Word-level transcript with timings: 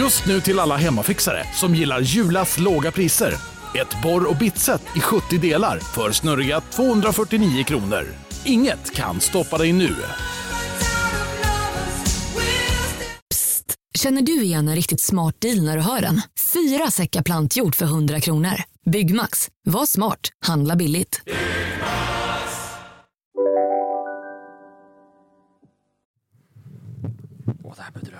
Just 0.00 0.26
nu 0.26 0.40
till 0.40 0.58
alla 0.58 0.76
hemmafixare 0.76 1.44
som 1.54 1.74
gillar 1.74 2.00
Julas 2.00 2.58
låga 2.58 2.90
priser. 2.90 3.34
Ett 3.74 4.02
borr 4.02 4.30
och 4.30 4.36
bitset 4.36 4.82
i 4.96 5.00
70 5.00 5.38
delar 5.38 5.78
för 5.78 6.12
snurriga 6.12 6.60
249 6.60 7.64
kronor. 7.64 8.06
Inget 8.44 8.94
kan 8.94 9.20
stoppa 9.20 9.58
dig 9.58 9.72
nu. 9.72 9.96
Känner 13.98 14.22
du 14.22 14.42
igen 14.42 14.68
en 14.68 14.74
riktigt 14.74 15.00
smart 15.00 15.40
deal 15.40 15.62
när 15.62 15.76
du 15.76 15.82
hör 15.82 16.00
den? 16.00 16.22
Fyra 16.52 16.90
säckar 16.90 17.22
plantjord 17.22 17.74
för 17.74 17.84
100 17.86 18.20
kronor. 18.20 18.54
Byggmax. 18.90 19.48
Var 19.64 19.86
smart. 19.86 20.20
Handla 20.46 20.76
billigt. 20.76 21.20
Åh, 27.64 27.74
det 27.76 27.82
här. 27.82 28.19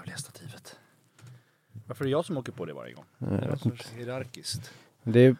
Varför 1.91 2.05
är 2.05 2.07
det 2.07 2.11
jag 2.13 2.25
som 2.25 2.37
åker 2.37 2.53
på 2.53 2.65
det 2.65 2.73
varje 2.73 2.95
gång? 2.95 3.05
Det 3.19 3.27
Jag 3.35 3.43
är 3.45 3.51
vet 3.51 3.61
så 3.61 3.69
inte. 3.69 3.85
hierarkiskt. 3.97 4.73
Det 5.03 5.21
är, 5.21 5.37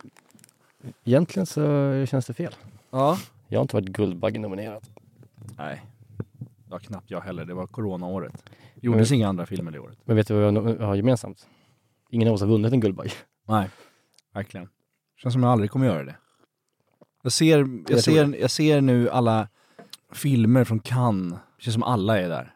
egentligen 1.05 1.47
så 1.47 1.61
känns 2.09 2.27
det 2.27 2.35
fel. 2.35 2.55
Ja. 2.91 3.19
Jag 3.49 3.59
har 3.59 3.63
inte 3.63 3.77
varit 3.77 3.89
Guldbagge-nominerad. 3.89 4.83
Nej, 5.59 5.83
det 6.39 6.71
var 6.71 6.79
knappt 6.79 7.11
jag 7.11 7.21
heller. 7.21 7.45
Det 7.45 7.55
var 7.55 7.67
coronaåret. 7.67 8.51
Gjordes 8.75 9.13
inga 9.13 9.29
andra 9.29 9.47
filmer 9.47 9.71
det 9.71 9.79
året. 9.79 9.99
Men 10.05 10.17
vet 10.17 10.29
du 10.29 10.35
vad 10.35 10.55
vi 10.65 10.71
har- 10.73 10.87
har 10.87 10.95
gemensamt? 10.95 11.47
Ingen 12.11 12.29
av 12.29 12.35
oss 12.35 12.41
har 12.41 12.49
vunnit 12.49 12.73
en 12.73 12.81
Guldbagge. 12.81 13.13
Nej, 13.49 13.71
verkligen. 14.33 14.69
Känns 15.17 15.33
som 15.33 15.43
jag 15.43 15.53
aldrig 15.53 15.71
kommer 15.71 15.87
göra 15.87 16.05
det. 16.05 16.17
Jag 17.23 17.33
ser, 17.33 17.59
jag 17.59 17.69
Jag 17.69 17.87
tror 17.87 17.99
ser, 17.99 18.41
jag 18.41 18.51
ser 18.51 18.81
nu 18.81 19.11
alla 19.11 19.49
filmer 20.13 20.65
från 20.65 20.81
Cannes. 20.81 21.39
Det 21.57 21.63
känns 21.63 21.75
som 21.75 21.83
alla 21.83 22.19
är 22.21 22.29
där. 22.29 22.55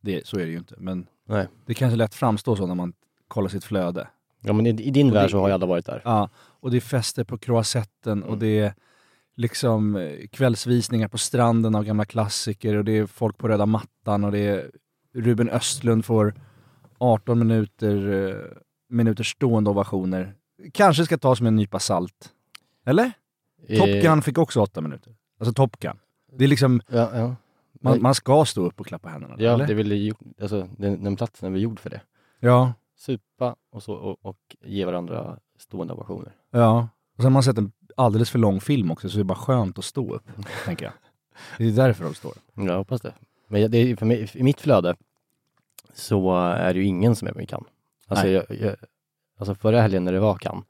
Det, 0.00 0.26
så 0.26 0.36
är 0.38 0.44
det 0.44 0.50
ju 0.52 0.58
inte, 0.58 0.74
men 0.78 1.06
Nej. 1.24 1.46
det 1.66 1.74
kanske 1.74 1.96
lätt 1.96 2.14
framstår 2.14 2.56
så 2.56 2.66
när 2.66 2.74
man 2.74 2.92
kollar 3.28 3.48
sitt 3.48 3.64
flöde. 3.64 4.08
Ja 4.40 4.52
men 4.52 4.66
i, 4.66 4.70
i 4.70 4.90
din 4.90 5.08
Och 5.10 5.14
värld 5.16 5.24
det- 5.24 5.30
så 5.30 5.40
har 5.40 5.48
ju 5.48 5.54
alla 5.54 5.66
varit 5.66 5.86
där. 5.86 6.02
Ja, 6.04 6.28
och 6.36 6.70
det 6.70 6.76
är 6.76 6.80
fester 6.80 7.24
på 7.24 7.38
Croisetten 7.38 8.22
och 8.22 8.28
Mm. 8.28 8.38
det 8.38 8.58
är 8.58 8.74
liksom 9.36 9.96
eh, 9.96 10.26
kvällsvisningar 10.32 11.08
på 11.08 11.18
stranden 11.18 11.74
av 11.74 11.84
gamla 11.84 12.04
klassiker 12.04 12.74
och 12.76 12.84
det 12.84 12.92
är 12.98 13.06
folk 13.06 13.38
på 13.38 13.48
röda 13.48 13.66
mattan 13.66 14.24
och 14.24 14.32
det 14.32 14.38
är 14.38 14.70
Ruben 15.14 15.48
Östlund 15.50 16.04
får 16.04 16.34
18 16.98 17.38
minuter, 17.38 18.28
eh, 18.28 18.36
minuters 18.88 19.30
stående 19.32 19.70
ovationer. 19.70 20.34
Kanske 20.72 21.04
ska 21.04 21.18
tas 21.18 21.40
med 21.40 21.48
en 21.48 21.56
nypa 21.56 21.78
salt. 21.78 22.32
Eller? 22.86 23.12
Top 23.78 23.88
Eh, 23.88 24.02
Gun 24.02 24.22
fick 24.22 24.38
också 24.38 24.60
8 24.60 24.80
minuter. 24.80 25.14
Alltså 25.40 25.52
Top 25.52 25.78
Gun. 25.78 25.98
Det 26.36 26.44
är 26.44 26.48
liksom, 26.48 26.80
Ja, 26.88 27.10
ja. 27.18 27.36
man, 27.80 28.02
man 28.02 28.14
ska 28.14 28.44
stå 28.44 28.64
upp 28.66 28.80
och 28.80 28.86
klappa 28.86 29.08
händerna. 29.08 29.34
ja 29.38 29.52
eller? 29.54 29.66
det 29.66 29.72
är 29.72 29.74
väl 29.74 30.12
alltså 30.42 30.68
den, 30.78 31.04
den 31.04 31.16
platsen 31.16 31.46
är 31.46 31.52
väl 31.52 31.62
gjord 31.62 31.80
för 31.80 31.90
det. 31.90 32.00
ja, 32.40 32.72
Supa 32.98 33.56
och 33.72 33.82
så 33.82 33.94
och, 33.94 34.16
och 34.22 34.56
ge 34.64 34.84
varandra 34.84 35.38
stående 35.58 35.94
ovationer. 35.94 36.32
ja. 36.50 36.88
Och 37.16 37.22
sen 37.22 37.24
har 37.24 37.30
man 37.30 37.42
sett 37.42 37.58
en 37.58 37.72
alldeles 37.96 38.30
för 38.30 38.38
lång 38.38 38.60
film 38.60 38.90
också 38.90 39.08
så 39.08 39.16
det 39.16 39.22
är 39.22 39.24
bara 39.24 39.38
skönt 39.38 39.78
att 39.78 39.84
stå 39.84 40.14
upp, 40.14 40.22
tänker 40.64 40.84
jag. 40.84 40.92
Det 41.58 41.64
är 41.64 41.72
därför 41.72 42.04
de 42.04 42.14
står. 42.14 42.32
Jag 42.54 42.76
hoppas 42.76 43.00
det. 43.00 43.14
Men 43.48 43.70
det 43.70 43.96
för 43.96 44.06
mig, 44.06 44.30
i 44.34 44.42
mitt 44.42 44.60
flöde 44.60 44.96
så 45.94 46.36
är 46.36 46.74
det 46.74 46.80
ju 46.80 46.86
ingen 46.86 47.16
som 47.16 47.28
är 47.28 47.32
med 47.34 47.42
i 47.42 47.46
Cannes. 47.46 47.68
Alltså, 48.06 48.28
jag, 48.28 48.44
jag, 48.48 48.76
alltså 49.38 49.54
förra 49.54 49.80
helgen 49.80 50.04
när 50.04 50.12
det 50.12 50.20
var 50.20 50.34
Cannes, 50.36 50.64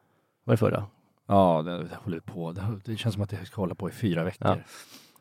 var 0.45 0.53
det 0.55 0.59
förra? 0.59 0.87
Ja, 1.27 1.63
det, 1.63 1.79
det 1.79 1.97
håller 2.05 2.21
på. 2.21 2.53
Det, 2.53 2.81
det 2.85 2.97
känns 2.97 3.15
som 3.15 3.23
att 3.23 3.31
det 3.31 3.47
ska 3.47 3.63
hålla 3.63 3.75
på 3.75 3.89
i 3.89 3.93
fyra 3.93 4.25
veckor. 4.25 4.49
Ja. 4.49 4.57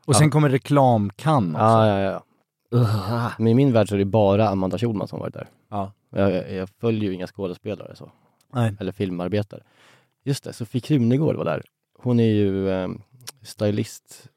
Och 0.06 0.16
sen 0.16 0.32
kommer 0.32 0.50
reklamkan 0.50 1.56
också. 1.56 1.64
Ja, 1.64 2.00
ja, 2.00 2.24
ja. 2.70 3.32
Men 3.38 3.48
i 3.48 3.54
min 3.54 3.74
värld 3.74 3.90
så 3.90 3.96
är 3.96 4.00
det 4.00 4.06
bara 4.06 4.50
Amanda 4.50 4.78
Schulman 4.78 5.08
som 5.08 5.20
varit 5.20 5.34
där. 5.34 5.48
Ja. 5.70 5.92
Jag, 6.10 6.32
jag, 6.32 6.52
jag 6.54 6.70
följer 6.70 7.04
ju 7.04 7.14
inga 7.14 7.28
skådespelare 7.28 7.96
så, 7.96 8.12
Nej. 8.54 8.76
eller 8.80 8.92
filmarbetare. 8.92 9.64
Just 10.24 10.44
det, 10.44 10.54
Sofie 10.54 10.82
Krunegård 10.82 11.36
var 11.36 11.46
där. 11.46 11.64
Hon 12.00 12.20
är 12.20 12.34
ju 12.34 12.70
eh, 12.70 12.90
stylist 13.42 14.30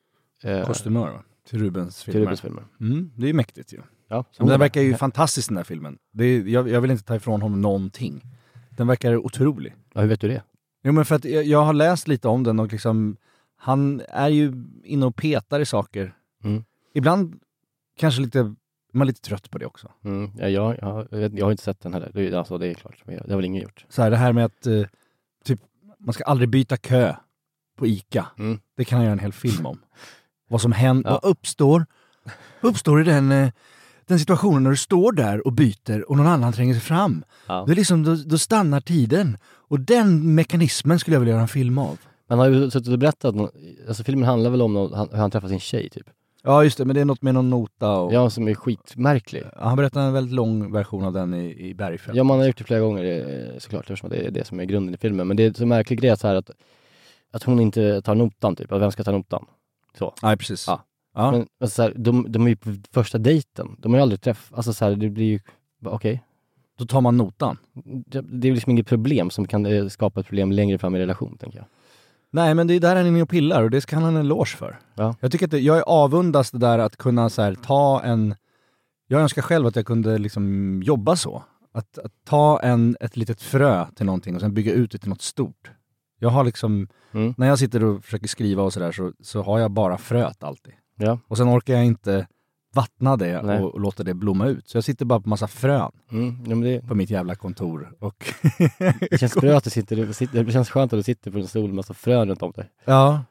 eh, 0.42 0.66
Kostymör 0.66 1.10
va? 1.10 1.22
Till 1.48 1.58
Rubens 1.58 2.04
till 2.04 2.12
filmer. 2.12 2.26
Rubens 2.26 2.40
filmer. 2.40 2.64
Mm, 2.80 3.12
det 3.16 3.28
är 3.28 3.32
mäktigt 3.32 3.72
ju. 3.72 3.80
Ja, 4.08 4.24
den 4.38 4.60
verkar 4.60 4.80
ju 4.80 4.94
fantastisk 4.94 5.48
den 5.48 5.56
här 5.56 5.64
filmen. 5.64 5.98
Det 6.12 6.24
är, 6.24 6.42
jag, 6.42 6.68
jag 6.68 6.80
vill 6.80 6.90
inte 6.90 7.04
ta 7.04 7.16
ifrån 7.16 7.42
honom 7.42 7.60
någonting. 7.60 8.22
Den 8.70 8.86
verkar 8.86 9.16
otrolig. 9.16 9.74
ja, 9.94 10.00
hur 10.00 10.08
vet 10.08 10.20
du 10.20 10.28
det? 10.28 10.42
Jo 10.82 10.92
men 10.92 11.04
för 11.04 11.14
att 11.14 11.24
jag, 11.24 11.44
jag 11.44 11.64
har 11.64 11.72
läst 11.72 12.08
lite 12.08 12.28
om 12.28 12.44
den 12.44 12.60
och 12.60 12.72
liksom, 12.72 13.16
han 13.56 14.02
är 14.08 14.28
ju 14.28 14.52
inne 14.84 15.06
och 15.06 15.16
petar 15.16 15.60
i 15.60 15.66
saker. 15.66 16.14
Mm. 16.44 16.64
Ibland 16.94 17.40
kanske 17.96 18.22
lite, 18.22 18.54
man 18.92 19.02
är 19.02 19.06
lite 19.06 19.20
trött 19.20 19.50
på 19.50 19.58
det 19.58 19.66
också. 19.66 19.88
Mm, 20.04 20.30
ja, 20.38 20.48
jag, 20.48 20.76
jag, 20.80 21.06
jag, 21.10 21.38
jag 21.38 21.46
har 21.46 21.50
inte 21.50 21.62
sett 21.62 21.80
den 21.80 21.94
heller, 21.94 22.10
Det 22.14 22.34
alltså, 22.34 22.58
det 22.58 22.66
är 22.66 22.74
klart. 22.74 23.02
Jag- 23.06 23.22
Det 23.24 23.30
har 23.32 23.36
väl 23.36 23.44
ingen 23.44 23.62
gjort. 23.62 23.84
Så 23.88 24.02
här, 24.02 24.10
det 24.10 24.16
här 24.16 24.32
med 24.32 24.44
att, 24.44 24.66
eh, 24.66 24.82
typ, 25.44 25.60
man 25.98 26.12
ska 26.12 26.24
aldrig 26.24 26.48
byta 26.48 26.76
kö 26.76 27.14
på 27.78 27.86
ICA. 27.86 28.26
Mm. 28.38 28.58
Det 28.76 28.84
kan 28.84 28.96
han 28.96 29.04
göra 29.04 29.12
en 29.12 29.18
hel 29.18 29.32
film 29.32 29.66
om. 29.66 29.78
Vad 30.48 30.60
som 30.60 30.72
händer, 30.72 31.10
Ja. 31.10 31.20
vad 31.22 31.30
uppstår, 31.30 31.86
uppstår 32.60 33.00
i 33.00 33.04
den, 33.04 33.32
eh, 33.32 33.50
den 34.06 34.18
situationen 34.18 34.62
när 34.62 34.70
du 34.70 34.76
står 34.76 35.12
där 35.12 35.46
och 35.46 35.52
byter 35.52 36.10
och 36.10 36.16
någon 36.16 36.26
annan 36.26 36.52
tränger 36.52 36.74
sig 36.74 36.82
fram. 36.82 37.24
Ja. 37.46 37.64
Det 37.66 37.72
är 37.72 37.76
liksom, 37.76 38.02
då, 38.04 38.14
då 38.14 38.38
stannar 38.38 38.80
tiden. 38.80 39.38
Och 39.44 39.80
den 39.80 40.34
mekanismen 40.34 40.98
skulle 40.98 41.14
jag 41.14 41.20
vilja 41.20 41.32
göra 41.32 41.42
en 41.42 41.48
film 41.48 41.78
av. 41.78 41.98
Man 42.28 42.38
har 42.38 42.48
ju 42.48 42.70
suttit 42.70 42.88
och 42.92 42.98
berättat, 42.98 43.34
alltså 43.88 44.04
filmen 44.04 44.24
handlar 44.28 44.50
väl 44.50 44.62
om 44.62 44.76
han, 44.76 45.08
hur 45.10 45.16
han 45.18 45.30
träffar 45.30 45.48
sin 45.48 45.60
tjej 45.60 45.88
typ. 45.90 46.06
Ja 46.42 46.64
just 46.64 46.78
det, 46.78 46.84
men 46.84 46.94
det 46.94 47.00
är 47.00 47.04
något 47.04 47.22
med 47.22 47.34
någon 47.34 47.50
nota 47.50 47.90
och... 47.90 48.12
Ja, 48.12 48.30
som 48.30 48.48
är 48.48 48.54
skitmärklig. 48.54 49.42
Ja, 49.42 49.68
Han 49.68 49.76
berättar 49.76 50.00
en 50.00 50.12
väldigt 50.12 50.34
lång 50.34 50.72
version 50.72 51.04
av 51.04 51.12
den 51.12 51.34
i, 51.34 51.68
i 51.68 51.74
Bergfält. 51.74 52.16
Ja, 52.16 52.24
man 52.24 52.38
har 52.38 52.46
gjort 52.46 52.58
det 52.58 52.64
flera 52.64 52.80
gånger 52.80 53.04
eh, 53.04 53.58
såklart, 53.58 53.80
eftersom 53.80 54.10
det 54.10 54.16
är 54.16 54.30
det 54.30 54.44
som 54.44 54.60
är 54.60 54.64
grunden 54.64 54.94
i 54.94 54.98
filmen. 54.98 55.28
Men 55.28 55.36
det 55.36 55.42
är 55.44 55.52
så 55.52 55.66
märklig 55.66 56.00
grej 56.00 56.16
så 56.16 56.28
här 56.28 56.34
att, 56.34 56.50
att 57.32 57.42
hon 57.42 57.60
inte 57.60 58.02
tar 58.02 58.14
notan 58.14 58.56
typ, 58.56 58.72
att 58.72 58.80
vem 58.80 58.92
ska 58.92 59.04
ta 59.04 59.12
notan? 59.12 59.46
Så. 59.98 60.14
Nej 60.22 60.36
precis. 60.36 60.64
Ja. 60.66 60.84
Ja. 61.14 61.30
Men 61.30 61.46
alltså, 61.60 61.74
så 61.74 61.82
här, 61.82 61.94
de, 61.96 62.32
de 62.32 62.46
är 62.46 62.48
ju 62.48 62.56
på 62.56 62.76
första 62.92 63.18
dejten, 63.18 63.76
de 63.78 63.92
har 63.92 63.98
ju 63.98 64.02
aldrig 64.02 64.20
träffat, 64.20 64.56
alltså 64.56 64.72
så 64.72 64.84
här, 64.84 64.96
det 64.96 65.08
blir 65.08 65.26
ju, 65.26 65.40
okej. 65.84 66.22
Då 66.78 66.86
tar 66.86 67.00
man 67.00 67.16
notan. 67.16 67.58
Det, 68.06 68.20
det 68.20 68.48
är 68.48 68.52
liksom 68.52 68.70
inget 68.70 68.86
problem 68.86 69.30
som 69.30 69.46
kan 69.46 69.66
eh, 69.66 69.88
skapa 69.88 70.20
ett 70.20 70.26
problem 70.26 70.52
längre 70.52 70.78
fram 70.78 70.94
i 70.94 70.98
relation, 70.98 71.36
tänker 71.38 71.58
jag. 71.58 71.66
Nej 72.32 72.54
men 72.54 72.66
det 72.66 72.74
är 72.74 72.80
där 72.80 72.96
han 72.96 73.04
är 73.04 73.08
inne 73.08 73.22
och 73.22 73.28
pillar 73.28 73.62
och 73.62 73.70
det 73.70 73.80
ska 73.80 73.96
han 73.96 74.02
ha 74.02 74.10
en 74.10 74.16
eloge 74.16 74.56
för. 74.56 74.78
Ja. 74.94 75.14
Jag 75.20 75.32
tycker 75.32 75.44
att 75.46 75.50
det, 75.50 75.58
jag 75.58 75.76
är 75.78 75.82
avundas 75.86 76.50
det 76.50 76.58
där 76.58 76.78
att 76.78 76.96
kunna 76.96 77.30
så 77.30 77.42
här, 77.42 77.54
ta 77.54 78.00
en... 78.04 78.34
Jag 79.06 79.20
önskar 79.20 79.42
själv 79.42 79.66
att 79.66 79.76
jag 79.76 79.86
kunde 79.86 80.18
liksom 80.18 80.82
jobba 80.82 81.16
så. 81.16 81.42
Att, 81.72 81.98
att 81.98 82.12
ta 82.24 82.60
en, 82.62 82.96
ett 83.00 83.16
litet 83.16 83.42
frö 83.42 83.86
till 83.94 84.06
någonting 84.06 84.34
och 84.34 84.40
sen 84.40 84.54
bygga 84.54 84.72
ut 84.72 84.90
det 84.90 84.98
till 84.98 85.08
något 85.08 85.22
stort. 85.22 85.70
Jag 86.18 86.28
har 86.28 86.44
liksom, 86.44 86.88
Mm. 87.12 87.34
när 87.36 87.46
jag 87.46 87.58
sitter 87.58 87.84
och 87.84 88.04
försöker 88.04 88.28
skriva 88.28 88.62
och 88.62 88.72
sådär 88.72 88.92
så, 88.92 89.12
så 89.22 89.42
har 89.42 89.58
jag 89.58 89.70
bara 89.70 89.98
fröet 89.98 90.42
alltid. 90.44 90.72
Ja. 90.96 91.18
Och 91.28 91.36
sen 91.36 91.48
orkar 91.48 91.74
jag 91.74 91.84
inte 91.84 92.26
vattna 92.74 93.16
det 93.16 93.42
Nej. 93.42 93.60
och, 93.62 93.80
låta 93.80 94.02
det 94.02 94.14
blomma 94.14 94.46
ut. 94.46 94.68
Så 94.68 94.76
jag 94.76 94.84
sitter 94.84 95.04
bara 95.04 95.20
på 95.20 95.28
massa 95.28 95.46
frön 95.48 95.90
Mm. 96.10 96.36
Ja, 96.46 96.56
det, 96.56 96.88
på 96.88 96.94
mitt 96.94 97.10
jävla 97.10 97.34
kontor. 97.34 97.92
Och 97.98 98.24
det 99.10 99.20
känns 99.20 99.34
bra 99.40 99.56
att 99.56 99.64
du 99.64 99.70
sitter, 99.70 100.42
det 100.44 100.52
känns 100.52 100.70
skönt 100.70 100.92
att 100.92 100.98
du 100.98 101.02
sitter 101.02 101.30
på 101.30 101.38
en 101.38 101.46
stol 101.48 101.66
med 101.66 101.74
massa 101.74 101.94
frön 101.94 102.28
runt 102.28 102.42
om 102.42 102.52
dig. 102.52 102.70
ja, 102.84 103.24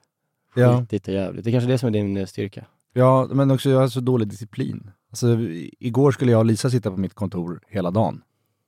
ja. 0.55 0.79
Skitigt 0.79 1.07
och 1.07 1.13
jävligt. 1.13 1.43
Det 1.43 1.49
är 1.49 1.51
kanske 1.51 1.67
är 1.67 1.71
det 1.71 1.77
som 1.77 1.87
är 1.87 1.91
din 1.93 2.17
eh, 2.17 2.25
styrka. 2.25 2.65
Ja, 2.93 3.27
men 3.31 3.51
också 3.51 3.69
jag 3.69 3.79
har 3.79 3.87
så 3.87 3.99
dålig 3.99 4.27
disciplin. 4.27 4.91
Alltså, 5.09 5.37
igår 5.79 6.11
skulle 6.11 6.31
jag 6.31 6.39
och 6.39 6.45
Lisa 6.45 6.69
sitta 6.69 6.91
på 6.91 6.97
mitt 6.97 7.13
kontor 7.13 7.61
hela 7.67 7.91
dagen. 7.91 8.21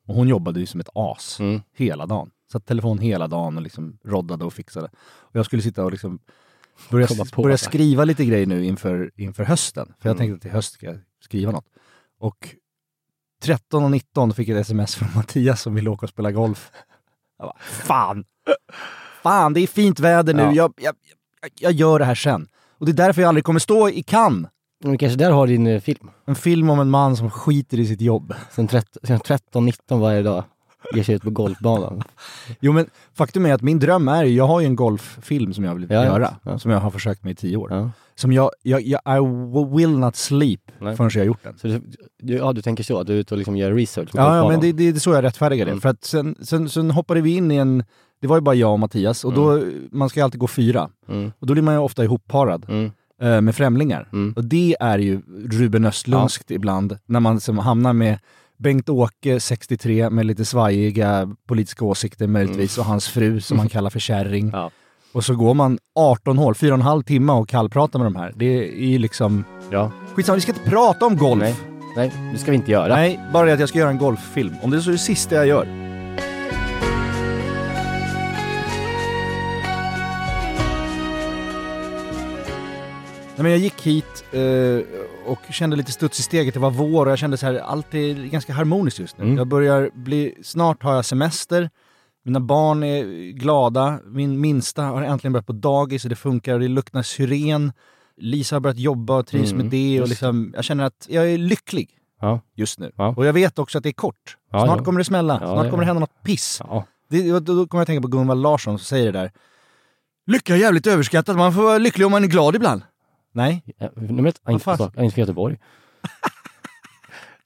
Och 0.07 0.15
hon 0.15 0.27
jobbade 0.27 0.59
ju 0.59 0.65
som 0.65 0.79
ett 0.79 0.89
as 0.93 1.37
Mm. 1.39 1.61
hela 1.75 2.05
dagen. 2.05 2.29
Satt 2.51 2.65
telefon 2.65 2.99
hela 2.99 3.27
dagen 3.27 3.55
och 3.57 3.63
liksom 3.63 3.97
roddade 4.03 4.45
och 4.45 4.53
fixade. 4.53 4.89
Och 5.03 5.35
jag 5.35 5.45
skulle 5.45 5.61
sitta 5.61 5.85
och 5.85 5.91
liksom 5.91 6.19
börja, 6.89 7.07
börja 7.35 7.57
skriva 7.57 8.05
lite 8.05 8.25
grejer 8.25 8.45
nu 8.45 8.65
inför, 8.65 9.11
inför 9.15 9.43
hösten. 9.43 9.93
För 9.99 10.09
jag 10.09 10.15
Mm. 10.15 10.17
tänkte 10.17 10.35
att 10.35 10.41
till 10.41 10.51
höst 10.51 10.73
ska 10.73 10.85
jag 10.85 10.99
skriva 11.23 11.51
något. 11.51 11.65
Och 12.19 12.55
13 13.43 13.83
och 13.83 13.91
19 13.91 14.33
fick 14.33 14.47
jag 14.47 14.57
ett 14.57 14.61
sms 14.61 14.95
från 14.95 15.09
Mattias 15.15 15.61
som 15.61 15.75
ville 15.75 15.89
åka 15.89 16.05
och 16.05 16.09
spela 16.09 16.31
golf. 16.31 16.71
Jag 17.37 17.47
bara, 17.47 17.57
fan! 17.59 18.23
Fan, 19.23 19.53
det 19.53 19.59
är 19.59 19.67
fint 19.67 19.99
väder 19.99 20.33
nu. 20.33 20.41
Ja. 20.41 20.51
Jag, 20.53 20.73
jag, 20.81 20.95
jag, 21.59 21.71
gör 21.71 21.99
det 21.99 22.05
här 22.05 22.15
sen. 22.15 22.47
Och 22.77 22.85
det 22.85 22.91
är 22.91 22.93
därför 22.93 23.21
jag 23.21 23.29
aldrig 23.29 23.43
kommer 23.43 23.59
stå 23.59 23.89
i 23.89 24.03
Cannes. 24.03 24.49
Men 24.83 24.97
kanske 24.97 25.17
där 25.17 25.31
har 25.31 25.47
din 25.47 25.67
eh, 25.67 25.81
film. 25.81 26.09
En 26.25 26.35
film 26.35 26.69
om 26.69 26.79
en 26.79 26.89
man 26.89 27.15
som 27.17 27.29
skiter 27.31 27.79
i 27.79 27.85
sitt 27.85 28.01
jobb. 28.01 28.33
Sen, 28.51 28.67
13, 28.67 29.01
sen 29.03 29.19
13-19 29.19 29.99
varje 29.99 30.21
dag. 30.21 30.43
Ger 30.95 31.03
sig 31.03 31.15
ut 31.15 31.21
på 31.23 31.29
golfbanan. 31.29 32.03
Jo 32.59 32.71
men 32.73 32.85
faktum 33.13 33.45
är 33.45 33.53
att 33.53 33.61
min 33.61 33.79
dröm 33.79 34.07
är, 34.07 34.23
jag 34.23 34.47
har 34.47 34.59
ju 34.59 34.65
en 34.65 34.75
golffilm 34.75 35.53
som 35.53 35.63
jag 35.63 35.75
vill 35.75 35.87
Ja, 35.89 35.95
ja. 35.95 36.05
göra. 36.05 36.35
Ja. 36.43 36.59
Som 36.59 36.71
jag 36.71 36.79
har 36.79 36.91
försökt 36.91 37.23
med 37.23 37.31
i 37.31 37.35
tio 37.35 37.57
år. 37.57 37.71
Ja. 37.71 37.91
Som 38.15 38.31
jag, 38.33 38.49
jag, 38.63 38.81
jag 38.81 39.01
I 39.07 39.19
will 39.75 39.97
not 39.97 40.15
sleep 40.15 40.59
Nej. 40.79 40.95
förrän 40.95 41.09
jag 41.13 41.21
har 41.21 41.25
gjort 41.25 41.43
den. 41.43 41.57
Så 41.57 41.67
du, 41.67 41.81
du, 42.19 42.33
ja, 42.33 42.53
du 42.53 42.61
tänker 42.61 42.83
så, 42.83 42.99
att 42.99 43.07
du 43.07 43.13
är 43.13 43.17
ute 43.17 43.33
och 43.33 43.37
liksom 43.37 43.57
gör 43.57 43.71
research 43.73 44.09
Ja, 44.13 44.37
ja 44.37 44.47
men 44.49 44.59
det, 44.61 44.71
det 44.71 44.87
är 44.87 44.93
så 44.93 45.13
jag 45.13 45.23
rättfärdigar 45.23 45.65
det. 45.65 45.71
Mm. 45.71 45.81
För 45.81 45.89
att 45.89 46.03
sen, 46.03 46.35
sen, 46.41 46.69
sen 46.69 46.91
hoppade 46.91 47.21
vi 47.21 47.35
in 47.35 47.51
i 47.51 47.55
en, 47.55 47.83
det 48.21 48.27
var 48.27 48.37
ju 48.37 48.41
bara 48.41 48.55
jag 48.55 48.71
och 48.71 48.79
Mattias 48.79 49.25
och 49.25 49.33
då, 49.33 49.63
man 49.91 50.09
ska 50.09 50.19
ju 50.19 50.23
alltid 50.23 50.39
gå 50.39 50.47
fyra. 50.47 50.89
Mm, 51.09 51.31
Och 51.39 51.47
då 51.47 51.53
blir 51.53 51.63
man 51.63 51.73
ju 51.73 51.79
ofta 51.79 52.03
ihopparad 52.03 52.65
mm, 52.69 52.91
eh, 53.21 53.41
med 53.41 53.55
främlingar. 53.55 54.07
mm. 54.13 54.33
Och 54.37 54.43
det 54.45 54.75
är 54.79 54.99
ju 54.99 55.21
Ruben 55.51 55.85
Östlundskt 55.85 56.51
ibland, 56.51 56.97
när 57.05 57.19
man 57.19 57.35
liksom 57.35 57.57
hamnar 57.57 57.93
med 57.93 58.19
Bengt-Åke, 58.61 59.39
63, 59.39 60.09
med 60.09 60.25
lite 60.25 60.45
svajiga 60.45 61.35
politiska 61.47 61.85
åsikter 61.85 62.27
möjligtvis, 62.27 62.77
och 62.77 62.85
hans 62.85 63.07
fru 63.07 63.41
som 63.41 63.59
han 63.59 63.69
kallar 63.69 63.89
för 63.89 63.99
kärring. 63.99 64.47
Mm. 64.47 64.59
Ja. 64.59 64.71
Och 65.13 65.23
så 65.23 65.35
går 65.35 65.53
man 65.53 65.79
18 65.95 66.37
hål, 66.37 66.53
4,5 66.53 67.03
timmar 67.03 67.33
och 67.33 67.49
kallpratar 67.49 67.99
med 67.99 68.05
de 68.05 68.15
här. 68.15 68.33
Det 68.35 68.45
är 68.83 68.87
ju 68.87 68.97
liksom... 68.97 69.43
Ja. 69.71 69.91
Skitsamma, 70.15 70.35
vi 70.35 70.41
ska 70.41 70.51
inte 70.51 70.69
prata 70.69 71.05
om 71.05 71.17
golf. 71.17 71.41
Nej, 71.41 71.55
nej, 71.95 72.11
det 72.31 72.37
ska 72.37 72.51
vi 72.51 72.57
inte 72.57 72.71
göra. 72.71 72.95
Nej, 72.95 73.19
bara 73.33 73.45
det 73.45 73.53
att 73.53 73.59
jag 73.59 73.69
ska 73.69 73.79
göra 73.79 73.89
en 73.89 73.97
golffilm. 73.97 74.53
Om 74.61 74.71
det 74.71 74.77
är 74.77 74.81
så 74.81 74.91
det 74.91 74.97
sista 74.97 75.35
jag 75.35 75.47
gör. 75.47 75.65
Nej, 83.35 83.43
men 83.43 83.51
jag 83.51 83.59
gick 83.59 83.81
hit 83.81 84.23
eh, 84.31 84.41
och 85.31 85.53
kände 85.53 85.75
lite 85.75 85.91
studs 85.91 86.19
i 86.19 86.23
steget. 86.23 86.53
Det 86.53 86.59
var 86.59 86.71
vår 86.71 87.05
och 87.05 87.11
jag 87.11 87.19
kände 87.19 87.37
så 87.37 87.45
här, 87.45 87.55
allt 87.55 87.93
är 87.93 88.13
ganska 88.27 88.53
harmoniskt 88.53 88.99
just 88.99 89.17
nu. 89.17 89.23
Mm. 89.23 89.37
Jag 89.37 89.47
börjar 89.47 89.89
bli, 89.93 90.35
snart 90.43 90.83
har 90.83 90.95
jag 90.95 91.05
semester, 91.05 91.69
mina 92.25 92.39
barn 92.39 92.83
är 92.83 93.31
glada, 93.31 93.99
min 94.05 94.39
minsta 94.41 94.83
har 94.83 95.01
äntligen 95.01 95.33
börjat 95.33 95.47
på 95.47 95.53
dagis 95.53 96.03
och 96.03 96.09
det 96.09 96.15
funkar 96.15 96.53
och 96.53 96.59
det 96.59 96.67
luktar 96.67 97.01
syren. 97.03 97.71
Lisa 98.17 98.55
har 98.55 98.59
börjat 98.59 98.77
jobba 98.79 99.17
och 99.17 99.27
trivs 99.27 99.51
Mm, 99.51 99.63
med 99.63 99.71
det 99.71 100.01
och 100.01 100.07
liksom, 100.07 100.51
jag 100.55 100.63
känner 100.63 100.83
att 100.83 101.07
jag 101.09 101.31
är 101.31 101.37
lycklig 101.37 101.89
Ja. 102.21 102.41
just 102.55 102.79
nu. 102.79 102.91
Ja. 102.95 103.13
Och 103.17 103.25
jag 103.25 103.33
vet 103.33 103.59
också 103.59 103.77
att 103.77 103.83
det 103.83 103.89
är 103.89 103.93
kort. 103.93 104.37
Ja, 104.51 104.65
Snart 104.65 104.85
kommer 104.85 104.97
det 104.99 105.03
smälla, 105.03 105.37
snart 105.37 105.69
kommer 105.69 105.77
det 105.77 105.85
hända 105.85 105.99
något 105.99 106.23
piss. 106.23 106.61
Det, 107.09 107.31
då, 107.31 107.39
då 107.39 107.67
kommer 107.67 107.81
jag 107.81 107.87
tänka 107.87 108.01
på 108.01 108.07
Gunvald 108.07 108.41
Larsson 108.41 108.77
som 108.79 108.85
säger 108.85 109.11
det 109.11 109.19
där. 109.19 109.31
Lycka 110.27 110.53
är 110.55 110.57
jävligt 110.59 110.87
överskattat, 110.87 111.37
man 111.37 111.53
får 111.53 111.61
vara 111.63 111.77
lycklig 111.77 112.05
om 112.05 112.11
man 112.11 112.23
är 112.23 112.27
glad 112.27 112.55
ibland. 112.55 112.81
Nej, 113.33 113.63
Ja, 113.77 113.89
Nummer 113.95 114.29
ett, 114.29 114.41
inte 114.49 114.63
från 114.63 114.73
inte 115.03 115.13
från 115.15 115.21
Göteborg. 115.21 115.57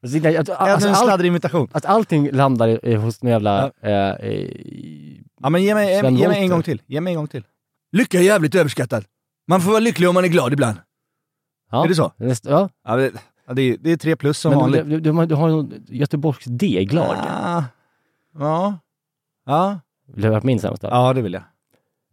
Alltså, 0.03 0.17
jag 0.17 0.35
alltså, 0.35 0.53
en 0.87 0.95
allt, 0.95 0.97
sladdrig 1.05 1.27
imitation. 1.27 1.67
att 1.71 1.85
allting 1.85 2.31
landar 2.31 2.85
i- 2.87 2.95
hos 2.95 3.23
en 3.23 3.29
jävla... 3.29 3.71
Eh, 3.81 3.91
i- 4.29 5.23
Ja 5.41 5.49
men 5.49 5.63
ge 5.63 5.73
mig, 5.75 5.99
Sven 5.99 6.15
ge 6.15 6.27
mig 6.27 6.41
en 6.43 6.49
gång 6.49 6.63
till, 6.63 6.81
ge 6.85 7.01
mig 7.01 7.11
en 7.13 7.17
gång 7.17 7.27
till. 7.27 7.43
Lycka 7.91 8.17
är 8.19 8.23
jävligt 8.23 8.55
överskattat. 8.55 9.05
Man 9.47 9.61
får 9.61 9.69
vara 9.71 9.79
lycklig 9.79 10.09
om 10.09 10.13
man 10.15 10.23
är 10.23 10.27
glad 10.27 10.53
ibland. 10.53 10.77
ja. 11.71 11.83
Är 11.83 11.87
det 11.87 11.95
så? 11.95 12.11
Ja, 12.17 12.69
Ja, 12.83 12.95
det, 12.95 13.11
ja, 13.47 13.53
är, 13.61 13.77
det 13.79 13.91
är 13.91 13.97
tre 13.97 14.15
plus 14.15 14.37
som 14.39 14.49
men 14.51 14.59
vanligt. 14.59 14.83
du, 14.85 14.99
du, 14.99 15.25
du, 15.25 15.35
har- 15.35 15.49
ju 15.49 15.67
Göteborgs 15.87 16.45
D-lag. 16.45 17.15
Ah, 17.17 17.63
ja. 18.39 18.79
Ja. 19.45 19.79
Vill 20.13 20.21
du 20.21 20.27
höra 20.29 20.41
på 20.41 20.47
min 20.47 20.59
sämsta? 20.59 20.87
ja, 20.89 21.13
det 21.13 21.21
vill 21.21 21.33
jag. 21.33 21.43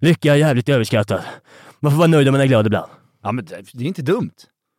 Lycka 0.00 0.32
är 0.32 0.36
jävligt 0.36 0.68
överskattad. 0.68 1.20
Man 1.80 1.92
får 1.92 1.98
vara 1.98 2.08
nöjd 2.08 2.28
om 2.28 2.32
man 2.32 2.40
är 2.40 2.46
glad 2.46 2.66
ibland. 2.66 2.90
Ja 3.22 3.32
men 3.32 3.44
det, 3.44 3.54
är 3.54 3.82
inte 3.86 4.02
dumt. 4.02 4.30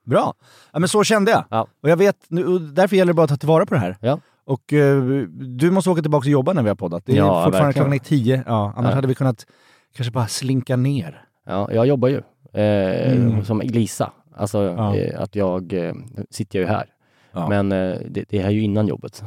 Bra. 0.05 0.33
Ja 0.73 0.79
men 0.79 0.89
så 0.89 1.03
kände 1.03 1.31
jag. 1.31 1.43
Ja. 1.49 1.67
Och 1.83 1.89
jag 1.89 1.97
vet, 1.97 2.17
nu, 2.27 2.45
och 2.45 2.61
därför 2.61 2.95
gäller 2.95 3.13
det 3.13 3.15
bara 3.15 3.23
att 3.23 3.29
ta 3.29 3.37
tillvara 3.37 3.65
på 3.65 3.73
det 3.73 3.79
här. 3.79 3.97
Ja. 4.01 4.19
Och 4.45 4.73
eh, 4.73 5.03
du 5.31 5.71
måste 5.71 5.89
åka 5.89 6.01
tillbaka 6.01 6.25
och 6.25 6.31
jobba 6.31 6.53
när 6.53 6.63
vi 6.63 6.69
har 6.69 6.75
poddat. 6.75 7.03
Det 7.05 7.11
är 7.11 7.15
Ja, 7.17 7.43
fortfarande 7.43 7.51
verkligen. 7.65 7.73
klockan 7.73 7.93
är 7.93 7.99
tio. 7.99 8.43
Ja, 8.47 8.73
annars 8.77 8.89
Ja. 8.89 8.95
hade 8.95 9.07
vi 9.07 9.15
kunnat 9.15 9.45
kanske 9.95 10.11
bara 10.11 10.27
slinka 10.27 10.75
ner. 10.75 11.21
Ja, 11.45 11.69
jag 11.73 11.87
jobbar 11.87 12.07
ju 12.07 12.21
eh, 12.53 13.11
Mm. 13.13 13.45
som 13.45 13.61
Lisa. 13.61 14.11
Alltså 14.35 14.63
Ja. 14.63 14.95
eh, 14.95 15.21
att 15.21 15.35
jag 15.35 15.73
eh, 15.73 15.93
sitter 16.29 16.59
jag 16.59 16.67
ju 16.69 16.73
här. 16.75 16.85
Ja. 17.31 17.49
Men 17.49 17.71
eh, 17.71 17.97
det, 18.09 18.25
det 18.29 18.39
är 18.39 18.49
ju 18.49 18.61
innan 18.61 18.87
jobbet, 18.87 19.23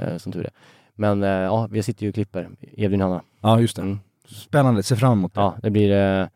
eh, 0.00 0.16
som 0.16 0.32
tur 0.32 0.44
är. 0.44 0.50
Men 0.94 1.22
eh, 1.22 1.28
ja, 1.28 1.68
vi 1.70 1.82
sitter 1.82 2.02
ju 2.02 2.08
och 2.08 2.14
klipper, 2.14 2.48
Edvin 2.76 3.02
och 3.02 3.08
Hanna. 3.08 3.22
Ja, 3.40 3.60
just 3.60 3.76
det. 3.76 3.82
Mm. 3.82 3.98
Spännande, 4.28 4.82
se 4.82 4.96
fram 4.96 5.12
emot 5.12 5.34
det. 5.34 5.40
Ja, 5.40 5.54
det 5.62 5.70
blir 5.70 5.92
eh, 6.20 6.26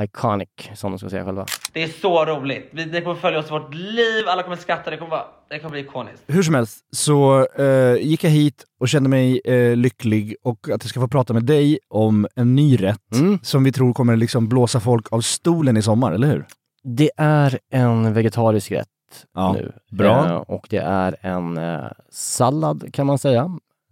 iconic, 0.00 0.48
som 0.74 0.92
de 0.92 0.98
ska 0.98 1.08
säga 1.10 1.24
själva. 1.24 1.46
Det 1.72 1.82
är 1.82 1.88
så 1.88 2.24
roligt. 2.24 2.68
Vi, 2.72 2.84
det 2.84 3.00
kommer 3.00 3.16
följa 3.16 3.38
oss 3.38 3.46
i 3.46 3.50
vårt 3.50 3.74
liv, 3.74 4.24
alla 4.28 4.42
kommer 4.42 4.56
skratta, 4.56 4.90
det 4.90 4.96
kommer, 4.96 5.10
vara, 5.10 5.24
det 5.48 5.58
kommer 5.58 5.70
bli 5.70 5.80
ikoniskt. 5.80 6.22
Hur 6.26 6.42
som 6.42 6.54
helst 6.54 6.78
så 6.92 7.46
eh, 7.46 7.94
gick 7.96 8.24
jag 8.24 8.30
hit 8.30 8.64
och 8.80 8.88
kände 8.88 9.08
mig 9.08 9.40
eh, 9.44 9.76
lycklig 9.76 10.36
och 10.42 10.58
att 10.68 10.82
jag 10.84 10.88
ska 10.90 11.00
få 11.00 11.08
prata 11.08 11.32
med 11.32 11.44
dig 11.44 11.78
om 11.88 12.26
en 12.36 12.54
ny 12.54 12.76
rätt 12.76 13.00
Mm. 13.14 13.38
som 13.42 13.64
vi 13.64 13.72
tror 13.72 13.92
kommer 13.92 14.16
liksom 14.16 14.48
blåsa 14.48 14.80
folk 14.80 15.12
av 15.12 15.20
stolen 15.20 15.76
i 15.76 15.82
sommar, 15.82 16.12
eller 16.12 16.26
hur? 16.28 16.46
Det 16.82 17.10
är 17.16 17.58
en 17.70 18.12
vegetarisk 18.14 18.72
rätt 18.72 18.88
Ja, 19.34 19.52
nu. 19.52 19.72
bra. 19.90 20.26
Eh, 20.26 20.36
och 20.36 20.66
det 20.70 20.76
är 20.78 21.16
en 21.20 21.58
eh, 21.58 21.84
sallad 22.10 22.92
kan 22.94 23.06
man 23.06 23.18
säga. 23.18 23.42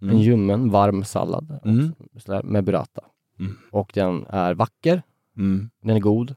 En 0.01 0.09
Mm. 0.09 0.17
ljummen, 0.21 0.69
varm 0.71 1.03
sallad 1.03 1.59
Mm. 1.65 1.93
med 2.43 2.63
burrata. 2.63 3.01
Mm. 3.39 3.57
Och 3.71 3.91
den 3.93 4.25
är 4.29 4.53
vacker, 4.53 5.01
Mm. 5.37 5.69
den 5.81 5.95
är 5.95 5.99
god. 5.99 6.35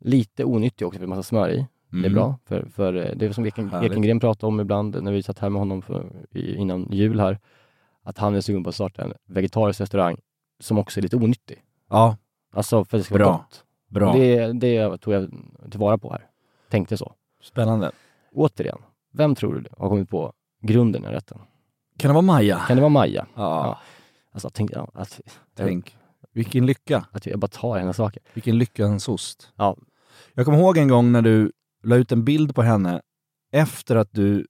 Lite 0.00 0.44
onyttig 0.44 0.86
också 0.86 0.98
för 0.98 1.06
det 1.06 1.08
är 1.12 1.16
massa 1.16 1.22
smör 1.22 1.48
i. 1.50 1.56
Det 1.90 1.96
är 1.96 2.00
Mm. 2.00 2.12
bra. 2.14 2.38
För, 2.44 2.66
för 2.74 2.94
eh, 2.94 3.16
det 3.16 3.26
är 3.26 3.32
som 3.32 3.46
Eken, 3.46 3.68
Härligt. 3.70 3.92
Ekengren 3.92 4.20
pratade 4.20 4.46
om 4.48 4.60
ibland 4.60 5.02
när 5.02 5.12
vi 5.12 5.22
satt 5.22 5.38
här 5.38 5.50
med 5.50 5.58
honom 5.60 5.82
för, 5.82 6.06
innan 6.34 6.88
jul 6.92 7.20
här. 7.20 7.38
Att 8.02 8.18
han 8.18 8.34
är 8.34 8.40
sugen 8.40 8.62
på 8.64 8.68
att 8.68 8.74
starta 8.74 9.02
en 9.02 9.12
vegetarisk 9.26 9.80
restaurang 9.80 10.16
som 10.60 10.78
också 10.78 11.00
är 11.00 11.02
lite 11.02 11.16
onyttig. 11.16 11.62
Ja, 11.90 12.16
Alltså 12.52 12.84
för 12.84 12.96
att 12.96 13.00
det 13.00 13.04
ska 13.04 13.14
vara 13.14 13.24
Bra. 13.24 13.32
gott. 13.36 13.64
bra. 13.88 14.12
Det, 14.12 14.52
det 14.52 14.98
tog 14.98 15.14
jag 15.14 15.30
tillvara 15.70 15.98
på 15.98 16.10
här. 16.12 16.26
Tänkte 16.70 16.96
så. 16.96 17.12
Spännande. 17.42 17.90
Återigen, 18.32 18.78
vem 19.12 19.34
tror 19.34 19.54
du 19.54 19.68
har 19.78 19.88
kommit 19.88 20.10
på 20.10 20.32
grunden 20.62 21.04
i 21.04 21.08
rätten? 21.08 21.38
Kan 21.98 22.08
det 22.08 22.12
vara 22.14 22.22
Maja? 22.22 22.58
Kan 22.58 22.76
det 22.76 22.80
vara 22.80 22.88
Maja? 22.90 23.26
Ja, 23.34 23.78
Alltså 24.32 24.50
tänk, 24.52 24.70
ja, 24.72 24.88
att, 24.94 25.20
tänk. 25.54 25.96
Vilken 26.34 26.66
lycka. 26.66 27.04
att 27.12 27.26
jag 27.26 27.38
bara 27.38 27.48
tar 27.48 27.78
hennes 27.78 27.96
saker. 27.96 28.22
Vilken 28.34 28.58
lyckans 28.58 29.08
ost. 29.08 29.52
Ja. 29.56 29.76
Jag 30.34 30.44
kommer 30.44 30.58
ihåg 30.58 30.76
en 30.78 30.88
gång 30.88 31.12
när 31.12 31.22
du 31.22 31.52
la 31.84 31.96
ut 31.96 32.12
en 32.12 32.24
bild 32.24 32.54
på 32.54 32.62
henne 32.62 33.00
efter 33.52 33.96
att 33.96 34.08
du 34.12 34.46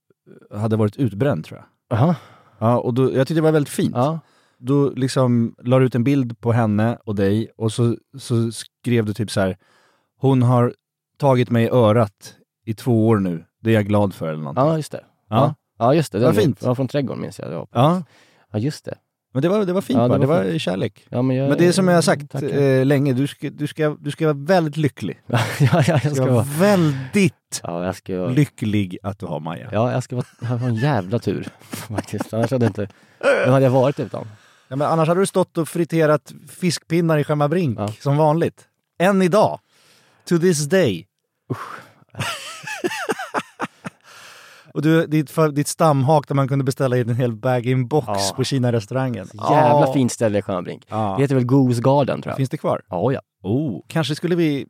hade 0.54 0.76
varit 0.76 0.96
utbränd 0.96 1.44
tror 1.44 1.58
jag. 1.58 1.98
Jaha. 1.98 2.16
Ja, 2.58 2.78
och 2.78 2.94
då, 2.94 3.02
jag 3.02 3.26
tyckte 3.28 3.34
det 3.34 3.40
var 3.40 3.52
väldigt 3.52 3.72
fint. 3.75 3.94
Ja. 3.96 4.20
Då 4.58 4.90
liksom 4.90 5.54
la 5.62 5.78
du 5.78 5.86
ut 5.86 5.94
en 5.94 6.04
bild 6.04 6.40
på 6.40 6.52
henne 6.52 6.98
och 7.04 7.14
dig 7.14 7.50
och 7.56 7.72
så, 7.72 7.96
så 8.19 8.52
skrev 8.52 9.04
du 9.04 9.14
typ 9.14 9.31
så 9.31 9.40
här. 9.40 9.56
Hon 10.19 10.42
har 10.42 10.75
tagit 11.19 11.50
mig 11.50 11.64
i 11.64 11.69
örat 11.69 12.34
i 12.64 12.75
två 12.75 13.08
år 13.08 13.16
nu. 13.19 13.44
Det 13.60 13.70
är 13.70 13.75
jag 13.75 13.86
glad 13.86 14.14
för 14.14 14.28
eller 14.28 14.38
någonting. 14.38 14.64
ja, 14.64 14.76
just 14.76 14.92
det. 14.92 15.04
Ja. 15.28 15.54
Ja, 15.78 15.94
just 15.94 16.12
det. 16.12 16.19
Vad 16.19 16.34
Den 16.34 16.42
fint. 16.42 16.62
var 16.62 16.75
från 16.75 16.88
trädgården 16.88 17.22
minns 17.22 17.38
jag. 17.38 17.50
Det 17.50 17.56
var. 17.56 17.69
Ja. 17.72 18.02
ja, 18.52 18.58
just 18.58 18.84
det. 18.84 18.94
Men 19.34 19.42
det 19.42 19.48
var, 19.48 19.64
det 19.64 19.72
var 19.72 19.81
fint 19.81 19.98
Ja, 19.98 20.02
det 20.02 20.08
va? 20.08 20.19
Det 20.19 20.26
var 20.26 20.44
var 20.44 20.58
kärlek. 20.58 21.06
Ja, 21.08 21.22
men, 21.22 21.36
jag, 21.36 21.48
Men 21.48 21.58
det 21.58 21.66
är 21.66 21.72
som 21.72 21.88
jag 21.88 21.94
har 21.94 22.02
sagt 22.02 22.34
eh, 22.34 22.84
länge, 22.84 23.12
du 23.12 23.26
ska, 23.26 23.50
du, 23.50 23.66
ska, 23.66 23.96
du 24.00 24.10
ska 24.10 24.25
vara 24.26 24.36
väldigt 24.46 24.76
lycklig. 24.76 25.20
ja, 25.26 25.38
ja, 25.58 25.82
jag 25.86 26.00
ska 26.00 26.14
ska 26.14 26.26
vara 26.26 26.46
väldigt 26.58 27.60
Ja, 27.62 27.84
jag 27.84 27.96
ska 27.96 28.26
lycklig 28.26 28.98
att 29.02 29.19
du 29.19 29.26
har 29.26 29.40
Maja. 29.40 29.69
Ja, 29.72 29.92
jag 29.92 30.02
ska 30.02 30.16
vara... 30.16 30.26
Jag 30.40 30.48
har 30.48 30.69
en 30.69 30.75
jävla 30.75 31.19
tur 31.19 31.48
faktiskt. 31.70 32.34
Annars 32.34 32.50
hade 32.50 32.66
inte... 32.66 32.88
Vem 33.44 33.52
hade 33.52 33.64
jag 33.64 33.70
varit 33.70 34.00
utan? 34.00 34.26
Ja, 34.69 34.76
men 34.76 34.88
annars 34.88 35.08
hade 35.08 35.20
du 35.20 35.26
stått 35.26 35.58
och 35.58 35.69
friterat 35.69 36.32
fiskpinnar 36.48 37.44
i 37.44 37.48
Brink 37.48 37.79
Ja. 37.79 37.88
som 38.00 38.17
vanligt. 38.17 38.64
Än 38.98 39.22
idag. 39.22 39.60
To 40.29 40.38
this 40.38 40.64
day. 40.69 41.06
Och 44.74 44.82
du, 44.82 45.06
ditt, 45.06 45.31
för, 45.31 45.48
ditt 45.48 45.69
stamhak 45.69 46.28
där 46.28 46.34
man 46.34 46.48
kunde 46.48 46.64
beställa 46.64 46.96
in 46.98 47.08
en 47.08 47.16
hel 47.16 47.32
bag-in-box 47.32 48.06
Ja. 48.06 48.32
på 48.36 48.44
Kina-restaurangen. 48.44 49.26
Jävla 49.34 49.86
Ja. 49.86 49.93
fint 49.93 50.12
ställe 50.12 50.38
i 50.38 50.62
Brink. 50.62 50.84
Ja. 50.88 51.14
Det 51.16 51.22
heter 51.22 51.34
väl 51.34 51.44
Goose 51.44 51.81
Garden 51.82 52.22
tror 52.22 52.31
jag? 52.31 52.36
Finns 52.36 52.50
det 52.50 52.56
kvar? 52.56 52.82
Ja, 52.88 53.12
ja. 53.12 53.20
Oh, 53.43 53.81
kanske 53.88 54.14
skulle 54.14 54.34
vi 54.36 54.66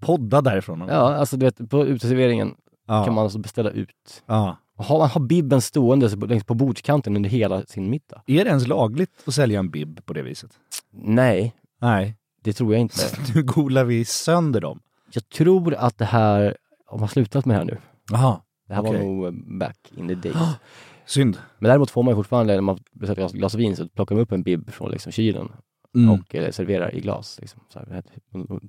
podda 0.00 0.40
därifrån. 0.40 0.84
Ja, 0.88 1.14
alltså 1.14 1.36
du 1.36 1.46
vet, 1.46 1.70
på 1.70 1.86
uteserveringen 1.86 2.54
ja. 2.88 3.04
kan 3.04 3.14
man 3.14 3.24
alltså 3.24 3.38
beställa 3.38 3.70
ut. 3.70 4.22
ja. 4.26 4.56
Har 4.76 4.98
man 4.98 5.08
har 5.08 5.20
bibben 5.20 5.60
stående 5.60 6.10
så- 6.10 6.16
längs 6.16 6.44
på 6.44 6.54
bordskanten 6.54 7.16
under 7.16 7.30
hela 7.30 7.62
sin 7.66 7.90
middag? 7.90 8.22
Är 8.26 8.44
det 8.44 8.50
ens 8.50 8.66
lagligt 8.66 9.10
att 9.26 9.34
sälja 9.34 9.58
en 9.58 9.70
bib 9.70 10.06
på 10.06 10.12
det 10.12 10.22
viset? 10.22 10.50
Nej, 10.92 11.54
Nej, 11.80 12.16
det 12.44 12.52
tror 12.52 12.72
jag 12.72 12.80
inte. 12.80 12.96
nu 13.34 13.42
golar 13.42 13.84
vi 13.84 14.04
sönder 14.04 14.60
dem. 14.60 14.80
Jag 15.12 15.28
tror 15.28 15.74
att 15.74 15.98
det 15.98 16.04
här, 16.04 16.56
om 16.88 17.00
man 17.00 17.08
slutat 17.08 17.44
med 17.46 17.54
det 17.56 17.58
här 17.58 17.64
nu, 17.64 17.78
Jaha, 18.10 18.40
det 18.70 18.74
här 18.76 18.82
Okej. 18.82 18.92
var 18.92 19.04
nog 19.30 19.58
back 19.58 19.78
in 19.96 20.08
the 20.08 20.14
days. 20.14 20.36
synd. 21.06 21.38
Men 21.58 21.68
däremot 21.68 21.90
får 21.90 22.02
man 22.02 22.12
ju 22.12 22.16
fortfarande, 22.16 22.54
när 22.54 22.60
man 22.60 22.78
beställer 22.92 23.14
glas, 23.20 23.32
glas 23.32 23.54
vin, 23.54 23.76
så 23.76 23.88
plockar 23.88 24.14
man 24.14 24.22
upp 24.22 24.32
en 24.32 24.42
bib 24.42 24.70
från 24.72 24.90
liksom 24.90 25.12
kylen 25.12 25.48
Mm. 25.94 26.10
och 26.10 26.34
eh, 26.34 26.50
serverar 26.50 26.94
i 26.94 27.00
glas. 27.00 27.38
Liksom. 27.40 27.60
Så 27.72 27.78
här, 27.78 28.02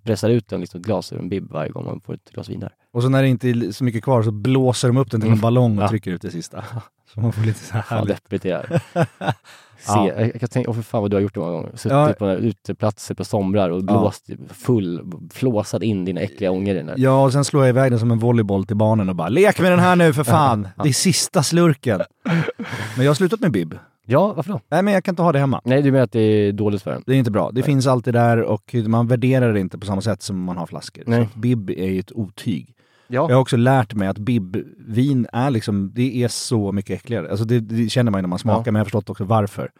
pressar 0.04 0.30
ut 0.30 0.52
en 0.52 0.60
liksom, 0.60 0.80
ett 0.80 0.86
glas 0.86 1.14
ur 1.14 1.20
en 1.20 1.30
bib 1.30 1.52
varje 1.52 1.72
gång 1.72 1.86
man 1.86 2.02
får 2.02 2.14
ett 2.14 2.30
glas 2.34 2.50
vin 2.50 2.60
där. 2.60 2.74
Och 2.92 3.04
så 3.04 3.10
när 3.10 3.22
det 3.22 3.28
inte 3.28 3.50
är 3.50 3.72
så 3.72 3.84
mycket 3.84 4.04
kvar 4.04 4.24
så 4.24 4.32
blåser 4.32 4.88
de 4.88 4.98
upp 4.98 5.12
den 5.12 5.22
till 5.22 5.28
en 5.28 5.34
Mm. 5.34 5.42
ballong 5.42 5.78
och 5.78 5.84
Ja. 5.84 5.90
trycker 5.90 6.12
ut 6.12 6.22
det 6.22 6.32
sista. 6.32 6.64
Så 7.14 7.20
man 7.20 7.34
får 7.34 7.42
lite 7.42 7.60
så 7.60 7.74
här 7.74 7.82
Fan 7.82 7.98
härligt. 7.98 8.24
deppigt 8.24 8.44
det 8.44 8.50
är. 8.52 8.82
Se, 9.82 9.92
Ja. 9.94 10.08
jag, 10.18 10.32
jag 10.42 10.52
tänka, 10.52 10.70
åh 10.70 10.76
för 10.76 10.82
fan 10.82 11.02
vad 11.02 11.12
du 11.12 11.16
har 11.18 11.22
gjort 11.22 11.34
det 11.34 11.40
många 11.40 11.52
gånger. 11.52 11.70
Suttit 11.76 11.92
Ja. 11.92 12.14
på 12.20 12.32
uteplatser 12.32 13.16
på 13.16 13.24
somrar 13.26 13.70
och 13.70 13.84
blåst 13.84 14.30
full, 14.50 15.02
flåsat 15.34 15.84
in 15.84 16.06
dina 16.06 16.22
äckliga 16.22 16.52
ångor 16.52 16.74
i 16.74 16.78
den 16.78 16.86
där. 16.86 16.96
Ja, 16.98 17.24
och 17.24 17.34
sen 17.34 17.46
slår 17.46 17.64
jag 17.64 17.70
iväg 17.70 17.92
den 17.92 18.00
som 18.00 18.12
en 18.12 18.20
volleyboll 18.20 18.66
till 18.66 18.76
barnen 18.76 19.10
och 19.10 19.16
bara 19.16 19.30
lek 19.30 19.60
med 19.60 19.72
den 19.72 19.80
här 19.80 19.96
nu 19.96 20.14
för 20.14 20.24
fan! 20.24 20.68
Det 20.84 20.90
är 20.90 20.94
sista 20.94 21.44
slurken. 21.44 22.02
Men 22.96 23.06
jag 23.06 23.10
har 23.10 23.16
slutat 23.16 23.40
med 23.40 23.52
bib. 23.52 23.76
Ja, 24.06 24.34
varför 24.34 24.52
då? 24.52 24.60
Nej 24.72 24.84
men 24.84 24.94
jag 24.94 25.04
kan 25.04 25.12
inte 25.12 25.22
ha 25.22 25.32
det 25.32 25.40
hemma. 25.40 25.62
Nej, 25.64 25.82
du 25.82 25.92
menar 25.92 26.04
att 26.04 26.12
det 26.12 26.20
är 26.20 26.52
dåligt 26.52 26.82
för 26.82 26.92
en? 26.92 27.04
Det 27.06 27.14
är 27.14 27.18
inte 27.18 27.32
bra. 27.32 27.52
Det 27.52 27.64
finns 27.64 27.88
alltid 27.88 28.14
där 28.14 28.42
och 28.42 28.76
man 28.88 29.08
värderar 29.08 29.54
det 29.54 29.60
inte 29.60 29.78
på 29.78 29.86
samma 29.86 30.02
sätt 30.02 30.22
som 30.22 30.44
man 30.44 30.58
har 30.58 30.66
flaskor. 30.66 31.04
Nej. 31.08 31.30
Så 31.34 31.40
bib 31.40 31.70
är 31.70 31.88
ju 31.88 32.00
ett 32.00 32.12
otyg. 32.12 32.76
Jag 33.12 33.30
har 33.30 33.36
också 33.36 33.58
lärt 33.58 33.94
mig 33.94 34.08
att 34.08 34.18
bibvin 34.18 35.28
är 35.34 35.50
liksom, 35.50 35.92
det 35.96 36.24
är 36.24 36.28
så 36.28 36.72
mycket 36.72 36.96
äckligare. 36.96 37.30
Alltså 37.30 37.46
det, 37.46 37.60
det 37.60 37.90
känner 37.90 38.12
man 38.12 38.20
ju 38.20 38.22
när 38.22 38.30
man 38.30 38.40
smakar, 38.40 38.60
Ja. 38.60 38.72
men 38.72 38.76
jag 38.76 38.80
har 38.80 38.86
förstått 38.86 39.10
också 39.10 39.24
varför. 39.24 39.72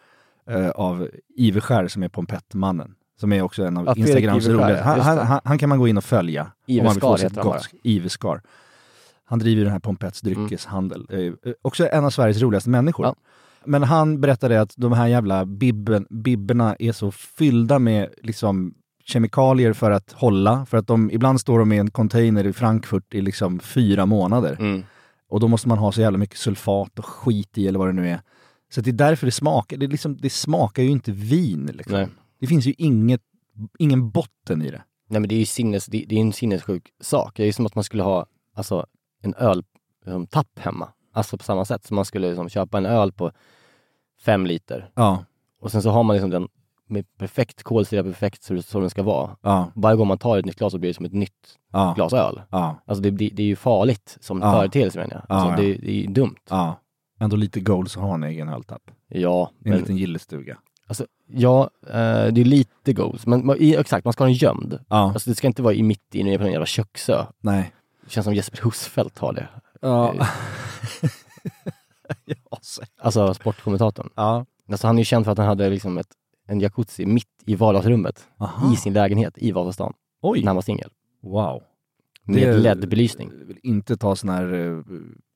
Eh, 0.50 0.70
av 0.70 1.08
Iverskär 1.38 1.88
som 1.88 2.04
är 2.04 2.10
pompettmannen. 2.10 2.96
Som 3.20 3.34
är 3.34 3.42
också 3.42 3.64
en 3.64 3.78
av 3.78 3.86
Ja, 3.86 3.94
Fredrik 3.94 4.10
Instagrams 4.16 4.46
Iverskär, 4.46 4.66
roliga. 4.68 4.84
Han, 4.84 5.00
han, 5.00 5.18
han, 5.28 5.40
han 5.44 5.58
kan 5.58 5.70
man 5.70 5.80
gå 5.80 5.88
in 5.88 5.98
och 5.98 6.04
följa. 6.04 6.52
Iveskar 6.68 7.18
heter 7.18 7.44
han 7.44 7.60
Iveskar. 7.84 8.42
Han 9.26 9.40
driver 9.40 9.64
den 9.64 9.72
här 9.72 9.80
Pompetts 9.80 10.22
dryckeshandel. 10.22 11.08
Eh, 11.10 11.20
eh, 11.20 11.32
också 11.62 11.88
en 11.92 12.06
av 12.06 12.10
Sveriges 12.10 12.42
roligaste 12.42 12.70
människor. 12.70 13.06
Ja. 13.06 13.16
Men 13.66 13.84
han 13.84 14.22
berättade 14.22 14.62
att 14.62 14.74
de 14.78 14.92
här 14.94 15.08
jävla 15.08 15.46
bibben, 15.46 16.08
bibberna 16.10 16.76
är 16.80 16.92
så 16.92 17.12
fyllda 17.12 17.80
med 17.80 18.10
liksom 18.24 18.74
kemikalier 19.12 19.74
för 19.74 19.92
att 19.92 20.12
hålla. 20.12 20.66
För 20.66 20.78
att 20.78 20.88
de, 20.88 21.12
ibland 21.12 21.42
står 21.42 21.60
de 21.60 21.72
i 21.72 21.78
en 21.78 21.92
container 21.92 22.48
i 22.48 22.54
Frankfurt 22.54 23.14
i 23.14 23.22
liksom 23.22 23.60
fyra 23.60 24.06
månader. 24.06 24.58
Mm. 24.60 24.84
Och 25.30 25.40
då 25.40 25.48
måste 25.48 25.68
man 25.68 25.78
ha 25.78 25.92
så 25.92 26.02
jävla 26.02 26.18
mycket 26.18 26.38
sulfat 26.38 27.00
och 27.00 27.06
skit 27.06 27.58
i 27.58 27.68
eller 27.68 27.80
vad 27.80 27.88
det 27.88 27.94
nu 27.94 28.10
är. 28.10 28.22
Så 28.74 28.82
det 28.82 28.90
är 28.90 28.94
därför 28.94 29.26
det 29.26 29.32
smakar, 29.32 29.78
det, 29.78 29.88
liksom, 29.88 30.18
det 30.18 30.30
smakar 30.30 30.84
ju 30.84 30.90
inte 30.90 31.12
vin. 31.12 31.72
Liksom. 31.74 32.08
Det 32.40 32.48
finns 32.48 32.66
ju 32.66 32.74
inget, 32.78 33.22
ingen 33.80 34.10
botten 34.10 34.62
i 34.62 34.72
det. 34.72 34.84
Nej 35.10 35.20
men 35.20 35.30
det 35.30 35.36
är 35.36 35.40
ju 35.40 35.46
sinnes, 35.46 35.86
det, 35.86 36.06
det 36.10 36.16
är 36.16 36.20
en 36.20 36.34
sinnessjuk 36.34 36.94
sak. 37.02 37.38
Det 37.38 37.44
är 37.44 37.48
ju 37.48 37.54
som 37.54 37.66
att 37.66 37.76
man 37.76 37.84
skulle 37.84 38.04
ha 38.04 38.26
alltså, 38.56 38.86
en 39.22 39.34
öltapp 39.34 40.60
hemma. 40.60 40.90
Alltså 41.14 41.38
på 41.38 41.44
samma 41.44 41.66
sätt 41.66 41.86
som 41.86 41.96
man 41.96 42.06
skulle 42.06 42.28
liksom, 42.28 42.50
köpa 42.50 42.78
en 42.78 42.86
öl 42.86 43.12
på 43.12 43.32
fem 44.26 44.46
liter 44.46 44.92
Ja, 44.96 45.26
och 45.62 45.72
sen 45.72 45.82
så 45.82 45.90
har 45.90 46.04
man 46.04 46.16
liksom 46.16 46.30
den 46.30 46.48
med 46.92 47.06
perfekt 47.18 47.64
kolsyra, 47.64 48.04
perfekt 48.04 48.44
så 48.44 48.62
som 48.62 48.82
den 48.82 48.90
ska 48.90 49.04
vara. 49.04 49.36
ja, 49.42 49.72
Varje 49.76 49.98
gång 49.98 50.08
man 50.08 50.18
tar 50.18 50.38
ett 50.38 50.46
nytt 50.46 50.56
glas 50.58 50.72
så 50.72 50.78
blir 50.80 50.90
det 50.90 50.94
som 50.94 51.06
ett 51.06 51.14
nytt 51.14 51.58
ja, 51.72 51.94
glas 51.96 52.14
öl. 52.14 52.42
ja, 52.50 52.76
Alltså 52.86 53.02
det, 53.02 53.10
det, 53.12 53.30
det 53.34 53.44
är 53.44 53.48
ju 53.48 53.56
farligt 53.56 54.18
som 54.22 54.42
Ja. 54.42 54.52
företeelse 54.52 55.00
menar 55.00 55.14
jag. 55.14 55.38
Alltså, 55.38 55.50
Ja, 55.50 55.68
det, 55.68 55.74
det 55.78 55.92
är 55.92 55.96
ju 56.02 56.08
dumt. 56.08 56.36
ja. 56.50 56.80
Ändå 57.20 57.36
lite 57.36 57.60
goals 57.60 57.98
att 57.98 58.04
ha 58.04 58.14
en 58.14 58.24
egen 58.24 58.50
öltapp. 58.50 58.82
Ja, 59.08 59.52
I 59.60 59.68
en 59.68 59.70
men, 59.72 59.80
liten 59.80 59.98
gillestuga. 59.98 60.58
alltså, 60.88 61.06
ja 61.28 61.70
eh, 61.88 61.94
det 62.34 62.42
är 62.42 62.46
lite 62.46 62.94
goals. 62.94 63.26
Men 63.28 63.46
man- 63.46 63.58
i, 63.60 63.76
exakt, 63.76 64.06
man 64.06 64.14
ska 64.14 64.24
ha 64.24 64.28
den 64.28 64.34
gömd. 64.36 64.80
Ja, 64.90 64.96
Alltså 64.98 65.30
det 65.30 65.36
ska 65.36 65.48
inte 65.48 65.62
vara 65.62 65.74
i 65.74 65.84
mitt 65.84 66.16
inne 66.16 66.38
på 66.38 66.44
en 66.44 66.52
jävla 66.52 66.66
köksö. 66.66 67.26
nej. 67.40 67.72
Det 68.04 68.12
känns 68.12 68.24
som 68.26 68.34
Jesper 68.34 68.60
Husfeldt 68.64 69.18
har 69.20 69.34
det. 69.34 69.48
Ja. 69.82 70.14
Eh, 70.14 70.28
ja, 72.26 72.58
Alltså 73.02 73.34
sportkommentatorn. 73.34 74.10
ja. 74.16 74.46
Alltså 74.72 74.88
han 74.88 74.96
är 74.98 75.02
ju 75.02 75.06
känd 75.06 75.26
för 75.26 75.32
att 75.32 75.38
han 75.38 75.48
hade 75.48 75.70
liksom 75.70 75.98
ett, 75.98 76.08
en 76.52 76.60
jacuzzi 76.60 77.06
mitt 77.06 77.28
i 77.46 77.56
vardagsrummet 77.56 78.28
Aha. 78.40 78.74
i 78.74 78.76
sin 78.76 78.94
lägenhet 78.94 79.34
i 79.38 79.52
Vasastan 79.52 79.94
Oj, 80.22 80.40
när 80.40 80.48
han 80.48 80.56
var 80.56 80.62
singel. 80.64 80.90
wow. 81.24 81.62
Med 82.24 82.60
LED-belysning. 82.62 83.32
Vill 83.48 83.60
inte 83.64 83.98
ta 83.98 84.16
såna 84.16 84.34
här 84.34 84.54
eh, 84.54 84.84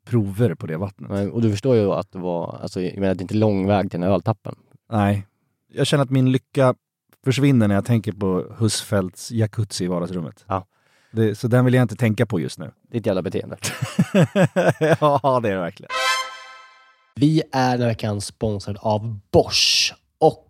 prover 0.07 0.55
på 0.55 0.67
det 0.67 0.77
vattnet. 0.77 1.10
Men- 1.12 1.31
Och 1.31 1.41
du 1.41 1.51
förstår 1.51 1.75
ju 1.75 1.91
att 1.91 2.12
det 2.12 2.19
var, 2.19 2.60
alltså 2.62 2.81
jag 2.81 2.93
menar 3.00 3.15
det 3.15 3.19
är 3.19 3.24
inte 3.24 3.36
lång 3.36 3.67
väg 3.67 3.91
till 3.91 4.00
den 4.00 4.10
här 4.10 4.15
öltappen. 4.15 4.55
Nej. 4.91 5.27
Jag 5.74 5.88
känner 5.88 6.03
att 6.03 6.10
min 6.10 6.31
lycka 6.31 6.75
försvinner 7.24 7.67
när 7.67 7.75
jag 7.75 7.86
tänker 7.86 8.12
på 8.12 8.55
Husfeldts 8.60 9.31
jacuzzi 9.31 9.84
i 9.84 9.88
vardagsrummet. 9.88 10.45
Ja. 10.48 10.65
Det, 11.12 11.36
så 11.36 11.48
den 11.48 11.65
vill 11.65 11.74
jag 11.74 11.81
inte 11.81 11.95
tänka 11.95 12.25
på 12.25 12.39
just 12.39 12.60
nu. 12.60 12.72
Det 12.89 12.98
är 12.98 13.00
ett 13.00 13.05
jävla 13.05 13.22
beteende. 13.22 13.57
ja, 15.00 15.39
det 15.43 15.50
är 15.50 15.53
det 15.53 15.60
verkligen. 15.60 15.89
Vi 17.15 17.41
är 17.51 17.72
den 17.72 17.81
här 17.81 17.88
veckan 17.88 18.22
sponsrad 18.22 18.77
av 18.81 19.19
Bosch 19.31 19.93
och 20.19 20.50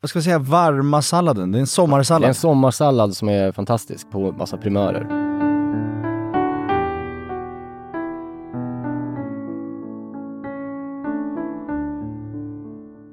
vad 0.00 0.10
ska 0.10 0.18
vi 0.18 0.22
säga, 0.22 0.38
varma 0.38 1.02
salladen. 1.02 1.52
Det 1.52 1.58
är 1.58 1.60
en 1.60 1.66
sommarsallad. 1.66 2.22
Det 2.22 2.26
är 2.26 2.28
en 2.28 2.34
sommarsallad 2.34 3.16
som 3.16 3.28
är 3.28 3.52
fantastisk 3.52 4.10
på 4.10 4.32
massa 4.32 4.56
primörer. 4.56 5.26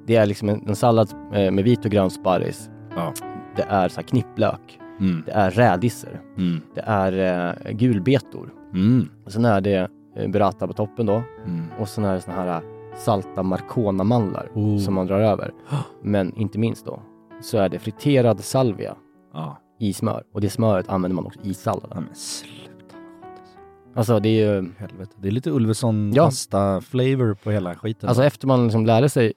Det 0.06 0.16
är 0.16 0.26
liksom 0.26 0.48
en, 0.48 0.68
en 0.68 0.76
sallad 0.76 1.12
eh, 1.32 1.50
med 1.50 1.64
vit 1.64 1.84
och 1.84 1.90
grön 1.90 2.10
sparris. 2.10 2.70
Ja. 2.96 3.12
Det 3.56 3.62
är 3.62 3.88
så 3.88 3.96
här 3.96 4.02
knipplök. 4.08 4.80
Mm. 5.00 5.22
Det 5.26 5.32
är 5.32 5.50
rädisor. 5.50 6.20
Mm. 6.38 6.60
Det 6.74 6.80
är 6.80 7.12
eh, 7.66 7.72
gulbetor. 7.72 8.52
Mm. 8.74 9.08
Och 9.24 9.32
sen 9.32 9.44
är 9.44 9.60
det 9.60 9.88
eh, 10.16 10.30
burrata 10.30 10.66
på 10.66 10.72
toppen 10.72 11.06
då. 11.06 11.22
Mm. 11.46 11.66
Och 11.78 11.88
sen 11.88 12.04
är 12.04 12.14
det 12.14 12.20
såna 12.20 12.36
här 12.36 12.62
salta 12.96 13.42
marcona-mandlar 13.42 14.48
Oh. 14.54 14.78
som 14.78 14.94
man 14.94 15.06
drar 15.06 15.20
över. 15.20 15.52
Men 16.02 16.36
inte 16.36 16.58
minst 16.58 16.86
då 16.86 17.02
så 17.42 17.58
är 17.58 17.68
det 17.68 17.78
friterad 17.78 18.40
salvia 18.40 18.96
Ja. 19.32 19.58
i 19.80 19.92
smör. 19.92 20.22
Och 20.32 20.40
det 20.40 20.50
smöret 20.50 20.88
använder 20.88 21.14
man 21.14 21.26
också 21.26 21.40
i 21.42 21.54
salladen. 21.54 22.04
men 22.06 22.14
sluta. 22.14 22.96
Alltså 23.94 24.20
det 24.20 24.28
är 24.28 24.52
ju... 24.52 24.72
Helvete. 24.78 25.12
Det 25.16 25.28
är 25.28 25.32
lite 25.32 25.50
Ulveson 25.50 26.12
Ja. 26.14 26.24
pasta-flavor 26.24 27.34
på 27.34 27.50
hela 27.50 27.74
skiten. 27.74 28.08
Alltså 28.08 28.24
efter 28.24 28.46
man 28.46 28.64
liksom 28.64 28.86
lärde 28.86 29.08
sig 29.08 29.32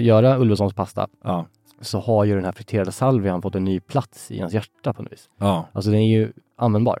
göra 0.00 0.38
Ulvessons 0.38 0.74
pasta 0.74 1.08
ja. 1.24 1.46
så 1.80 1.98
har 2.00 2.24
ju 2.24 2.34
den 2.34 2.44
här 2.44 2.52
friterade 2.52 2.92
salvian 2.92 3.42
fått 3.42 3.54
en 3.54 3.64
ny 3.64 3.80
plats 3.80 4.30
i 4.30 4.36
ens 4.36 4.54
hjärta 4.54 4.92
på 4.92 5.02
något 5.02 5.12
vis. 5.12 5.28
Ja. 5.38 5.66
Alltså 5.72 5.90
den 5.90 6.00
är 6.00 6.18
ju 6.18 6.32
användbar. 6.56 6.98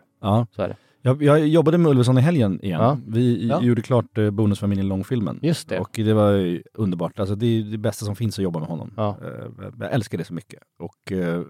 Så 0.56 0.62
är 0.62 0.68
det. 0.68 0.76
Jag, 1.02 1.22
jag 1.22 1.48
jobbade 1.48 1.78
med 1.78 1.90
Ulveson 1.90 2.18
i 2.18 2.20
helgen 2.20 2.60
igen. 2.64 2.80
Ja. 2.80 2.98
Vi 3.06 3.48
Ja. 3.48 3.62
gjorde 3.62 3.82
klart 3.82 4.18
eh, 4.18 4.30
Bonusfamiljen 4.30 4.88
långfilmen. 4.88 5.38
Just 5.42 5.68
det. 5.68 5.78
Och 5.80 5.90
det 5.92 6.12
var 6.12 6.60
underbart. 6.74 7.18
Alltså 7.20 7.34
det 7.34 7.46
är 7.46 7.62
det 7.62 7.78
bästa 7.78 8.04
som 8.04 8.16
finns 8.16 8.38
att 8.38 8.42
jobba 8.42 8.58
med 8.58 8.68
honom. 8.68 8.92
Ja. 8.96 9.16
Eh, 9.22 9.66
Jag 9.80 9.92
älskar 9.92 10.18
det 10.18 10.24
så 10.24 10.34
mycket. 10.34 10.60
Och 10.78 11.12
eh, 11.12 11.42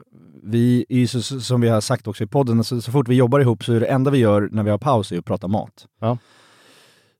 vi, 0.43 0.87
är 0.89 1.07
så- 1.07 1.41
som 1.41 1.61
vi 1.61 1.69
har 1.69 1.81
sagt 1.81 2.07
också 2.09 2.25
i 2.25 2.27
podden, 2.27 2.65
så, 2.65 2.81
så 2.81 2.93
fort 2.93 3.09
vi 3.09 3.15
jobbar 3.15 3.41
ihop 3.41 3.65
så 3.65 3.73
är 3.73 3.81
det 3.81 3.87
enda 3.87 4.11
vi 4.11 4.19
gör 4.19 4.49
när 4.53 4.63
vi 4.63 4.71
har 4.71 4.79
paus 4.79 5.13
är 5.13 5.19
att 5.19 5.25
prata 5.25 5.49
mat. 5.49 5.87
Ja. 6.01 6.19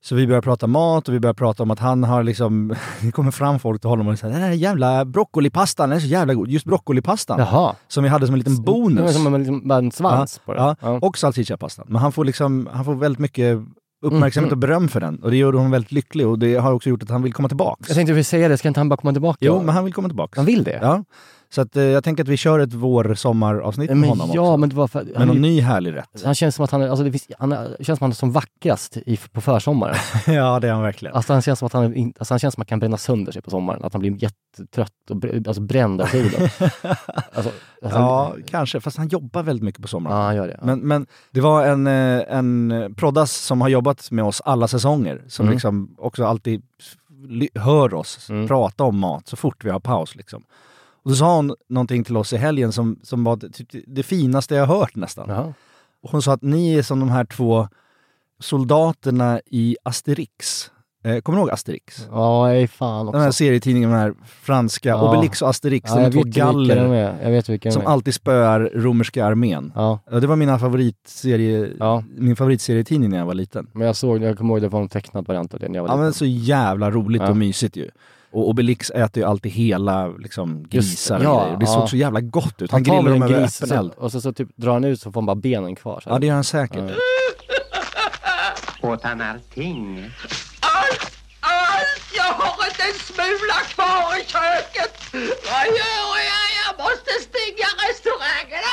Så 0.03 0.15
vi 0.15 0.27
börjar 0.27 0.41
prata 0.41 0.67
mat 0.67 1.07
och 1.07 1.13
vi 1.13 1.19
börjar 1.19 1.33
prata 1.33 1.63
om 1.63 1.71
att 1.71 1.79
han 1.79 2.03
har 2.03 2.23
liksom, 2.23 2.75
det 3.01 3.11
kommer 3.11 3.31
fram 3.31 3.59
folk 3.59 3.81
till 3.81 3.89
honom 3.89 4.07
och 4.07 4.19
säger 4.19 4.33
den 4.33 4.43
här 4.43 4.51
jävla 4.51 5.05
broccolipastan 5.05 5.89
den 5.89 5.95
är 5.97 6.01
så 6.01 6.07
jävla 6.07 6.33
god. 6.33 6.47
Just 6.49 6.65
broccolipastan 6.65 7.39
Jaha. 7.39 7.75
som 7.87 8.03
vi 8.03 8.09
hade 8.09 8.25
som 8.25 8.33
en 8.35 8.39
liten 8.39 8.55
Det 8.55 8.71
var 8.71 8.73
bonus. 8.79 9.13
som 9.13 9.35
en, 9.35 9.43
liksom, 9.43 9.71
en 9.71 9.91
svans 9.91 10.41
på 10.45 10.53
det. 10.53 10.59
Ja, 10.59 10.75
Ja. 10.81 10.99
och 11.01 11.17
salchichapastan. 11.17 11.85
Men 11.89 12.01
han 12.01 12.11
får 12.11 12.25
liksom, 12.25 12.69
han 12.73 12.85
får 12.85 12.95
väldigt 12.95 13.19
mycket 13.19 13.59
uppmärksamhet 14.05 14.49
Mhm. 14.51 14.57
och 14.57 14.57
beröm 14.57 14.87
för 14.87 14.99
den. 14.99 15.23
Och 15.23 15.31
det 15.31 15.37
gör 15.37 15.53
honom 15.53 15.71
väldigt 15.71 15.91
lycklig 15.91 16.27
och 16.27 16.39
det 16.39 16.55
har 16.55 16.71
också 16.73 16.89
gjort 16.89 17.03
att 17.03 17.09
han 17.09 17.23
vill 17.23 17.33
komma 17.33 17.47
tillbaks. 17.47 17.89
Jag 17.89 17.95
tänkte 17.95 18.13
precis 18.13 18.29
säga 18.29 18.47
det, 18.47 18.57
ska 18.57 18.67
inte 18.67 18.79
han 18.79 18.89
bara 18.89 18.97
komma 18.97 19.13
tillbaka? 19.13 19.37
Jo, 19.41 19.61
men 19.61 19.75
han 19.75 19.83
vill 19.85 19.93
komma 19.93 20.07
tillbaks. 20.07 20.37
Han 20.37 20.45
vill 20.45 20.63
det? 20.63 20.79
Ja. 20.81 21.03
Så 21.51 21.61
att, 21.61 21.75
eh, 21.75 21.83
jag 21.83 22.03
tänker 22.03 22.23
att 22.23 22.27
vi 22.29 22.37
kör 22.37 22.59
ett 22.59 22.73
vår-sommaravsnitt 22.73 23.89
med 23.89 23.97
men 23.97 24.09
honom 24.09 24.29
ja, 24.33 24.41
också. 24.41 24.57
men 24.57 24.69
det 24.69 24.75
var 24.75 24.87
för, 24.87 25.03
Med 25.03 25.17
han, 25.17 25.27
någon 25.27 25.41
ny 25.41 25.61
härlig 25.61 25.93
rätt. 25.95 26.21
han 26.25 26.35
känns 26.35 26.55
som 26.55 26.65
att 26.65 26.71
han, 26.71 26.81
alltså 26.81 27.03
det 27.03 27.11
finns, 27.11 27.27
han 27.39 27.49
känns 27.79 27.85
som 27.85 27.93
att 27.93 27.99
han 27.99 28.09
är 28.11 28.15
som 28.15 28.31
vackrast 28.31 28.97
i, 28.97 29.17
på 29.31 29.41
försommaren. 29.41 29.95
ja, 30.27 30.59
det 30.59 30.67
är 30.67 30.73
han 30.73 30.81
verkligen. 30.83 31.15
Alltså 31.15 31.33
han 31.33 31.41
känns 31.41 31.59
som 31.59 31.65
att 31.65 31.73
han, 31.73 32.13
alltså 32.19 32.33
han 32.33 32.39
känns 32.39 32.53
som 32.53 32.61
att 32.61 32.65
han 32.65 32.65
kan 32.65 32.79
bränna 32.79 32.97
sönder 32.97 33.31
sig 33.31 33.41
på 33.41 33.49
sommaren. 33.49 33.83
Att 33.83 33.93
han 33.93 33.99
blir 33.99 34.23
jättetrött 34.23 34.91
och 35.09 35.15
br- 35.15 35.47
alltså 35.47 35.61
bränd 35.61 36.01
av 36.01 36.05
solen. 36.05 36.25
alltså, 37.33 37.51
alltså, 37.83 37.99
ja, 37.99 38.35
kanske. 38.47 38.79
Fast 38.81 38.97
han 38.97 39.07
jobbar 39.07 39.43
väldigt 39.43 39.63
mycket 39.63 39.81
på 39.81 39.85
ja, 39.85 39.89
sommaren. 39.89 40.17
han 40.25 40.35
gör 40.35 40.47
det. 40.47 40.57
Ja. 40.59 40.65
Men, 40.65 40.79
men 40.79 41.07
det 41.31 41.41
var 41.41 41.65
en, 41.65 41.87
eh, 41.87 42.23
en 42.37 42.73
proddas 42.97 43.31
som 43.33 43.61
har 43.61 43.69
jobbat 43.69 44.11
med 44.11 44.25
oss 44.25 44.41
alla 44.45 44.67
säsonger, 44.67 45.21
som 45.27 45.43
Mm. 45.45 45.53
liksom 45.53 45.95
också 45.97 46.25
alltid 46.25 46.61
hör 47.55 47.93
oss 47.93 48.29
Mm. 48.29 48.47
prata 48.47 48.83
om 48.83 48.99
mat 48.99 49.27
så 49.27 49.35
fort 49.35 49.65
vi 49.65 49.69
har 49.69 49.79
paus. 49.79 50.15
Liksom. 50.15 50.43
Och 51.03 51.09
då 51.11 51.15
sa 51.15 51.35
hon 51.35 51.55
någonting 51.69 52.03
till 52.03 52.17
oss 52.17 52.33
i 52.33 52.37
helgen 52.37 52.71
som, 52.71 52.99
som 53.03 53.23
var 53.23 53.37
typ 53.37 53.67
det 53.87 54.03
finaste 54.03 54.55
jag 54.55 54.65
hört 54.65 54.95
nästan. 54.95 55.29
Jaha. 55.29 55.53
Och 56.03 56.11
hon 56.11 56.21
sa 56.21 56.33
att 56.33 56.41
ni 56.41 56.73
är 56.75 56.81
som 56.83 56.99
de 56.99 57.09
här 57.09 57.25
två 57.25 57.67
soldaterna 58.39 59.39
i 59.45 59.77
Asterix. 59.83 60.71
Eh, 61.03 61.19
kommer 61.21 61.37
du 61.37 61.41
ihåg 61.41 61.51
Asterix? 61.51 62.07
Ja, 62.11 62.49
är 62.51 62.67
fan 62.67 63.07
också. 63.07 63.11
Den 63.11 63.21
här 63.21 63.31
serietidningen, 63.31 63.89
den 63.89 63.99
här 63.99 64.13
franska, 64.41 64.89
Ja. 64.89 65.09
Obelix 65.09 65.41
och 65.41 65.49
Asterix, 65.49 65.89
ja, 65.91 65.95
de 65.99 66.05
är 66.05 66.11
två 66.11 66.21
galler 66.25 66.75
är. 66.93 67.23
Jag 67.23 67.31
vet 67.31 67.49
vilka 67.49 67.69
de 67.69 67.73
som 67.73 67.81
är. 67.81 67.85
alltid 67.85 68.13
spöar 68.13 68.71
romerska 68.75 69.25
armén. 69.25 69.71
Ja, 69.75 69.99
Det 70.11 70.27
var 70.27 70.35
mina 70.35 70.59
favoritserie, 70.59 71.69
ja. 71.79 72.03
min 72.17 72.35
favoritserietidning 72.35 73.09
när 73.09 73.17
jag 73.17 73.25
var 73.25 73.33
liten. 73.33 73.67
Men 73.73 73.87
jag 73.87 73.95
såg, 73.95 74.21
jag 74.23 74.37
kommer 74.37 74.53
ihåg 74.53 74.61
det 74.61 74.67
var 74.67 74.81
en 74.81 74.89
tecknad 74.89 75.27
variant 75.27 75.53
av 75.53 75.59
det 75.59 75.67
när 75.69 75.75
jag 75.75 75.83
var 75.83 75.89
Ja 75.89 75.95
men 75.95 76.05
liten. 76.05 76.13
så 76.13 76.25
jävla 76.25 76.91
roligt 76.91 77.21
och 77.21 77.37
mysigt 77.37 77.75
ju. 77.75 77.89
Och 78.31 78.49
Obelix 78.49 78.89
äter 78.89 79.23
ju 79.23 79.29
alltid 79.29 79.51
hela 79.51 80.07
liksom, 80.07 80.67
grisar 80.69 81.17
och 81.17 81.23
ja, 81.23 81.43
grejer. 81.43 81.57
Det 81.57 81.65
ja. 81.65 81.73
såg 81.73 81.89
så 81.89 81.97
jävla 81.97 82.21
gott 82.21 82.61
ut. 82.61 82.71
Han, 82.71 82.77
Han 82.77 82.83
grillar 82.83 83.11
dem 83.11 83.23
en 83.23 83.29
över 83.29 83.41
gris 83.41 83.57
öppen 83.61 83.69
så, 83.69 83.75
eld. 83.75 83.91
och 83.97 84.11
så, 84.11 84.21
så 84.21 84.33
typ 84.33 84.49
drar 84.55 84.73
han 84.73 84.83
ut 84.83 85.01
så 85.01 85.11
får 85.11 85.21
han 85.21 85.25
bara 85.25 85.35
benen 85.35 85.75
kvar. 85.75 85.99
Så. 86.03 86.09
Ja, 86.09 86.19
det 86.19 86.27
gör 86.27 86.33
han 86.33 86.43
säkert. 86.43 86.83
Ja. 88.81 88.89
Åt 88.89 89.03
han 89.03 89.21
allting? 89.21 90.09
Allt! 90.59 91.11
Allt! 91.39 92.03
Jag 92.17 92.33
har 92.33 92.65
inte 92.69 92.83
en 92.91 92.99
smula 93.09 93.59
kvar 93.73 94.19
i 94.21 94.23
köket! 94.35 94.93
Vad 95.49 95.65
gör 95.79 96.15
jag? 96.31 96.45
Jag 96.63 96.73
måste 96.85 97.11
stänga 97.29 97.69
restaurangen! 97.85 98.68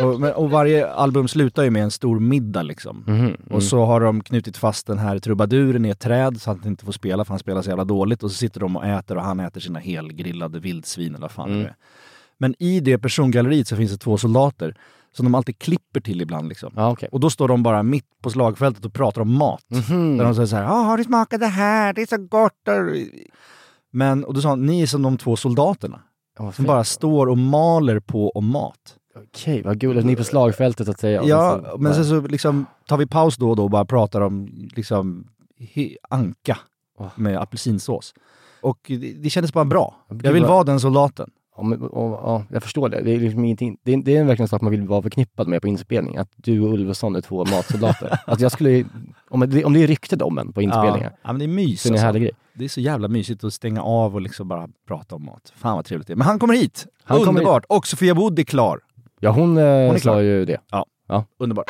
Och, 0.00 0.20
men, 0.20 0.32
och 0.32 0.50
varje 0.50 0.90
album 0.92 1.28
slutar 1.28 1.62
ju 1.64 1.70
med 1.70 1.82
en 1.82 1.90
stor 1.90 2.20
middag 2.20 2.62
liksom. 2.62 3.04
Mhm, 3.06 3.36
Och 3.50 3.62
så 3.62 3.84
har 3.84 4.00
de 4.00 4.22
knutit 4.22 4.56
fast 4.56 4.86
den 4.86 4.98
här 4.98 5.18
trubaduren 5.18 5.84
i 5.84 5.88
ett 5.88 6.00
träd 6.00 6.40
så 6.40 6.50
att 6.50 6.58
han 6.58 6.66
inte 6.68 6.84
får 6.84 6.92
spela 6.92 7.24
för 7.24 7.32
han 7.32 7.38
spelar 7.38 7.62
så 7.62 7.68
jävla 7.68 7.84
dåligt. 7.84 8.22
Och 8.22 8.30
så 8.30 8.36
sitter 8.36 8.60
de 8.60 8.76
och 8.76 8.86
äter 8.86 9.16
och 9.16 9.22
han 9.24 9.40
äter 9.40 9.60
sina 9.60 9.78
helgrillade 9.78 10.60
vildsvin 10.60 11.08
eller 11.14 11.20
vad 11.20 11.30
fan 11.30 11.48
Mm. 11.50 11.62
det 11.62 11.68
är. 11.68 11.74
Men 12.38 12.54
i 12.58 12.80
det 12.80 12.98
persongalleriet 12.98 13.68
så 13.68 13.76
finns 13.76 13.92
det 13.92 13.98
två 13.98 14.18
soldater 14.18 14.76
som 15.12 15.24
de 15.26 15.34
alltid 15.34 15.58
klipper 15.58 16.00
till 16.00 16.20
ibland. 16.20 16.48
Liksom. 16.48 16.72
Ja, 16.76 16.90
okej. 16.90 17.08
Och 17.12 17.20
då 17.20 17.30
står 17.30 17.48
de 17.48 17.62
bara 17.62 17.82
mitt 17.82 18.06
på 18.22 18.30
slagfältet 18.30 18.84
och 18.84 18.92
pratar 18.92 19.20
om 19.22 19.32
mat. 19.38 19.64
Mhm. 19.70 20.16
Där 20.18 20.24
de 20.24 20.34
säger 20.34 20.46
så 20.46 20.56
här, 20.56 20.64
"Ah, 20.64 20.82
har 20.82 20.96
du 20.98 21.04
smakat 21.04 21.40
det 21.40 21.46
här? 21.46 21.92
Det 21.92 22.02
är 22.02 22.06
så 22.06 22.18
gott. 22.18 22.52
Men, 23.90 24.24
och 24.24 24.34
då 24.34 24.40
sa 24.40 24.48
han, 24.48 24.66
ni 24.66 24.82
är 24.82 24.86
som 24.86 25.02
de 25.02 25.18
två 25.18 25.36
soldaterna. 25.36 26.00
Vad 26.38 26.54
Som 26.54 26.64
bara 26.64 26.84
står 26.84 27.26
och 27.26 27.38
maler 27.38 28.00
på 28.00 28.30
om 28.30 28.46
mat. 28.46 28.96
Okej, 29.34 29.62
vad 29.62 29.78
gulligt. 29.78 30.06
Ni 30.06 30.12
är 30.12 30.16
på 30.16 30.24
slagfältet 30.24 30.86
så 30.86 30.90
att 30.90 31.00
säga. 31.00 31.22
Ja, 31.24 31.60
så- 31.72 31.78
men 31.78 31.94
sen 31.94 32.04
så 32.04 32.20
liksom 32.20 32.66
tar 32.86 32.96
vi 32.96 33.06
paus 33.06 33.36
då 33.36 33.50
och 33.50 33.56
då 33.56 33.62
och 33.64 33.70
bara 33.70 33.84
pratar 33.84 34.20
om 34.20 34.48
liksom 34.76 35.26
anka 36.08 36.58
Åh. 36.98 37.08
med 37.16 37.38
apelsinsås. 37.38 38.14
Och 38.60 38.78
det, 38.86 38.96
det 38.96 39.30
kändes 39.30 39.52
bara 39.52 39.64
bra. 39.64 39.94
Jag 40.22 40.32
vill 40.32 40.44
vara 40.44 40.64
den 40.64 40.80
soldaten. 40.80 41.30
Ja, 41.56 41.62
men, 41.62 41.82
och, 41.82 42.12
ja, 42.12 42.44
jag 42.50 42.62
förstår 42.62 42.88
det. 42.88 43.00
Det 43.00 43.10
är, 43.14 43.20
liksom 43.20 43.44
ingenting, 43.44 43.78
det, 43.82 43.92
är, 43.92 43.96
det 43.96 44.16
är 44.16 44.24
verkligen 44.24 44.44
en 44.44 44.48
sak 44.48 44.60
man 44.62 44.70
vill 44.70 44.82
vara 44.88 45.02
förknippad 45.02 45.48
med 45.48 45.62
på 45.62 45.68
inspelning. 45.68 46.16
Att 46.16 46.28
du 46.36 46.60
och 46.60 46.72
Ulveson 46.72 47.16
är 47.16 47.20
två 47.20 47.44
matsoldater. 47.44 48.18
alltså 48.26 48.44
jag 48.44 48.52
skulle, 48.52 48.84
om, 49.30 49.40
det, 49.40 49.64
om 49.64 49.72
det 49.72 49.82
är 49.82 49.86
ryktet 49.86 50.22
om 50.22 50.38
en 50.38 50.52
på 50.52 50.62
inspelningar, 50.62 51.10
Ja, 51.12 51.18
ja 51.22 51.32
men 51.32 51.38
det 51.38 51.44
är 51.44 51.48
mys 51.48 51.82
så 51.82 51.88
är 51.88 51.92
det 51.92 52.06
alltså. 52.08 52.30
Det 52.54 52.64
är 52.64 52.68
så 52.68 52.80
jävla 52.80 53.08
mysigt 53.08 53.44
att 53.44 53.54
stänga 53.54 53.82
av 53.82 54.14
och 54.14 54.20
liksom 54.20 54.48
bara 54.48 54.68
prata 54.88 55.14
om 55.14 55.24
mat. 55.24 55.52
Fan 55.56 55.76
vad 55.76 55.84
trevligt 55.84 56.06
det 56.06 56.12
är. 56.12 56.16
Men 56.16 56.26
han 56.26 56.38
kommer 56.38 56.54
hit! 56.54 56.86
Han 57.04 57.18
kommer 57.18 57.40
Underbart! 57.40 57.64
Och 57.68 57.86
Sofia 57.86 58.14
Wood 58.14 58.38
är 58.38 58.44
klar. 58.44 58.80
Ja, 59.24 59.30
hon, 59.30 59.58
eh, 59.58 59.90
är 59.92 59.98
sa 59.98 60.22
ju 60.22 60.44
det. 60.44 60.60
Underbart. 61.38 61.66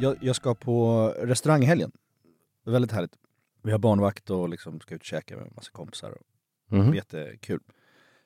Jag, 0.00 0.16
jag 0.20 0.36
ska 0.36 0.54
på 0.54 1.06
restaurang 1.18 1.62
i 1.62 1.66
helgen. 1.66 1.92
Väldigt 2.66 2.92
härligt. 2.92 3.12
Vi 3.62 3.72
har 3.72 3.78
barnvakt 3.78 4.30
och 4.30 4.48
liksom 4.48 4.80
ska 4.80 4.94
ut 4.94 5.00
och 5.00 5.06
käka 5.06 5.36
med 5.36 5.46
en 5.46 5.52
massa 5.56 5.70
kompisar. 5.72 6.10
Och 6.10 6.22
är 6.90 6.94
jättekul. 6.94 7.60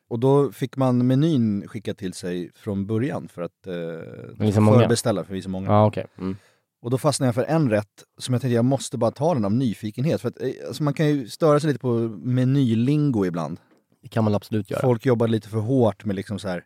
Och 0.08 0.18
då 0.18 0.52
fick 0.52 0.76
man 0.76 1.06
menyn 1.06 1.68
skickad 1.68 1.96
till 1.98 2.12
sig 2.12 2.50
från 2.54 2.86
början 2.86 3.28
för 3.28 3.42
att 3.42 3.66
eh, 3.66 4.52
förbeställa, 4.52 5.24
för 5.24 5.32
vi 5.32 5.38
är 5.38 5.42
så 5.42 5.50
många. 5.50 5.70
Ja, 5.70 5.86
okej. 5.86 6.06
Mm. 6.18 6.36
Och 6.82 6.90
då 6.90 6.98
fastnade 6.98 7.28
jag 7.28 7.34
för 7.34 7.44
en 7.44 7.70
rätt 7.70 8.04
som 8.18 8.34
jag 8.34 8.42
tänkte 8.42 8.54
jag 8.54 8.64
måste 8.64 8.98
bara 8.98 9.10
ta 9.10 9.34
den 9.34 9.44
av 9.44 9.52
nyfikenhet. 9.52 10.20
För 10.20 10.28
att, 10.28 10.40
eh, 10.42 10.50
alltså 10.66 10.82
man 10.82 10.94
kan 10.94 11.08
ju 11.08 11.28
störa 11.28 11.60
sig 11.60 11.68
lite 11.68 11.80
på 11.80 11.94
menylingo 12.22 13.26
ibland. 13.26 13.60
Det 14.02 14.08
kan 14.08 14.24
man 14.24 14.34
absolut 14.34 14.70
göra. 14.70 14.80
Folk 14.80 15.06
jobbar 15.06 15.28
lite 15.28 15.48
för 15.48 15.58
hårt 15.58 16.04
med 16.04 16.16
liksom 16.16 16.38
så 16.38 16.48
här 16.48 16.64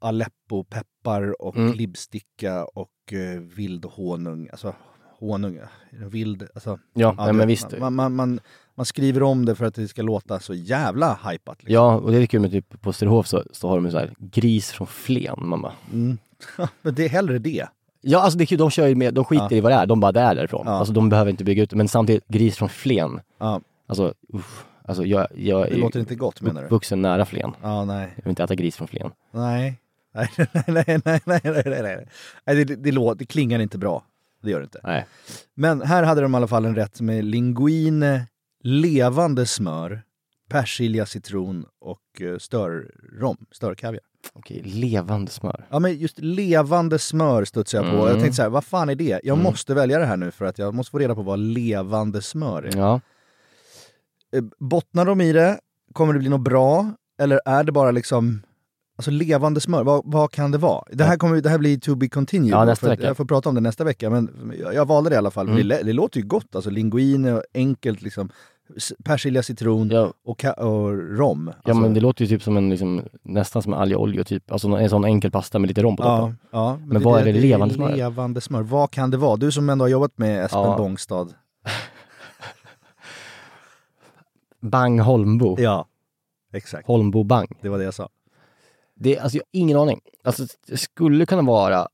Aleppo-peppar 0.00 1.42
och 1.42 1.56
Mm. 1.56 1.72
klibbsticka 1.72 2.64
och 2.64 3.12
eh, 3.12 3.40
vild 3.40 3.84
honung. 3.84 4.48
Alltså 4.52 4.74
honung, 5.18 5.60
vild, 5.90 6.48
alltså. 6.54 6.78
Ja, 6.94 7.14
nej, 7.18 7.32
men 7.32 7.48
visst. 7.48 7.78
Man, 7.78 7.94
man, 7.94 8.14
man, 8.14 8.40
man 8.76 8.86
skriver 8.86 9.22
om 9.22 9.44
det 9.44 9.54
för 9.54 9.64
att 9.64 9.74
det 9.74 9.88
ska 9.88 10.02
låta 10.02 10.40
så 10.40 10.54
jävla 10.54 11.18
hypat. 11.30 11.58
Liksom. 11.62 11.74
Ja, 11.74 11.94
och 11.96 12.10
det 12.12 12.18
är 12.18 12.26
kul 12.26 12.40
med 12.40 12.50
typ 12.50 12.80
på 12.82 12.92
Sturehof 12.92 13.26
så, 13.26 13.42
så 13.52 13.68
har 13.68 13.80
de 13.80 13.90
så 13.90 13.98
här 13.98 14.14
gris 14.18 14.72
från 14.72 14.86
Flen. 14.86 15.36
Man 15.38 15.62
bara, 15.62 15.72
Mm. 15.92 16.18
Men 16.82 16.94
det 16.94 17.04
är 17.04 17.08
hellre 17.08 17.38
det. 17.38 17.66
ja 18.00 18.20
alltså 18.20 18.38
det 18.38 18.44
är 18.44 18.46
kul, 18.46 18.58
de 18.58 18.70
kör 18.70 18.86
ju 18.86 18.94
med, 18.94 19.14
de 19.14 19.24
skiter 19.24 19.46
Ja. 19.50 19.56
i 19.56 19.60
vad 19.60 19.72
det 19.72 19.76
är, 19.76 19.86
de 19.86 20.00
bara 20.00 20.12
det 20.12 20.20
är 20.20 20.34
därifrån. 20.34 20.62
Ja. 20.66 20.72
Alltså 20.72 20.92
de 20.94 21.08
behöver 21.08 21.30
inte 21.30 21.44
bygga 21.44 21.62
ut 21.62 21.70
det, 21.70 21.76
men 21.76 21.88
samtidigt 21.88 22.28
gris 22.28 22.56
från 22.56 22.68
Flen. 22.68 23.20
Ja, 23.38 23.60
Alltså, 23.88 24.14
uff, 24.32 24.64
alltså 24.84 25.04
jag, 25.04 25.26
jag 25.34 25.66
det 25.66 25.74
är 25.74 25.78
låter 25.78 26.00
inte 26.00 26.14
gott 26.14 26.40
menar 26.40 26.60
du? 26.60 26.66
uppvuxen 26.66 27.02
nära 27.02 27.24
Flen. 27.24 27.52
Ja, 27.62 27.84
nej. 27.84 28.12
Jag 28.16 28.24
vill 28.24 28.30
inte 28.30 28.44
äta 28.44 28.54
gris 28.54 28.76
från 28.76 28.88
Flen. 28.88 29.10
Nej. 29.30 29.80
Nej, 30.14 30.28
nej, 30.36 30.50
nej, 30.66 30.84
nej, 30.86 31.20
nej, 31.24 31.40
nej, 31.44 31.62
nej, 31.66 32.06
nej. 32.46 32.64
det, 32.64 32.76
det, 32.76 32.92
låter, 32.92 33.18
det 33.18 33.24
klingar 33.26 33.58
inte 33.58 33.78
bra. 33.78 34.02
Det 34.42 34.50
gör 34.50 34.58
det 34.60 34.64
inte. 34.64 34.80
Nej. 34.84 35.06
Men 35.54 35.82
här 35.82 36.02
hade 36.02 36.20
de 36.20 36.34
i 36.34 36.36
alla 36.36 36.46
fall 36.46 36.64
en 36.64 36.74
rätt 36.76 37.00
med 37.00 37.24
linguine, 37.24 38.20
levande 38.66 39.46
smör, 39.46 40.02
persilja, 40.48 41.06
citron 41.06 41.64
och 41.80 42.22
eh, 42.22 42.38
störrom, 42.38 43.36
störkaviar. 43.52 44.02
Okej, 44.32 44.62
levande 44.64 45.30
smör. 45.30 45.66
Ja 45.70 45.78
men 45.78 45.98
just 45.98 46.18
levande 46.18 46.98
smör 46.98 47.44
studsade 47.44 47.84
jag 47.86 47.92
på. 47.92 47.98
Mm. 48.02 48.08
Jag 48.10 48.20
tänkte 48.20 48.36
så 48.36 48.42
här, 48.42 48.48
vad 48.48 48.64
fan 48.64 48.88
är 48.88 48.94
det? 48.94 49.20
Jag 49.24 49.34
Mm. 49.34 49.42
måste 49.42 49.74
välja 49.74 49.98
det 49.98 50.06
här 50.06 50.16
nu 50.16 50.30
för 50.30 50.44
att 50.44 50.58
jag 50.58 50.74
måste 50.74 50.90
få 50.90 50.98
reda 50.98 51.14
på 51.14 51.22
vad 51.22 51.38
levande 51.38 52.22
smör 52.22 52.62
är. 52.62 52.76
Ja. 52.76 53.00
Eh, 54.32 54.44
Bottnar 54.58 55.04
de 55.04 55.20
i 55.20 55.32
det? 55.32 55.60
Kommer 55.92 56.12
det 56.12 56.18
bli 56.18 56.28
något 56.28 56.40
bra? 56.44 56.92
Eller 57.18 57.40
är 57.44 57.64
det 57.64 57.72
bara 57.72 57.90
liksom 57.90 58.42
Alltså 58.98 59.10
levande 59.10 59.60
smör, 59.60 59.84
vad, 59.84 60.02
vad 60.04 60.30
kan 60.30 60.50
det 60.50 60.58
vara? 60.58 60.84
Det 60.92 61.04
här, 61.04 61.16
kommer, 61.16 61.40
det 61.40 61.48
här 61.48 61.58
blir 61.58 61.78
to 61.78 61.94
be 61.94 62.08
continued. 62.08 62.52
Ja, 62.52 62.64
nästa 62.64 62.88
vecka. 62.88 63.02
Jag 63.02 63.16
får 63.16 63.24
prata 63.24 63.48
om 63.48 63.54
det 63.54 63.60
nästa 63.60 63.84
vecka, 63.84 64.10
men 64.10 64.52
jag, 64.60 64.74
jag 64.74 64.86
valde 64.86 65.10
det 65.10 65.14
i 65.14 65.16
alla 65.16 65.30
fall. 65.30 65.48
Mm. 65.48 65.68
Det, 65.68 65.82
det 65.82 65.92
låter 65.92 66.20
ju 66.20 66.26
gott, 66.26 66.54
alltså 66.56 66.70
linguine, 66.70 67.24
och 67.34 67.42
enkelt 67.54 68.02
liksom. 68.02 68.30
Persilja, 69.04 69.42
citron 69.42 69.90
Ja, 69.90 70.12
och, 70.24 70.44
och 70.44 70.92
rom. 71.18 71.52
ja 71.54 71.60
Alltså, 71.70 71.80
men 71.82 71.94
det 71.94 72.00
låter 72.00 72.24
ju 72.24 72.28
typ 72.28 72.42
som 72.42 72.56
en, 72.56 72.70
liksom, 72.70 73.02
nästan 73.22 73.62
som 73.62 73.72
en 73.72 73.78
alg 73.78 73.94
och 73.96 74.02
olja 74.02 74.24
typ. 74.24 74.52
Alltså 74.52 74.68
en 74.68 74.90
sån 74.90 75.04
enkel 75.04 75.30
pasta 75.30 75.58
med 75.58 75.68
lite 75.68 75.82
rom 75.82 75.96
på 75.96 76.02
toppen. 76.02 76.36
ja, 76.50 76.58
ja, 76.58 76.78
Men 76.86 77.02
vad 77.02 77.20
är 77.20 77.24
det 77.24 77.32
levande 77.32 77.74
smör? 77.74 77.96
Levande 77.96 78.40
smör, 78.40 78.62
vad 78.62 78.90
kan 78.90 79.10
det 79.10 79.16
vara? 79.16 79.36
Du 79.36 79.52
som 79.52 79.70
ändå 79.70 79.84
har 79.84 79.90
jobbat 79.90 80.18
med 80.18 80.44
Espen 80.44 80.60
Ja. 80.62 80.76
Bångstad. 80.76 81.28
Bang 84.60 85.00
Holmbo. 85.00 85.56
Ja, 85.60 85.86
exakt. 86.52 86.86
Holmbo 86.86 87.24
Bang. 87.24 87.48
Det 87.60 87.68
var 87.68 87.78
det 87.78 87.84
jag 87.84 87.94
sa. 87.94 88.08
Det, 88.94 89.18
alltså 89.18 89.36
jag 89.38 89.42
har 89.44 89.60
ingen 89.60 89.78
aning. 89.78 90.00
Alltså 90.24 90.46
det 90.66 90.76
skulle 90.76 91.26
kunna 91.26 91.42
vara, 91.42 91.88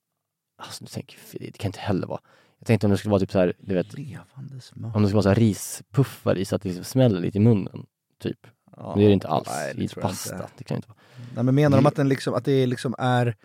alltså 0.56 0.84
tänker 0.86 1.18
det 1.32 1.58
kan 1.58 1.68
inte 1.68 1.80
heller 1.80 2.06
vara. 2.06 2.20
Jag 2.62 2.66
tänkte 2.66 2.86
om 2.86 2.90
det 2.90 2.96
skulle 2.98 3.10
vara 3.10 3.20
typ 3.20 3.30
så 3.32 3.38
här, 3.38 3.52
du 3.58 3.74
vet, 3.74 3.86
om 4.34 4.48
det 4.52 4.60
skulle 4.60 5.14
vara 5.14 5.22
så 5.22 5.28
här 5.28 5.34
rispuffar 5.36 6.38
i 6.38 6.44
så 6.44 6.56
att 6.56 6.62
det 6.62 6.68
liksom 6.68 6.84
smäller 6.84 7.20
lite 7.20 7.38
i 7.38 7.40
munnen. 7.40 7.86
Typ. 8.22 8.38
Ja, 8.76 8.88
Men 8.88 8.98
det 8.98 9.04
är 9.04 9.06
det 9.08 9.12
inte 9.14 9.28
alls. 9.28 9.48
Nej, 9.50 9.72
det 9.76 9.82
I 9.84 9.88
pasta. 9.88 10.34
inte. 10.34 10.48
Det 10.58 10.64
kan 10.64 10.76
inte 10.76 10.88
vara. 10.88 10.98
Nej, 11.34 11.44
men 11.44 11.54
menar 11.54 11.76
de 11.76 11.86
att, 11.86 11.96
den 11.96 12.08
liksom, 12.08 12.34
att 12.34 12.44
det 12.44 12.66
liksom 12.66 12.94
är 12.98 13.36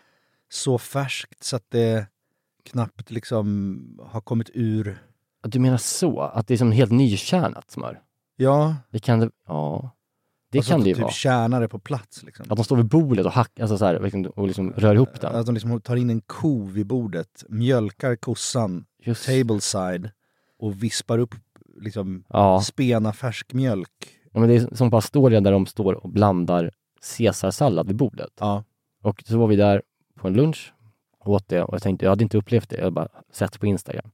så 0.49 0.77
färskt 0.77 1.43
så 1.43 1.55
att 1.55 1.65
det 1.69 2.07
knappt 2.65 3.11
liksom 3.11 3.99
har 4.05 4.21
kommit 4.21 4.49
ur... 4.53 4.97
Du 5.41 5.59
menar 5.59 5.77
så? 5.77 6.19
Att 6.21 6.47
det 6.47 6.53
är 6.53 6.57
som 6.57 6.71
helt 6.71 6.91
nykärnat 6.91 7.71
smör? 7.71 8.01
Ja, 8.35 8.75
Det 8.91 8.99
kan 8.99 9.19
det, 9.19 9.29
ja. 9.47 9.91
Det 10.51 10.57
alltså 10.57 10.71
kan 10.71 10.79
att 10.79 10.83
det 10.83 10.89
ju 10.89 10.93
typ 10.95 11.01
vara. 11.01 11.11
tjänar 11.11 11.61
det 11.61 11.67
på 11.67 11.79
plats. 11.79 12.23
Liksom. 12.23 12.45
Att 12.49 12.55
de 12.57 12.63
står 12.65 12.75
vid 12.75 12.85
bordet 12.85 13.25
och 13.25 13.31
hackar, 13.31 13.63
alltså 13.63 13.77
så 13.77 13.85
här, 13.85 13.99
liksom, 13.99 14.25
och 14.25 14.47
liksom 14.47 14.73
rör 14.73 14.95
ihop 14.95 15.21
den. 15.21 15.35
Att 15.35 15.45
de 15.45 15.53
liksom 15.55 15.81
tar 15.81 15.95
in 15.95 16.09
en 16.09 16.21
ko 16.21 16.65
vid 16.65 16.87
bordet, 16.87 17.43
mjölkar 17.49 18.15
kossan, 18.15 18.85
Just, 19.07 19.25
tableside 19.25 20.11
och 20.59 20.83
vispar 20.83 21.17
upp 21.19 21.35
liksom 21.81 22.23
ja. 22.29 22.61
spena 22.61 23.13
färsk 23.13 23.53
mjölk. 23.53 24.07
ja, 24.33 24.39
men 24.39 24.49
det 24.49 24.55
är 24.55 24.75
som 24.75 24.91
på 24.91 24.97
Astoria 24.97 25.41
där 25.41 25.51
de 25.51 25.65
står 25.65 25.93
och 25.93 26.09
blandar 26.09 26.71
caesarsallad 27.17 27.87
vid 27.87 27.95
bordet. 27.95 28.33
Ja. 28.39 28.63
Och 29.03 29.23
så 29.27 29.37
var 29.37 29.47
vi 29.47 29.55
där 29.55 29.81
på 30.15 30.27
en 30.27 30.33
lunch 30.33 30.73
och 31.19 31.33
åt 31.33 31.47
det 31.47 31.63
och 31.63 31.73
jag 31.73 31.81
tänkte, 31.81 32.05
jag 32.05 32.11
hade 32.11 32.23
inte 32.23 32.37
upplevt 32.37 32.69
det, 32.69 32.75
jag 32.75 32.83
hade 32.83 32.91
bara 32.91 33.07
sett 33.31 33.59
på 33.59 33.65
Instagram. 33.65 34.11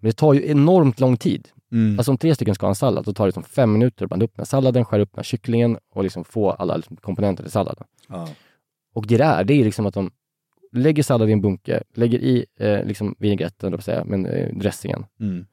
Men 0.00 0.08
det 0.08 0.16
tar 0.16 0.34
ju 0.34 0.50
enormt 0.50 1.00
lång 1.00 1.16
tid. 1.16 1.48
Mm. 1.72 1.98
Alltså 1.98 2.10
om 2.12 2.18
tre 2.18 2.34
stycken 2.34 2.54
ska 2.54 2.66
ha 2.66 2.70
en 2.70 2.74
sallad, 2.74 3.04
då 3.04 3.12
tar 3.12 3.26
det 3.26 3.32
som 3.32 3.42
fem 3.42 3.72
minuter 3.72 4.04
att 4.04 4.08
blanda 4.08 4.24
upp 4.24 4.36
den 4.36 4.40
här 4.40 4.46
salladen, 4.46 4.84
skära 4.84 5.02
upp 5.02 5.12
den 5.12 5.18
här 5.18 5.24
kycklingen 5.24 5.78
och 5.90 6.02
liksom 6.02 6.24
få 6.24 6.50
alla 6.50 6.76
liksom 6.76 6.96
komponenter 6.96 7.46
i 7.46 7.50
salladen. 7.50 7.86
ja. 8.08 8.28
Och 8.92 9.06
det 9.06 9.16
där, 9.16 9.44
det 9.44 9.54
är 9.54 9.64
liksom 9.64 9.86
att 9.86 9.94
de 9.94 10.10
lägger 10.72 11.02
sallad 11.02 11.28
i 11.28 11.32
en 11.32 11.40
bunke, 11.40 11.82
lägger 11.94 12.18
i 12.18 12.46
eh, 12.60 12.84
liksom 12.84 13.14
vinägretten, 13.18 13.72
då 13.72 13.78
säga, 13.78 14.04
men 14.04 14.26
eh, 14.26 14.54
dressingen. 14.56 15.06
Mm. 15.20 15.46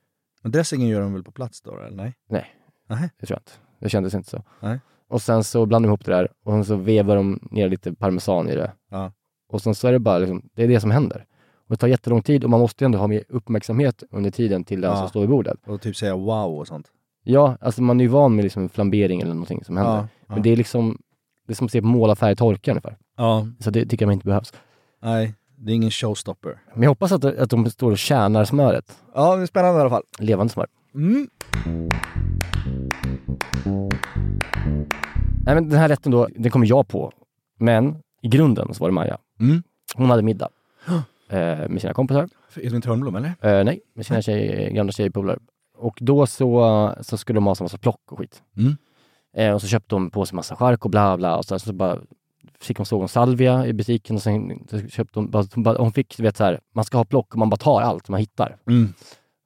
Men 0.44 0.52
dressingen 0.52 0.88
gör 0.88 1.02
de 1.02 1.14
väl 1.14 1.24
på 1.24 1.32
plats 1.32 1.62
då, 1.62 1.78
eller 1.80 1.98
nej? 1.98 2.14
Nej. 2.30 2.46
Nej. 2.90 3.10
Det 3.20 3.26
tror 3.26 3.36
jag 3.36 3.42
inte. 3.42 3.52
Det 3.80 3.90
kändes 3.90 4.14
inte 4.14 4.30
så. 4.30 4.44
Nej. 4.62 4.80
Och 5.10 5.22
sen 5.22 5.44
så 5.44 5.66
blandar 5.66 5.88
de 5.88 5.90
ihop 5.90 6.06
det 6.06 6.12
där 6.12 6.28
och 6.46 6.52
sen 6.54 6.66
så 6.66 6.76
vevar 6.76 7.16
de 7.16 7.40
ner 7.52 7.70
lite 7.70 7.94
parmesan 7.94 8.50
i 8.50 8.56
det. 8.56 8.72
Ja. 8.92 9.12
Och 9.50 9.62
sen 9.62 9.76
så 9.76 9.88
är 9.88 9.92
det 9.92 10.00
bara 10.00 10.18
liksom, 10.18 10.50
det 10.56 10.64
är 10.64 10.68
det 10.68 10.80
som 10.80 10.92
händer. 10.92 11.26
Och 11.68 11.70
det 11.70 11.78
tar 11.78 11.88
jättelång 11.88 12.22
tid 12.22 12.44
och 12.44 12.50
man 12.50 12.60
måste 12.60 12.84
ju 12.84 12.86
ändå 12.86 12.98
ha 12.98 13.08
mer 13.08 13.24
uppmärksamhet 13.30 14.04
under 14.12 14.32
tiden 14.32 14.64
till 14.64 14.82
den 14.82 14.92
Ja. 14.92 14.98
som 14.98 15.10
står 15.10 15.22
vid 15.22 15.30
bordet. 15.30 15.58
Och 15.68 15.82
typ 15.82 15.96
säga 15.96 16.16
wow 16.16 16.58
och 16.60 16.68
sånt. 16.68 16.88
Ja, 17.24 17.58
alltså 17.62 17.82
man 17.82 18.00
är 18.00 18.04
ju 18.04 18.10
van 18.10 18.36
med 18.36 18.44
liksom 18.44 18.70
flambering 18.70 19.22
eller 19.22 19.34
någonting 19.34 19.64
som 19.64 19.78
händer. 19.78 19.94
Ja. 20.28 20.34
Men 20.34 20.42
det 20.42 20.50
är 20.50 20.56
liksom, 20.56 20.98
det 21.48 21.54
är 21.54 21.56
som 21.56 21.66
att 21.66 21.72
se 21.72 21.82
målarfärg 21.82 22.36
torka 22.36 22.72
ungefär. 22.72 22.98
Ja, 23.18 23.48
Så 23.60 23.70
det 23.70 23.86
tycker 23.86 24.06
jag 24.06 24.14
inte 24.14 24.26
behövs. 24.26 24.54
Nej, 25.02 25.36
det 25.56 25.72
är 25.72 25.76
ingen 25.76 25.92
showstopper. 25.92 26.60
Men 26.74 26.84
jag 26.84 26.90
hoppas 26.90 27.12
att, 27.12 27.26
att 27.26 27.50
de 27.50 27.70
står 27.70 27.92
och 27.92 27.98
tjänar 27.98 28.46
smöret. 28.46 28.98
Ja, 29.16 29.36
det 29.36 29.42
är 29.42 29.46
spännande 29.46 29.78
i 29.78 29.82
alla 29.82 29.90
fall. 29.90 30.04
Levande 30.20 30.54
smör. 30.54 30.68
Mm. 30.96 31.30
Nej 35.46 35.56
men 35.56 35.70
den 35.70 35.80
här 35.80 35.90
rätten 35.90 36.12
då, 36.12 36.28
den 36.36 36.52
kommer 36.52 36.68
jag 36.68 36.88
på. 36.88 37.12
Men 37.60 37.96
i 38.22 38.28
grunden 38.28 38.74
så 38.74 38.84
var 38.84 38.90
det 38.90 38.94
Maja. 38.94 39.18
Mm. 39.40 39.64
Hon 39.96 40.10
hade 40.10 40.22
middag. 40.22 40.50
eh, 41.30 41.70
med 41.70 41.82
sina 41.82 41.94
kompisar. 41.94 42.30
Edvin 42.56 42.82
Törnblom 42.82 43.16
eller? 43.16 43.30
Eh, 43.42 43.64
nej, 43.64 43.82
med 43.94 44.06
sina 44.06 44.22
tjej, 44.22 44.72
gamla 44.74 44.92
tjejpolare. 44.92 45.40
Och 45.78 45.98
då 46.02 46.28
så, 46.28 46.94
så 47.02 47.18
skulle 47.18 47.38
de 47.38 47.46
ha 47.46 47.56
så 47.56 47.64
massa 47.64 47.78
plock 47.78 48.12
och 48.12 48.20
skit. 48.20 48.42
Mm. 48.58 48.78
Eh, 49.38 49.54
och 49.54 49.62
så 49.62 49.68
köpte 49.68 49.96
de 49.96 50.10
på 50.10 50.26
sig 50.26 50.36
massa 50.36 50.56
chark 50.56 50.86
och 50.86 50.92
bla 50.92 51.18
bla 51.18 51.38
och 51.38 51.46
sen 51.46 51.60
så 51.60 51.74
bara 51.74 52.00
fick 52.62 52.78
hon 52.78 53.08
salvia 53.08 53.66
i 53.68 53.74
butiken 53.74 54.16
och 54.16 54.22
sen 54.22 54.68
så 54.70 54.80
köpte 54.88 55.20
hon, 55.20 55.34
hon, 55.56 55.64
bara, 55.64 55.78
hon 55.78 55.92
fick 55.92 56.18
du 56.18 56.24
vet 56.24 56.38
så 56.38 56.44
här, 56.44 56.60
man 56.76 56.86
ska 56.86 56.98
ha 56.98 57.06
plock 57.06 57.34
och 57.34 57.40
man 57.40 57.50
bara 57.50 57.58
tar 57.58 57.82
allt 57.82 58.10
man 58.10 58.20
hittar. 58.20 58.58
Mm. 58.68 58.94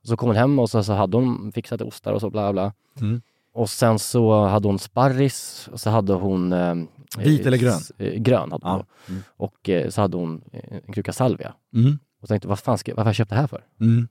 Så 0.03 0.17
kom 0.17 0.29
hon 0.29 0.35
hem 0.35 0.59
och 0.59 0.69
så, 0.69 0.83
så 0.83 0.93
hade 0.93 1.17
hon 1.17 1.51
fixat 1.51 1.81
ostar 1.81 2.13
och 2.13 2.21
så 2.21 2.29
bla 2.29 2.53
bla. 2.53 2.73
Mm. 3.01 3.21
Och 3.53 3.69
sen 3.69 3.99
så 3.99 4.45
hade 4.45 4.67
hon 4.67 4.79
sparris 4.79 5.69
och 5.71 5.79
så 5.79 5.89
hade 5.89 6.13
hon... 6.13 6.53
Eh, 6.53 6.75
Vit 7.17 7.45
eller 7.45 7.57
grön? 7.57 7.73
s- 7.73 7.91
Eh, 7.97 8.13
grön 8.13 8.51
hade 8.51 8.67
hon. 8.69 8.77
Ja. 8.79 8.85
Mm. 9.09 9.21
Och 9.37 9.69
eh, 9.69 9.89
så 9.89 10.01
hade 10.01 10.17
hon 10.17 10.41
eh, 10.51 10.77
en 10.85 10.93
kruka 10.93 11.13
salvia. 11.13 11.53
Mm. 11.75 11.99
Och 12.21 12.27
tänkte, 12.27 12.47
vad 12.47 12.59
fan 12.59 12.77
ska, 12.77 12.91
varför 12.91 13.03
har 13.03 13.09
jag 13.09 13.15
köpt 13.15 13.29
det 13.29 13.35
här 13.35 13.47
för? 13.47 13.63
Mm. 13.81 14.07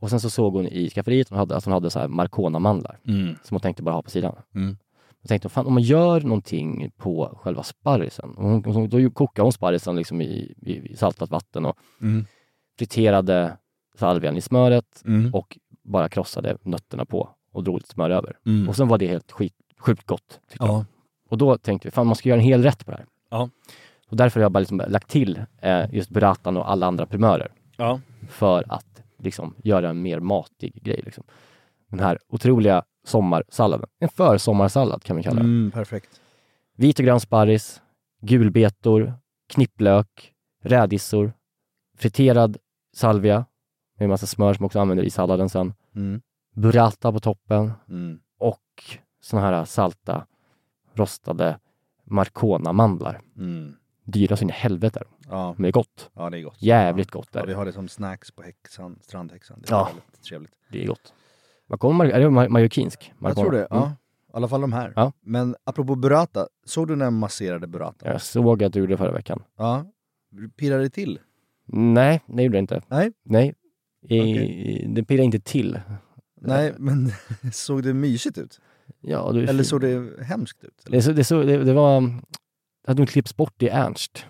Och 0.00 0.10
sen 0.10 0.20
så 0.20 0.30
såg 0.30 0.52
hon 0.54 0.66
i 0.66 0.90
skafferiet 0.90 1.28
hon 1.28 1.38
hade, 1.38 1.56
att 1.56 1.64
hon 1.64 1.72
hade 1.74 1.90
så 1.90 1.98
här 1.98 2.08
Marcona-mandlar. 2.08 2.98
Mm. 3.06 3.34
Som 3.44 3.54
hon 3.54 3.60
tänkte 3.60 3.82
bara 3.82 3.94
ha 3.94 4.02
på 4.02 4.10
sidan. 4.10 4.34
Jag 5.28 5.40
tänkte, 5.40 5.48
fan 5.48 5.66
om 5.66 5.74
man 5.74 5.82
gör 5.82 6.20
någonting 6.20 6.90
på 6.96 7.38
själva 7.42 7.62
sparrisen. 7.62 8.30
Och 8.30 8.44
hon, 8.74 8.88
då 8.88 9.10
kokade 9.10 9.44
hon 9.44 9.52
sparrisen 9.52 9.96
liksom 9.96 10.20
i, 10.20 10.54
i, 10.62 10.96
saltat 10.96 11.30
vatten 11.30 11.64
och 11.66 11.76
Mm. 12.00 12.24
friterade 12.78 13.56
salvian 13.98 14.36
i 14.36 14.40
smöret 14.40 15.02
Mm. 15.04 15.34
och 15.34 15.58
bara 15.84 16.08
krossade 16.08 16.56
nötterna 16.62 17.04
på 17.04 17.28
och 17.52 17.64
drog 17.64 17.76
lite 17.76 17.88
smör 17.88 18.10
över. 18.10 18.36
Mm. 18.46 18.68
Och 18.68 18.76
sen 18.76 18.88
var 18.88 18.98
det 18.98 19.06
helt 19.06 19.32
skit, 19.32 19.54
sjukt 19.78 20.06
gott. 20.06 20.40
Ja. 20.58 20.84
Och 21.30 21.38
då 21.38 21.58
tänkte 21.58 21.88
vi, 21.88 21.92
fan 21.92 22.06
man 22.06 22.16
ska 22.16 22.28
göra 22.28 22.38
en 22.40 22.44
hel 22.44 22.62
rätt 22.62 22.84
på 22.84 22.90
det 22.90 22.96
här. 22.96 23.06
Ja. 23.30 23.50
Och 24.10 24.16
därför 24.16 24.40
har 24.40 24.42
jag 24.44 24.52
bara 24.52 24.60
liksom 24.60 24.82
lagt 24.88 25.08
till 25.10 25.40
eh, 25.62 25.94
just 25.94 26.10
burratan 26.10 26.56
och 26.56 26.70
alla 26.70 26.86
andra 26.86 27.06
primörer. 27.06 27.52
Ja. 27.76 28.00
För 28.28 28.64
att 28.68 29.02
liksom 29.18 29.54
göra 29.64 29.88
en 29.90 30.02
mer 30.02 30.20
matig 30.20 30.82
grej. 30.82 31.00
Liksom. 31.04 31.24
Den 31.90 32.00
här 32.00 32.18
otroliga 32.28 32.82
sommarsalladen. 33.08 33.88
En 33.98 34.08
försommarsallad 34.08 35.02
kan 35.04 35.16
man 35.16 35.22
kalla 35.22 35.36
den. 35.36 35.44
Mm, 35.44 35.70
perfekt. 35.70 36.20
Vit 36.76 36.98
och 36.98 37.04
grön 37.04 37.20
sparris, 37.20 37.82
gulbetor, 38.20 39.14
knipplök, 39.48 40.32
rädisor, 40.62 41.32
friterad 41.96 42.56
salvia 42.94 43.36
med 43.98 44.04
en 44.04 44.10
massa 44.10 44.26
smör 44.26 44.54
som 44.54 44.66
också 44.66 44.80
använder 44.80 45.04
i 45.04 45.10
salladen 45.10 45.48
sen. 45.48 45.74
Mm. 45.96 46.20
Burrata 46.54 47.12
på 47.12 47.20
toppen 47.20 47.72
Mm. 47.88 48.20
och 48.38 48.62
såna 49.20 49.42
här 49.42 49.64
salta 49.64 50.26
rostade 50.94 51.58
Marcona-mandlar. 52.04 53.20
Mm. 53.36 53.76
Dyra 54.04 54.36
så 54.36 54.42
in 54.44 54.50
i 54.50 54.52
helvete, 54.52 55.02
Ja. 55.28 55.52
men 55.56 55.62
det 55.62 55.68
är 55.68 55.72
gott. 55.72 56.10
ja, 56.14 56.30
det 56.30 56.38
är 56.38 56.42
gott. 56.42 56.62
Jävligt 56.62 57.10
gott 57.10 57.28
Ja, 57.32 57.40
är 57.40 57.46
vi 57.46 57.52
det. 57.52 57.58
har 57.58 57.64
det 57.64 57.72
som 57.72 57.88
snacks 57.88 58.30
på 58.30 58.42
häxan, 58.42 58.98
strandhäxan. 59.02 59.60
Det 59.60 59.70
är 59.70 59.74
Ja. 59.76 59.84
väldigt 59.84 60.22
trevligt. 60.22 60.52
Det 60.70 60.82
är 60.82 60.86
gott. 60.86 61.12
Mar- 61.68 62.10
är 62.10 62.20
det 62.20 62.26
ma- 62.26 62.48
majorkinsk? 62.48 63.12
Jag 63.20 63.36
tror 63.36 63.52
det. 63.52 63.66
Ja. 63.70 63.76
Mm. 63.76 63.88
I 63.88 63.96
alla 64.32 64.48
fall 64.48 64.60
de 64.60 64.72
här. 64.72 64.92
Ja. 64.96 65.12
Men 65.20 65.56
apropå 65.64 65.94
burrata, 65.94 66.46
såg 66.64 66.88
du 66.88 66.96
när 66.96 67.06
jag 67.06 67.12
masserade 67.12 67.66
burrata? 67.66 68.06
Jag 68.12 68.22
såg 68.22 68.62
att 68.64 68.72
du 68.72 68.78
gjorde 68.78 68.92
det 68.92 68.96
förra 68.96 69.12
veckan. 69.12 69.42
Ja. 69.58 69.84
Pirrar 70.56 70.78
det 70.78 70.90
till? 70.90 71.18
Nej, 71.66 72.20
det 72.26 72.42
gjorde 72.42 72.56
det 72.56 72.60
inte. 72.60 72.82
Nej. 72.88 73.12
Nej. 73.24 73.54
I, 74.08 74.20
Okej. 74.20 74.86
Det 74.88 75.04
pirrar 75.04 75.22
inte 75.22 75.40
till. 75.40 75.80
Nej, 76.40 76.74
men 76.78 77.10
såg 77.52 77.82
det 77.82 77.94
mysigt 77.94 78.38
ut? 78.38 78.60
Ja, 79.00 79.30
du 79.32 79.44
Eller 79.44 79.62
såg 79.64 79.80
det 79.80 80.24
hemskt 80.24 80.64
ut? 80.64 80.84
Det, 80.86 81.02
så, 81.02 81.12
det, 81.12 81.24
så, 81.24 81.42
det, 81.42 81.64
det 81.64 81.72
var... 81.72 82.00
Det 82.00 82.90
hade 82.90 83.00
nog 83.00 83.08
klippts 83.08 83.36
bort 83.36 83.62
i 83.62 83.68
Ernst. 83.68 84.26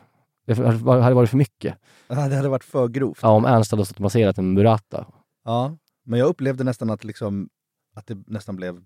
Det 0.46 0.54
hade 0.54 1.14
varit 1.14 1.30
för 1.30 1.36
mycket. 1.36 1.74
Det 2.08 2.14
hade 2.14 2.48
varit 2.48 2.64
för 2.64 2.88
grovt. 2.88 3.18
Ja, 3.22 3.28
om 3.28 3.44
Ernst 3.44 3.70
hade 3.70 3.84
stått 3.84 3.96
och 3.96 4.00
masserat 4.02 4.38
en 4.38 4.54
burrata. 4.54 5.06
Ja, 5.44 5.76
men 6.08 6.18
jag 6.18 6.26
upplevde 6.28 6.64
nästan 6.64 6.90
att, 6.90 7.04
liksom, 7.04 7.48
att 7.94 8.06
det 8.06 8.18
nästan 8.26 8.56
blev, 8.56 8.80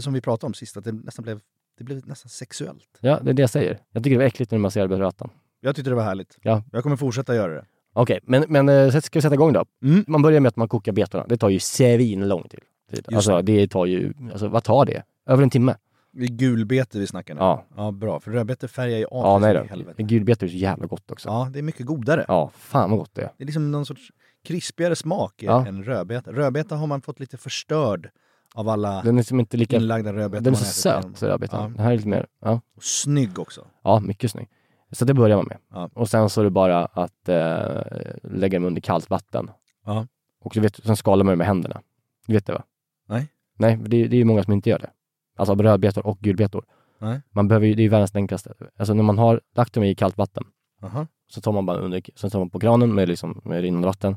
som 0.00 0.12
vi 0.12 0.20
pratade 0.20 0.46
om 0.46 0.54
sist, 0.54 0.76
att 0.76 0.84
det 0.84 0.92
nästan 0.92 1.22
blev, 1.22 1.40
det 1.78 1.84
blev 1.84 2.06
nästan 2.06 2.28
sexuellt. 2.28 2.98
Ja, 3.00 3.20
det 3.22 3.30
är 3.30 3.34
det 3.34 3.42
jag 3.42 3.50
säger. 3.50 3.78
Jag 3.92 4.04
tycker 4.04 4.14
det 4.14 4.18
var 4.18 4.24
äckligt 4.24 4.50
när 4.50 4.58
du 4.58 4.62
masserade 4.62 4.88
burratan. 4.88 5.30
Jag 5.60 5.76
tyckte 5.76 5.90
det 5.90 5.94
var 5.94 6.02
härligt. 6.02 6.38
Ja. 6.42 6.64
Jag 6.72 6.82
kommer 6.82 6.96
fortsätta 6.96 7.34
göra 7.34 7.54
det. 7.54 7.64
Okej, 7.92 8.20
men, 8.22 8.44
men 8.48 8.68
eh, 8.68 9.00
ska 9.00 9.18
vi 9.18 9.22
sätta 9.22 9.34
igång 9.34 9.52
då? 9.52 9.64
Mm. 9.82 10.04
Man 10.08 10.22
börjar 10.22 10.40
med 10.40 10.48
att 10.48 10.56
man 10.56 10.68
kokar 10.68 10.92
betorna. 10.92 11.26
Det 11.28 11.36
tar 11.36 11.48
ju 11.48 11.58
svin 11.58 12.28
lång 12.28 12.48
tid. 12.48 12.60
Just 12.92 13.12
Alltså 13.12 13.42
det 13.42 13.68
tar 13.68 13.86
ju, 13.86 14.12
alltså 14.32 14.48
vad 14.48 14.64
tar 14.64 14.84
det? 14.84 15.02
Över 15.26 15.42
en 15.42 15.50
timme? 15.50 15.76
Det 16.12 16.24
är 16.24 16.28
gulbete 16.28 16.98
vi 16.98 17.06
snackar 17.06 17.34
nu. 17.34 17.40
Ja. 17.40 17.64
ja 17.76 17.90
bra, 17.90 18.20
för 18.20 18.30
rödbete 18.30 18.68
färgar 18.68 18.98
ju 18.98 19.04
av 19.04 19.24
Ja, 19.24 19.38
nej 19.38 19.54
då. 19.54 19.62
helvete. 19.62 20.02
Gulbetor 20.02 20.46
är 20.46 20.50
så 20.50 20.56
jävla 20.56 20.86
gott 20.86 21.10
också. 21.10 21.28
Ja, 21.28 21.48
det 21.52 21.58
är 21.58 21.62
mycket 21.62 21.86
godare. 21.86 22.24
Ja, 22.28 22.50
fan 22.54 22.90
vad 22.90 22.98
gott 22.98 23.14
det 23.14 23.22
är. 23.22 23.30
Det 23.36 23.44
är 23.44 23.46
liksom 23.46 23.70
någon 23.70 23.86
sorts 23.86 24.12
krispigare 24.44 24.96
smak 24.96 25.34
Ja. 25.42 25.66
än 25.66 25.84
rödbeta. 25.84 26.32
Rödbeta 26.32 26.76
har 26.76 26.86
man 26.86 27.00
fått 27.02 27.20
lite 27.20 27.36
förstörd 27.36 28.10
av 28.54 28.68
alla 28.68 29.02
Den 29.02 29.14
är 29.14 29.18
liksom 29.20 29.40
inte 29.40 29.56
lika... 29.56 29.76
inlagda 29.76 30.12
rödbetor 30.12 30.44
Den 30.44 30.52
är 30.54 30.58
så 30.58 30.64
söt, 30.64 31.22
rödbetan. 31.22 31.60
Ja. 31.62 31.68
Den 31.68 31.78
här 31.78 31.92
är 31.92 31.96
lite 31.96 32.08
mer... 32.08 32.26
Ja. 32.40 32.60
Och 32.76 32.84
snygg 32.84 33.38
också. 33.38 33.66
Ja, 33.84 34.00
mycket 34.00 34.30
snygg. 34.30 34.48
Så 34.92 35.04
det 35.04 35.14
börjar 35.14 35.36
man 35.36 35.46
med. 35.46 35.58
Ja. 35.70 35.90
Och 35.94 36.08
sen 36.08 36.30
så 36.30 36.40
är 36.40 36.44
det 36.44 36.50
bara 36.50 36.84
att 36.84 37.28
eh, 37.28 37.82
lägga 38.22 38.58
dem 38.58 38.64
under 38.64 38.80
kallt 38.80 39.10
vatten. 39.10 39.50
Ja. 39.84 40.06
Och 40.40 40.52
du 40.54 40.60
vet, 40.60 40.84
sen 40.84 40.96
skalar 40.96 41.24
man 41.24 41.32
det 41.32 41.36
med 41.36 41.46
händerna. 41.46 41.80
Du 42.26 42.32
vet 42.32 42.46
det 42.46 42.52
va? 42.52 42.62
Nej. 43.08 43.28
Nej, 43.58 43.76
det, 43.76 44.08
det 44.08 44.16
är 44.16 44.18
ju 44.18 44.24
många 44.24 44.42
som 44.42 44.52
inte 44.52 44.70
gör 44.70 44.78
det. 44.78 44.90
Alltså 45.36 45.54
rödbetor 45.54 46.06
och 46.06 46.18
gulbetor. 46.18 46.64
Nej. 46.98 47.20
Man 47.30 47.48
behöver 47.48 47.66
ju, 47.66 47.74
det 47.74 47.80
är 47.80 47.84
ju 47.84 47.88
världens 47.88 48.14
enklaste. 48.16 48.54
Alltså 48.78 48.94
när 48.94 49.02
man 49.02 49.18
har 49.18 49.40
lagt 49.54 49.74
dem 49.74 49.84
i 49.84 49.94
kallt 49.94 50.16
vatten 50.16 50.44
Aha. 50.82 51.06
Så 51.30 51.40
tar 51.40 51.52
man 51.52 51.66
bara 51.66 51.78
under, 51.78 52.02
sen 52.14 52.30
tar 52.30 52.38
man 52.38 52.50
på 52.50 52.60
kranen 52.60 52.94
med, 52.94 53.08
liksom, 53.08 53.40
med 53.44 53.60
rinnande 53.62 53.86
vatten 53.86 54.16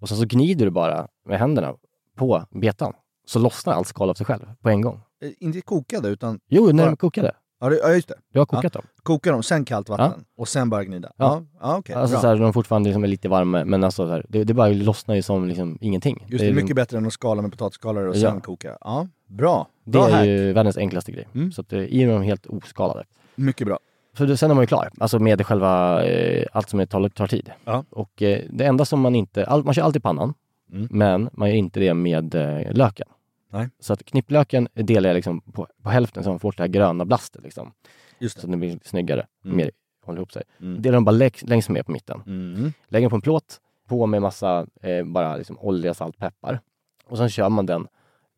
och 0.00 0.08
sen 0.08 0.18
så 0.18 0.24
gnider 0.26 0.64
du 0.64 0.70
bara 0.70 1.08
med 1.26 1.38
händerna 1.38 1.74
på 2.16 2.44
betan. 2.50 2.92
Så 3.26 3.38
lossnar 3.38 3.72
allt 3.74 3.86
skal 3.86 4.10
av 4.10 4.14
sig 4.14 4.26
själv 4.26 4.42
på 4.62 4.68
en 4.68 4.80
gång. 4.80 5.00
Eh, 5.22 5.30
Inte 5.38 5.60
kokade 5.60 6.08
utan, 6.08 6.40
Jo, 6.48 6.66
när 6.66 6.72
Bara- 6.72 6.90
de 6.90 6.96
kokade. 6.96 7.32
ja, 7.60 7.68
det, 7.68 7.76
ja 7.78 7.92
just 7.94 8.08
det. 8.08 8.14
Du 8.32 8.38
har 8.38 8.46
kokat 8.46 8.72
dem. 8.72 8.82
Koka 9.02 9.32
dem, 9.32 9.42
sen 9.42 9.64
kallt 9.64 9.88
vatten 9.88 10.24
och 10.36 10.48
sen 10.48 10.70
bara 10.70 10.84
gnida. 10.84 11.12
Ja. 11.16 11.42
Ja, 11.54 11.58
ja 11.60 11.76
okej. 11.78 11.94
Alltså 11.94 12.14
bra. 12.14 12.20
så 12.20 12.26
här, 12.28 12.36
de 12.36 12.52
fortfarande 12.52 12.88
liksom 12.88 13.04
är 13.04 13.08
lite 13.08 13.28
varma, 13.28 13.64
men 13.64 13.84
alltså 13.84 14.06
så 14.06 14.10
här, 14.12 14.26
det, 14.28 14.44
det 14.44 14.54
bara 14.54 14.68
lossnar 14.68 15.14
ju 15.14 15.22
som 15.22 15.48
liksom 15.48 15.78
ingenting. 15.80 16.24
Just 16.28 16.40
det, 16.44 16.48
är, 16.48 16.52
mycket 16.54 16.76
bättre 16.76 16.98
än 16.98 17.06
att 17.06 17.12
skala 17.12 17.42
med 17.42 17.50
potatisskalare 17.52 18.08
och 18.08 18.16
Ja. 18.16 18.30
sen 18.30 18.40
koka. 18.40 18.78
Ja, 18.80 19.06
bra. 19.26 19.66
det 19.84 19.90
Bra 19.90 20.08
är 20.08 20.12
hack. 20.12 20.26
ju 20.26 20.52
världens 20.52 20.76
enklaste 20.76 21.12
grej. 21.12 21.28
Mm. 21.34 21.52
Så 21.52 21.60
att, 21.60 21.72
eh, 21.72 21.78
i 21.80 22.02
är 22.02 22.08
de 22.12 22.22
helt 22.22 22.46
oskalade. 22.46 23.04
Mycket 23.34 23.66
bra. 23.66 23.78
Så 24.12 24.24
det, 24.24 24.36
sen 24.36 24.50
är 24.50 24.54
man 24.54 24.62
ju 24.62 24.66
klar, 24.66 24.90
alltså 25.00 25.18
med 25.18 25.46
själva, 25.46 26.04
eh, 26.04 26.46
allt 26.52 26.68
som 26.68 26.86
tar, 26.86 27.08
tar 27.08 27.26
tid. 27.26 27.50
Ja. 27.64 27.84
Och 27.90 28.22
eh, 28.22 28.42
det 28.50 28.64
enda 28.66 28.84
som 28.84 29.00
man 29.00 29.14
inte, 29.14 29.46
all, 29.46 29.64
man 29.64 29.74
kör 29.74 29.82
alltid 29.82 30.02
pannan, 30.02 30.34
Mm. 30.72 30.88
men 30.90 31.30
man 31.32 31.48
gör 31.48 31.56
inte 31.56 31.80
det 31.80 31.94
med 31.94 32.34
eh, 32.34 32.72
löken. 32.72 33.06
Nej. 33.52 33.68
Så 33.80 33.92
att 33.92 34.04
knipplöken 34.04 34.68
delar 34.74 35.08
jag 35.08 35.14
liksom 35.14 35.40
på, 35.40 35.66
på 35.82 35.90
hälften 35.90 36.24
så 36.24 36.30
man 36.30 36.38
får 36.40 36.54
det 36.56 36.62
här 36.62 36.68
gröna 36.68 37.04
blastet 37.04 37.42
liksom. 37.42 37.72
Just 38.18 38.40
Så 38.40 38.46
det. 38.46 38.52
det 38.52 38.56
blir 38.56 38.78
snyggare, 38.84 39.26
Mm. 39.44 39.56
mer 39.56 39.70
håller 40.04 40.18
ihop 40.18 40.32
sig. 40.32 40.42
Mm. 40.60 40.82
Delar 40.82 40.94
dem 40.94 41.04
bara 41.04 41.10
längst, 41.10 41.42
längst 41.48 41.68
med 41.68 41.86
på 41.86 41.92
mitten. 41.92 42.22
Mm. 42.26 42.72
Lägger 42.88 43.04
den 43.04 43.10
på 43.10 43.16
en 43.16 43.20
plåt, 43.22 43.60
på 43.88 44.06
med 44.06 44.22
massa 44.22 44.66
eh, 44.82 45.04
bara 45.04 45.36
liksom 45.36 45.58
olja, 45.58 45.94
salt, 45.94 46.18
peppar. 46.18 46.60
Och 47.06 47.16
sen 47.18 47.28
kör 47.30 47.48
man 47.48 47.66
den 47.66 47.86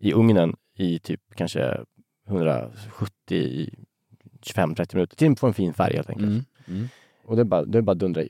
i 0.00 0.12
ugnen 0.12 0.56
i 0.76 0.98
typ 0.98 1.20
kanske 1.34 1.78
170 2.28 3.36
i 3.36 3.74
25-30 4.42 4.94
minuter 4.94 5.16
till 5.16 5.26
den 5.26 5.36
får 5.36 5.48
en 5.48 5.54
fin 5.54 5.74
färg 5.74 5.96
helt 5.96 6.10
enkelt. 6.10 6.28
Mm. 6.28 6.44
Mm. 6.68 6.88
Och 7.24 7.36
det 7.36 7.42
är, 7.42 7.44
bara, 7.44 7.64
det 7.64 7.78
är 7.78 7.82
bara 7.82 7.92
att 7.92 7.98
dundra 7.98 8.22
i. 8.22 8.28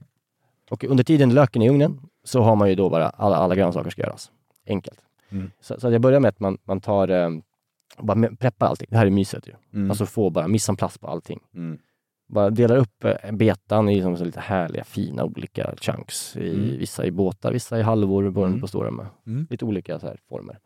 Och 0.70 0.84
under 0.84 1.04
tiden 1.04 1.34
löken 1.34 1.62
är 1.62 1.66
i 1.66 1.70
ugnen 1.70 2.00
så 2.24 2.42
har 2.42 2.56
man 2.56 2.68
ju 2.68 2.74
då 2.74 2.90
bara 2.90 3.08
alla, 3.08 3.36
alla 3.36 3.54
grönsaker 3.54 3.90
ska 3.90 4.02
göras. 4.02 4.30
Enkelt. 4.66 5.00
Mm. 5.30 5.50
Så, 5.60 5.80
så 5.80 5.90
jag 5.90 6.00
börjar 6.00 6.20
med 6.20 6.28
att 6.28 6.40
man, 6.40 6.58
man 6.64 6.80
tar, 6.80 7.08
eh, 7.08 7.30
bara 7.98 8.28
preppar 8.38 8.66
allting. 8.66 8.86
Det 8.90 8.96
här 8.96 9.06
är 9.06 9.10
myset 9.10 9.46
ju. 9.48 9.52
Mm. 9.74 9.90
Alltså 9.90 10.06
få 10.06 10.30
bara 10.30 10.48
mise 10.48 10.74
place 10.74 10.98
på 10.98 11.06
allting. 11.08 11.40
Mm. 11.54 11.78
Bara 12.28 12.50
delar 12.50 12.76
upp 12.76 13.04
eh, 13.04 13.32
betan 13.32 13.88
i 13.88 13.94
liksom 13.94 14.16
så 14.16 14.24
lite 14.24 14.40
härliga 14.40 14.84
fina 14.84 15.24
olika 15.24 15.74
chunks. 15.80 16.36
I, 16.36 16.54
Mm. 16.54 16.78
Vissa 16.78 17.06
i 17.06 17.10
båtar, 17.10 17.52
vissa 17.52 17.78
i 17.78 17.82
halvor 17.82 18.22
beroende 18.30 18.46
Mm. 18.54 18.60
på 18.60 18.66
stora 18.66 18.90
med. 18.90 19.06
Mm. 19.26 19.46
Lite 19.50 19.64
olika 19.64 19.98
så 19.98 20.06
här 20.06 20.18
former. 20.28 20.58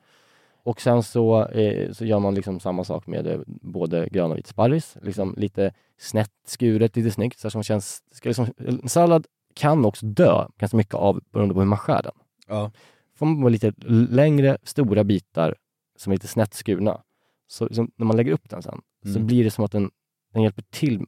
Och 0.67 0.81
sen 0.81 1.03
så, 1.03 1.47
eh, 1.47 1.93
så 1.93 2.05
gör 2.05 2.19
man 2.19 2.35
liksom 2.35 2.61
samma 2.61 2.85
sak 2.85 3.07
med 3.07 3.27
eh, 3.27 3.41
både 3.47 4.09
grön 4.09 4.31
och 4.31 4.37
vit 4.37 4.47
sparris. 4.47 4.97
Liksom 5.03 5.35
lite 5.37 5.73
snett 5.99 6.31
skuret, 6.47 6.97
lite 6.97 7.11
snyggt. 7.11 7.39
Så 7.39 7.51
som 7.51 7.63
känns, 7.63 8.03
ska 8.13 8.29
liksom, 8.29 8.47
en 8.59 8.89
sallad 8.89 9.27
kan 9.55 9.85
också 9.85 10.07
dö 10.07 10.47
ganska 10.59 10.77
mycket 10.77 10.95
av 10.95 11.21
beroende 11.33 11.55
på 11.55 11.61
hur 11.61 11.67
man 11.67 11.79
skär 11.79 12.03
den. 12.03 12.13
Ja. 12.49 12.73
Får 13.15 13.27
man 13.27 13.53
lite 13.53 13.73
längre, 14.11 14.59
stora 14.63 15.05
bitar 15.05 15.55
som 15.99 16.11
är 16.13 16.17
lite 16.17 16.27
snett 16.29 16.55
skurna. 16.55 17.01
Så 17.49 17.65
liksom, 17.65 17.91
när 17.97 18.07
man 18.07 18.17
lägger 18.17 18.33
upp 18.33 18.49
den 18.51 18.63
sen 18.63 18.81
så 19.03 19.09
Mm. 19.09 19.27
blir 19.27 19.45
det 19.45 19.51
som 19.51 19.65
att 19.65 19.73
den, 19.73 19.91
den 20.33 20.43
hjälper 20.43 20.63
till. 20.71 21.05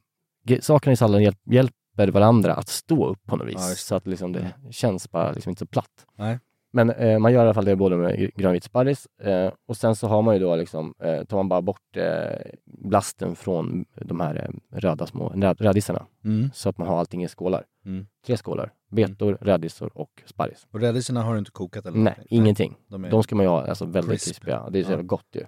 Sakerna 0.61 0.93
i 0.93 0.95
salladen 0.95 1.23
hjälp, 1.23 1.39
hjälper 1.51 2.07
varandra 2.07 2.53
att 2.53 2.67
stå 2.67 3.07
upp 3.07 3.25
på 3.25 3.35
något 3.35 3.47
vis. 3.47 3.55
Ja, 3.57 3.75
så 3.75 3.95
att 3.95 4.07
liksom 4.07 4.33
det 4.33 4.53
känns 4.71 5.11
bara 5.11 5.31
liksom 5.31 5.49
inte 5.49 5.59
så 5.59 5.65
platt. 5.65 6.05
Nej. 6.15 6.39
Men 6.71 6.89
eh, 6.89 7.19
man 7.19 7.33
gör 7.33 7.39
i 7.39 7.43
alla 7.43 7.53
fall 7.53 7.65
det 7.65 7.75
både 7.75 7.97
med 7.97 8.15
gr- 8.15 8.31
grönvit 8.35 8.63
sparris 8.63 9.07
eh, 9.21 9.51
och 9.67 9.77
sen 9.77 9.95
så 9.95 10.07
har 10.07 10.21
man 10.21 10.35
ju 10.35 10.39
då 10.39 10.55
liksom, 10.55 10.93
eh, 11.03 11.23
tar 11.23 11.37
man 11.37 11.49
bara 11.49 11.61
bort 11.61 11.97
eh, 11.97 12.51
blasten 12.65 13.35
från 13.35 13.85
de 13.95 14.19
här 14.19 14.35
eh, 14.49 14.77
röda 14.79 15.05
små 15.07 15.29
rädisarna. 15.59 16.05
Mm. 16.25 16.49
Så 16.53 16.69
att 16.69 16.77
man 16.77 16.87
har 16.87 16.97
allting 16.99 17.23
i 17.23 17.27
skålar. 17.27 17.63
Mm. 17.85 18.07
Tre 18.25 18.37
skålar. 18.37 18.71
Betor, 18.91 19.37
rädisor 19.41 19.97
och 19.97 20.09
sparris. 20.25 20.67
Och 20.71 20.79
rädisorna 20.81 21.21
har 21.23 21.33
du 21.33 21.39
inte 21.39 21.51
kokat 21.51 21.85
eller 21.85 21.97
Nej, 21.97 22.15
ingenting. 22.29 22.75
De 22.87 23.05
är... 23.05 23.09
De 23.11 23.23
ska 23.23 23.35
man 23.35 23.45
ju 23.45 23.49
ha 23.49 23.67
alltså, 23.67 23.85
väldigt 23.85 24.11
Crisp. 24.11 24.25
krispiga. 24.25 24.69
Det 24.69 24.79
är 24.79 24.83
så 24.83 24.91
Ja. 24.91 25.01
gott 25.01 25.27
ju. 25.35 25.43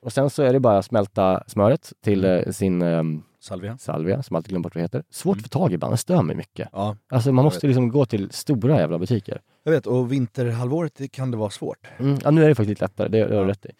Och 0.00 0.12
sen 0.12 0.30
så 0.30 0.42
är 0.42 0.52
det 0.52 0.60
bara 0.60 0.78
att 0.78 0.84
smälta 0.84 1.44
smöret 1.46 1.92
till 2.02 2.24
Mm. 2.24 2.44
eh, 2.46 2.50
sin 2.52 2.82
Salvia? 3.44 3.78
salvia, 3.78 4.22
som 4.22 4.36
alltid 4.36 4.48
glömmer 4.50 4.62
bort 4.62 4.74
vad 4.74 4.80
det 4.80 4.84
heter. 4.84 5.04
Svårt 5.10 5.36
Mm. 5.36 5.38
att 5.44 5.52
få 5.52 5.58
tag 5.58 5.70
i 5.70 5.74
ibland, 5.74 5.92
det 5.92 5.96
stör 5.96 6.22
mig 6.22 6.36
mycket. 6.36 6.68
Ja, 6.72 6.96
Alltså 7.08 7.32
man 7.32 7.44
måste 7.44 7.66
liksom 7.66 7.88
gå 7.88 8.06
till 8.06 8.30
stora 8.30 8.78
jävla 8.80 8.98
butiker. 8.98 9.40
jag 9.64 9.72
vet. 9.72 9.86
Och 9.86 10.12
vinterhalvåret 10.12 11.12
kan 11.12 11.30
det 11.30 11.36
vara 11.36 11.50
svårt. 11.50 11.86
Mm. 11.98 12.18
Ja, 12.24 12.30
nu 12.30 12.44
är 12.44 12.48
det 12.48 12.54
faktiskt 12.54 12.68
lite 12.68 12.84
lättare, 12.84 13.08
det 13.08 13.20
har 13.20 13.28
du 13.28 13.34
Ja. 13.34 13.48
rätt 13.48 13.66
i. 13.66 13.70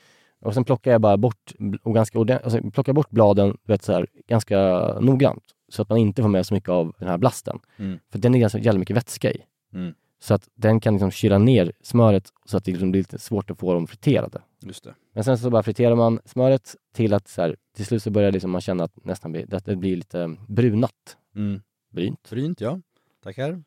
Och 0.40 0.54
sen 0.54 0.64
plockar 0.64 0.90
jag 0.92 1.00
bara 1.00 1.16
bort, 1.16 1.52
och 1.82 1.94
ganska 1.94 2.18
alltså, 2.18 2.70
plockar 2.70 2.92
bort 2.92 3.10
bladen 3.10 3.56
vet, 3.66 3.82
så 3.82 3.92
här, 3.92 4.06
ganska 4.28 4.58
noggrant. 5.00 5.44
Så 5.68 5.82
att 5.82 5.88
man 5.88 5.98
inte 5.98 6.22
får 6.22 6.28
med 6.28 6.46
så 6.46 6.54
mycket 6.54 6.68
av 6.70 6.92
den 6.98 7.08
här 7.08 7.18
blasten. 7.18 7.58
Mm. 7.76 7.98
För 8.12 8.18
den 8.18 8.34
är 8.34 8.38
ganska 8.38 8.58
jävla 8.58 8.78
mycket 8.78 8.96
vätska 8.96 9.32
i. 9.32 9.40
Mm. 9.74 9.94
Så 10.22 10.34
att 10.34 10.48
den 10.54 10.80
kan 10.80 10.94
liksom 10.94 11.10
kyla 11.10 11.38
ner 11.38 11.72
smöret 11.82 12.28
så 12.44 12.56
att 12.56 12.64
det 12.64 12.70
liksom 12.70 12.90
blir 12.90 13.00
lite 13.00 13.18
svårt 13.18 13.50
att 13.50 13.58
få 13.58 13.74
dem 13.74 13.86
friterade. 13.86 14.38
Just 14.66 14.84
det. 14.84 14.94
Men 15.12 15.24
sen 15.24 15.38
så 15.38 15.50
bara 15.50 15.62
friterar 15.62 15.94
man 15.94 16.20
smöret 16.24 16.76
till 16.94 17.14
att 17.14 17.28
så 17.28 17.42
här, 17.42 17.56
till 17.76 17.86
slut 17.86 18.02
så 18.02 18.10
börjar 18.10 18.32
liksom 18.32 18.50
man 18.50 18.60
känna 18.60 18.84
att 18.84 19.04
nästan 19.04 19.36
att 19.52 19.64
det 19.64 19.76
blir 19.76 19.96
lite 19.96 20.36
brunat. 20.48 21.16
Mm. 21.36 21.60
Brynt. 21.92 22.28
Frynt, 22.28 22.60
ja. 22.60 22.80
Tackar. 23.22 23.62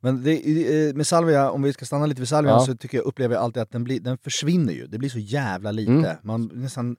Men 0.00 0.22
det, 0.22 0.96
med 0.96 1.06
salvia, 1.06 1.50
om 1.50 1.62
vi 1.62 1.72
ska 1.72 1.84
stanna 1.84 2.06
lite 2.06 2.20
vid 2.20 2.28
salvian, 2.28 2.54
Ja. 2.54 2.66
så 2.66 2.76
tycker 2.76 2.98
jag, 2.98 3.04
upplever 3.04 3.34
jag 3.34 3.44
alltid 3.44 3.62
att 3.62 3.70
den, 3.70 3.84
blir, 3.84 4.00
den 4.00 4.18
försvinner 4.18 4.72
ju. 4.72 4.86
Det 4.86 4.98
blir 4.98 5.08
så 5.08 5.18
jävla 5.18 5.70
lite. 5.70 5.92
Mm. 5.92 6.16
Man, 6.22 6.50
nästan, 6.54 6.96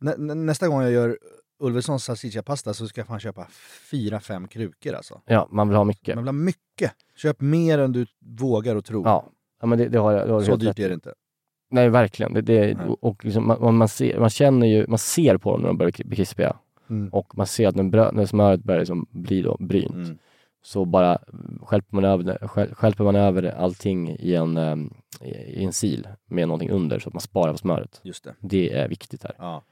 nä, 0.00 0.14
nä, 0.16 0.34
nästa 0.34 0.68
gång 0.68 0.82
jag 0.82 0.92
gör 0.92 1.18
Ulvessons 1.58 2.04
salsichapasta 2.04 2.74
så 2.74 2.88
ska 2.88 3.00
jag 3.00 3.08
fan 3.08 3.20
köpa 3.20 3.46
fyra, 3.90 4.20
fem 4.20 4.48
krukor 4.48 4.94
alltså. 4.94 5.20
Ja, 5.26 5.48
man 5.50 5.68
vill 5.68 5.76
ha 5.76 5.84
mycket. 5.84 6.14
Man 6.14 6.24
vill 6.24 6.28
ha 6.28 6.32
mycket. 6.32 6.92
Köp 7.16 7.40
mer 7.40 7.78
än 7.78 7.92
du 7.92 8.06
vågar 8.18 8.76
och 8.76 8.84
tro. 8.84 9.02
Ja, 9.04 9.30
ja 9.60 9.66
men 9.66 9.78
det, 9.78 9.88
det 9.88 9.98
har 9.98 10.12
jag. 10.12 10.28
Det 10.28 10.32
har 10.32 10.42
så 10.42 10.56
dyrt 10.56 10.68
rätt 10.68 10.78
är 10.78 10.88
det 10.88 10.94
inte. 10.94 11.14
Nej, 11.70 11.88
verkligen. 11.88 12.34
Det, 12.34 12.40
det, 12.40 12.74
Nej. 12.74 12.96
och 13.00 13.24
liksom, 13.24 13.46
man, 13.46 13.74
man, 13.74 13.88
ser, 13.88 14.20
man 14.20 14.30
känner 14.30 14.66
ju, 14.66 14.86
man 14.88 14.98
ser 14.98 15.36
på 15.36 15.52
dem 15.52 15.60
när 15.60 15.68
de 15.68 15.78
börjar 15.78 15.92
bli 16.04 16.16
krispiga. 16.16 16.56
Mm. 16.90 17.08
Och 17.08 17.36
man 17.38 17.46
ser 17.46 17.68
att 17.68 17.76
när, 17.76 18.12
när 18.12 18.26
smöret 18.26 18.62
börjar 18.64 18.80
liksom 18.80 19.06
bli 19.10 19.42
då 19.42 19.56
brynt, 19.60 19.94
Mm. 19.94 20.18
så 20.62 20.84
bara 20.84 21.18
skälper 21.62 21.94
man, 21.96 22.04
över 22.04 22.24
det, 22.24 22.48
stjälper 22.74 23.04
man 23.04 23.16
över 23.16 23.42
allting 23.58 24.08
i 24.10 24.34
en, 24.34 24.56
ehm, 24.56 24.94
i 25.46 25.64
en 25.64 25.72
sil 25.80 26.02
med 26.26 26.48
någonting 26.48 26.70
under 26.70 26.98
så 26.98 27.08
att 27.08 27.14
man 27.14 27.20
sparar 27.20 27.52
på 27.52 27.58
smöret. 27.58 28.00
Just 28.04 28.24
det. 28.24 28.34
Det 28.40 28.72
är 28.72 28.88
viktigt 28.88 29.22
här. 29.22 29.34
Ja. 29.38 29.62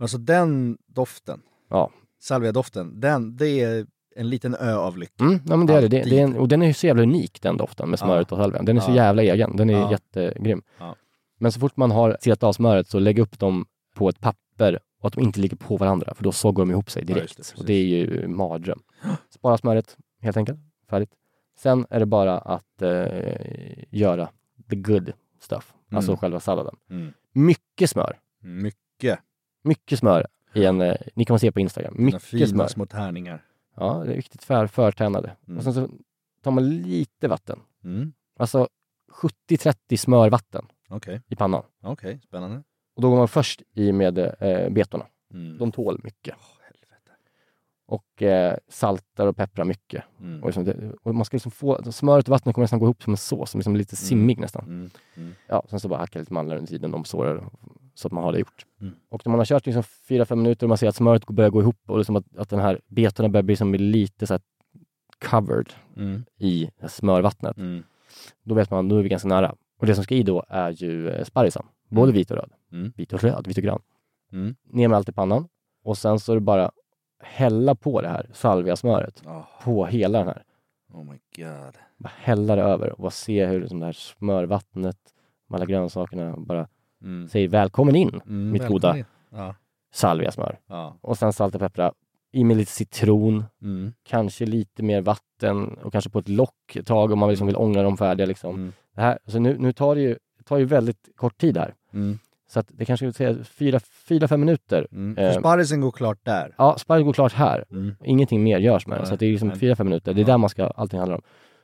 Alltså 0.00 0.18
den 0.18 0.78
doften, 0.86 1.40
Ja. 1.70 1.90
salviadoften, 2.20 3.00
den, 3.00 3.36
det 3.36 3.48
är 3.60 3.86
en 4.16 4.30
liten 4.30 4.54
ö 4.54 4.74
av 4.76 4.98
lycka. 4.98 5.24
Mm, 5.24 5.40
ja, 5.48 5.56
men 5.56 5.66
det 5.66 5.72
är 5.72 5.80
det. 5.82 5.88
det, 5.88 6.02
det 6.02 6.18
är 6.18 6.24
en, 6.24 6.36
och 6.36 6.48
den 6.48 6.62
är 6.62 6.66
ju 6.66 6.72
så 6.74 6.86
jävla 6.86 7.02
unik 7.02 7.42
den 7.42 7.56
doften 7.56 7.90
med 7.90 7.98
smöret 7.98 8.32
och 8.32 8.38
salvian. 8.38 8.64
Den 8.64 8.76
är 8.76 8.80
så 8.80 8.90
Ja. 8.90 8.94
jävla 8.94 9.22
egen. 9.22 9.56
Den 9.56 9.70
är 9.70 9.74
Ja. 9.74 9.90
jättegrym. 9.90 10.62
Ja. 10.78 10.94
Men 11.38 11.52
så 11.52 11.60
fort 11.60 11.76
man 11.76 11.90
har 11.90 12.16
silat 12.20 12.42
av 12.42 12.52
smöret 12.52 12.88
så 12.88 12.98
lägg 12.98 13.18
upp 13.18 13.38
dem 13.38 13.66
på 13.94 14.08
ett 14.08 14.20
papper 14.20 14.78
och 15.00 15.06
att 15.06 15.12
de 15.12 15.24
inte 15.24 15.40
ligger 15.40 15.56
på 15.56 15.76
varandra 15.76 16.14
för 16.14 16.24
då 16.24 16.32
sågar 16.32 16.64
de 16.64 16.70
ihop 16.70 16.90
sig 16.90 17.02
Ja, 17.02 17.14
direkt. 17.14 17.38
just 17.38 17.54
det, 17.54 17.60
och 17.60 17.66
det 17.66 17.72
är 17.74 17.84
ju 17.84 18.28
mardröm. 18.28 18.82
Spara 19.30 19.58
smöret 19.58 19.96
helt 20.20 20.36
enkelt. 20.36 20.58
Färdigt. 20.90 21.10
Sen 21.58 21.86
är 21.90 22.00
det 22.00 22.06
bara 22.06 22.38
att 22.38 22.82
eh, 22.82 23.84
göra 23.90 24.28
the 24.70 24.76
good 24.76 25.12
stuff. 25.40 25.74
Alltså 25.92 26.10
Mm. 26.10 26.18
själva 26.18 26.40
salladen. 26.40 26.76
Mm. 26.90 27.12
Mycket 27.32 27.90
smör. 27.90 28.18
Mycket. 28.40 29.18
Mycket 29.62 29.98
smör 29.98 30.26
i 30.54 30.64
en, 30.64 30.80
eh, 30.80 30.96
ni 31.14 31.24
kan 31.24 31.38
se 31.38 31.52
på 31.52 31.60
Instagram. 31.60 31.94
Mycket 31.98 32.22
fina 32.22 32.46
smör. 32.46 32.66
små 32.68 32.86
tärningar. 32.86 33.44
Ja, 33.76 34.02
det 34.06 34.12
är 34.12 34.16
riktigt 34.16 34.44
för, 34.44 34.66
förtärnade. 34.66 35.36
Mm. 35.46 35.58
Och 35.58 35.64
sen 35.64 35.74
så 35.74 35.88
tar 36.42 36.50
man 36.50 36.68
lite 36.70 37.28
vatten. 37.28 37.60
Mm. 37.84 38.12
Alltså 38.38 38.68
70-30 39.12 39.96
smörvatten 39.96 40.66
Okej, 40.88 41.20
i 41.28 41.36
pannan. 41.36 41.62
okej, 41.82 42.20
spännande. 42.24 42.62
Och 42.96 43.02
då 43.02 43.10
går 43.10 43.16
man 43.16 43.28
först 43.28 43.62
i 43.74 43.92
med 43.92 44.18
eh, 44.18 44.70
betorna. 44.70 45.06
Mm. 45.34 45.58
De 45.58 45.72
tål 45.72 46.00
mycket. 46.04 46.34
Helvete. 46.60 47.12
Och 47.86 48.22
eh, 48.22 48.56
saltar 48.68 49.26
och 49.26 49.36
pepprar 49.36 49.64
mycket. 49.64 50.04
Mm. 50.20 50.42
Och, 50.42 50.46
liksom 50.48 50.64
det, 50.64 50.92
och 51.02 51.14
man 51.14 51.24
ska 51.24 51.34
liksom 51.34 51.52
få, 51.52 51.92
smöret 51.92 52.24
och 52.28 52.30
vattnet 52.32 52.54
kommer 52.54 52.62
nästan 52.64 52.78
gå 52.78 52.86
ihop 52.86 53.02
som 53.02 53.12
en 53.12 53.16
sås, 53.16 53.50
som 53.50 53.58
liksom 53.58 53.76
lite 53.76 53.96
simmig 53.96 54.38
nästan. 54.40 54.64
Mm. 54.64 54.90
Mm. 55.16 55.34
Ja, 55.46 55.62
sen 55.68 55.80
så 55.80 55.88
bara 55.88 55.98
hacka 56.00 56.18
lite 56.18 56.32
mandlar 56.32 56.56
under 56.56 56.68
tiden 56.68 56.90
de 56.90 57.04
sårar 57.04 57.44
så 57.94 58.08
att 58.08 58.12
man 58.12 58.24
har 58.24 58.32
det 58.32 58.38
gjort. 58.38 58.66
Mm. 58.80 58.94
Och 59.08 59.26
när 59.26 59.30
man 59.30 59.38
har 59.40 59.44
kört 59.44 59.66
liksom 59.66 59.82
4-5 59.82 60.34
minuter 60.36 60.66
och 60.66 60.68
man 60.68 60.78
ser 60.78 60.88
att 60.88 60.96
smöret 60.96 61.26
börjar 61.26 61.50
gå 61.50 61.60
ihop 61.60 61.80
och 61.86 61.98
liksom 61.98 62.16
att, 62.16 62.36
att 62.36 62.48
den 62.48 62.60
här 62.60 62.80
betorna 62.86 63.28
börjar 63.28 63.42
bli 63.42 63.56
som 63.56 63.74
lite 63.74 64.26
så 64.26 64.34
här 64.34 64.40
covered 65.30 65.72
Mm. 65.96 66.24
i 66.38 66.70
smörvattnet. 66.88 67.56
Mm. 67.56 67.82
Då 68.42 68.54
vet 68.54 68.70
man, 68.70 68.88
då 68.88 68.96
är 68.96 69.02
vi 69.02 69.08
ganska 69.08 69.28
nära. 69.28 69.54
Och 69.78 69.86
det 69.86 69.94
som 69.94 70.04
ska 70.04 70.14
i 70.14 70.22
då 70.22 70.44
är 70.48 70.70
ju 70.70 71.08
eh, 71.10 71.24
sparrisen. 71.24 71.66
Både 71.88 72.12
vit 72.12 72.30
och 72.30 72.36
röd. 72.36 72.52
Mm. 72.72 72.92
Vit 72.96 73.12
och 73.12 73.22
röd, 73.22 73.46
vit 73.46 73.56
och 73.58 73.62
grön. 73.64 73.80
Mm. 74.32 74.56
Ner 74.64 74.88
med 74.88 74.96
allt 74.96 75.08
i 75.08 75.12
pannan. 75.12 75.48
Och 75.84 75.98
sen 75.98 76.20
så 76.20 76.32
är 76.32 76.36
det 76.36 76.40
bara 76.40 76.70
hälla 77.22 77.74
på 77.74 78.00
det 78.00 78.08
här 78.08 78.30
salviasmöret. 78.32 79.22
Oh, 79.26 79.42
På 79.64 79.86
hela 79.86 80.18
den 80.18 80.26
här. 80.28 80.42
oh 80.92 81.04
my 81.04 81.18
god. 81.36 81.74
Bara 81.96 82.12
hälla 82.16 82.56
det 82.56 82.62
över 82.62 82.92
och 82.92 82.98
bara 82.98 83.10
se 83.10 83.46
hur 83.46 83.60
liksom 83.60 83.80
det 83.80 83.86
här 83.86 83.92
smörvattnet 83.92 84.98
med 85.46 85.56
alla 85.56 85.66
grönsakerna 85.66 86.34
bara 86.36 86.68
Mm. 87.02 87.28
säger 87.28 87.48
välkommen 87.48 87.96
in 87.96 88.08
Mm, 88.08 88.50
mitt 88.50 88.62
välkommen 88.62 88.80
goda 88.80 88.98
in. 88.98 89.04
Ja. 89.30 89.54
salviasmör. 89.92 90.58
Ja. 90.66 90.98
Och 91.00 91.18
sen 91.18 91.32
salt 91.32 91.54
och 91.54 91.60
peppra. 91.60 91.92
I 92.32 92.44
med 92.44 92.56
lite 92.56 92.72
citron, 92.72 93.44
Mm. 93.62 93.92
kanske 94.02 94.46
lite 94.46 94.82
mer 94.82 95.00
vatten 95.00 95.78
och 95.82 95.92
kanske 95.92 96.10
på 96.10 96.18
ett 96.18 96.28
lock 96.28 96.76
ett 96.76 96.86
tag 96.86 97.12
om 97.12 97.18
man 97.18 97.28
liksom 97.28 97.46
vill 97.46 97.56
ångra 97.56 97.82
dem 97.82 97.96
färdiga. 97.96 98.26
Liksom. 98.26 98.54
Mm. 98.54 98.72
Det 98.94 99.00
här, 99.00 99.18
alltså 99.24 99.38
nu, 99.38 99.56
nu 99.58 99.72
tar 99.72 99.94
det 99.94 100.00
ju, 100.00 100.16
tar 100.44 100.58
ju 100.58 100.64
väldigt 100.64 101.08
kort 101.16 101.38
tid 101.38 101.56
här. 101.56 101.74
Mm. 101.92 102.18
Så 102.50 102.60
att 102.60 102.66
det 102.68 102.84
kanske 102.84 103.12
skulle 103.12 103.32
säga 103.32 103.44
fyra, 103.44 103.80
fyra, 103.80 104.28
fem 104.28 104.40
minuter. 104.40 104.86
Mm. 104.92 105.18
Eh, 105.18 105.32
För 105.32 105.40
sparrisen 105.40 105.80
går 105.80 105.90
klart 105.90 106.18
där. 106.22 106.54
Ja, 106.58 106.76
sparris 106.78 107.04
går 107.04 107.12
klart 107.12 107.32
här. 107.32 107.64
Mm. 107.70 107.94
Ingenting 108.04 108.42
mer 108.42 108.58
görs 108.58 108.86
med 108.86 108.98
den. 108.98 109.06
Så 109.06 109.14
att 109.14 109.20
det 109.20 109.26
är 109.26 109.30
liksom 109.30 109.52
fyra, 109.52 109.76
fem 109.76 109.86
minuter. 109.86 110.14
Det 110.14 110.20
är 110.20 110.22
Ja. 110.22 110.26
där 110.26 110.38
man 110.38 110.50
ska, 110.50 110.66
allting 110.66 110.98
handlar 110.98 111.16
om. 111.16 111.22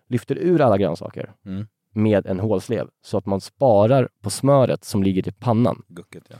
Lyfter 0.08 0.38
ur 0.38 0.60
alla 0.60 0.78
grönsaker 0.78 1.32
Mm. 1.46 1.66
med 1.92 2.26
en 2.26 2.40
hålslev 2.40 2.88
så 3.02 3.18
att 3.18 3.26
man 3.26 3.40
sparar 3.40 4.08
på 4.22 4.30
smöret 4.30 4.84
som 4.84 5.02
ligger 5.02 5.28
i 5.28 5.32
pannan. 5.32 5.82
Gucket 5.88 6.22
ja. 6.28 6.36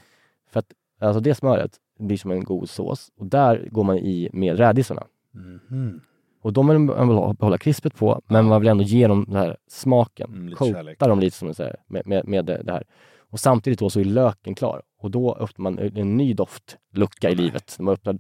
För 0.51 0.59
att 0.61 0.67
alltså 1.01 1.21
det 1.21 1.35
smöret 1.35 1.71
blir 1.99 2.17
som 2.17 2.31
en 2.31 2.45
god 2.45 2.69
sås 2.69 3.13
och 3.17 3.27
där 3.27 3.69
går 3.71 3.85
man 3.85 3.99
i 3.99 4.29
med 4.33 4.59
rädisorna. 4.59 5.07
Mhm. 5.33 6.01
Och 6.43 6.53
de 6.53 6.69
vill 6.69 6.79
man 6.79 7.35
behålla 7.35 7.59
krispet 7.59 7.97
på, 7.97 8.21
men 8.27 8.45
man 8.45 8.61
vill 8.61 8.71
ändå 8.71 8.85
ge 8.85 9.07
dem 9.07 9.25
den 9.29 9.37
här 9.37 9.57
smaken. 9.69 10.33
Mm, 10.33 10.55
Coata 10.55 11.09
dem 11.09 11.21
lite 11.21 11.37
som 11.37 11.49
man 11.49 11.55
säger, 11.55 11.77
med, 11.87 12.07
med, 12.07 12.29
med 12.29 12.45
det 12.45 12.63
det 12.63 12.73
här. 12.73 12.85
Och 13.31 13.41
samtidigt 13.41 13.79
då 13.79 13.91
så 13.91 14.01
är 14.01 14.05
löken 14.05 14.55
klar. 14.55 14.83
Och 14.99 15.11
då 15.11 15.35
öppnar 15.35 15.63
man 15.63 15.79
en 15.79 16.17
ny 16.17 16.35
doftlucka 16.35 17.31
i 17.31 17.35
livet. 17.35 17.77
Man 17.81 17.95
öppnar 17.95 18.19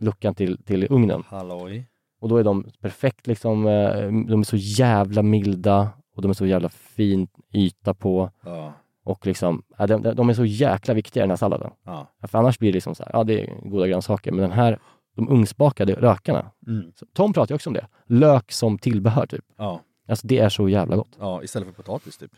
luckan 0.00 0.34
till, 0.34 0.62
till 0.62 0.86
ugnen. 0.90 1.22
Halloj. 1.26 1.88
Och 2.20 2.28
då 2.28 2.36
är 2.36 2.44
de 2.44 2.66
perfekt 2.80 3.26
liksom, 3.26 3.66
eh, 3.66 4.12
de 4.28 4.40
är 4.40 4.42
så 4.42 4.56
jävla 4.56 5.22
milda 5.22 5.90
och 6.16 6.22
de 6.22 6.30
är 6.30 6.34
så 6.34 6.46
jävla 6.46 6.68
fin 6.68 7.28
yta 7.52 7.94
på. 7.94 8.30
Ja. 8.44 8.72
Och 9.04 9.26
liksom, 9.26 9.62
ja, 9.78 9.86
de, 9.86 10.02
de 10.14 10.28
är 10.28 10.34
så 10.34 10.44
jäkla 10.44 10.94
viktiga 10.94 11.22
i 11.22 11.24
den 11.24 11.30
här 11.30 11.36
salladen. 11.36 11.70
Ja. 11.84 12.06
För 12.28 12.38
annars 12.38 12.58
blir 12.58 12.68
det 12.72 12.76
liksom 12.76 12.94
så 12.94 13.02
här, 13.02 13.10
ja 13.14 13.24
det 13.24 13.40
är 13.42 13.68
goda 13.70 13.86
grönsaker, 13.86 14.32
men 14.32 14.40
den 14.40 14.52
här, 14.52 14.78
de 15.16 15.28
ugnsbakade 15.28 16.00
lökarna. 16.00 16.50
Mm. 16.66 16.92
Tom 17.12 17.32
pratar 17.32 17.52
ju 17.52 17.54
också 17.54 17.70
om 17.70 17.74
det. 17.74 17.86
Lök 18.06 18.52
som 18.52 18.78
tillbehör 18.78 19.26
typ. 19.26 19.44
Ja. 19.56 19.80
Alltså 20.08 20.26
det 20.26 20.38
är 20.38 20.48
så 20.48 20.68
jävla 20.68 20.96
gott. 20.96 21.16
ja, 21.20 21.42
istället 21.42 21.68
för 21.68 21.74
potatis 21.82 22.18
typ. 22.18 22.30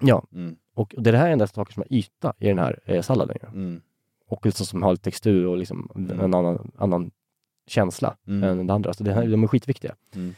Ja, 0.00 0.22
Mm. 0.32 0.56
och 0.74 0.94
det 0.98 1.16
här 1.16 1.26
är 1.28 1.32
endast 1.32 1.54
saker 1.54 1.72
som 1.72 1.80
har 1.88 1.96
yta 1.98 2.34
i 2.38 2.48
den 2.48 2.58
här 2.58 2.80
eh, 2.84 3.02
salladen. 3.02 3.36
ju. 3.42 3.48
Mm. 3.48 3.80
Och 4.28 4.46
liksom 4.46 4.66
som 4.66 4.82
har 4.82 4.90
lite 4.92 5.04
textur 5.04 5.46
och 5.46 5.56
liksom 5.56 5.90
Mm. 5.96 6.20
en 6.20 6.34
annan, 6.34 6.72
annan 6.78 7.10
känsla 7.66 8.16
Mm. 8.26 8.42
än 8.60 8.66
det 8.66 8.74
andra. 8.74 8.92
Så 8.94 9.04
det 9.04 9.12
här, 9.12 9.26
de 9.26 9.42
är 9.42 9.46
skitviktiga. 9.46 9.94
Mm. 10.14 10.34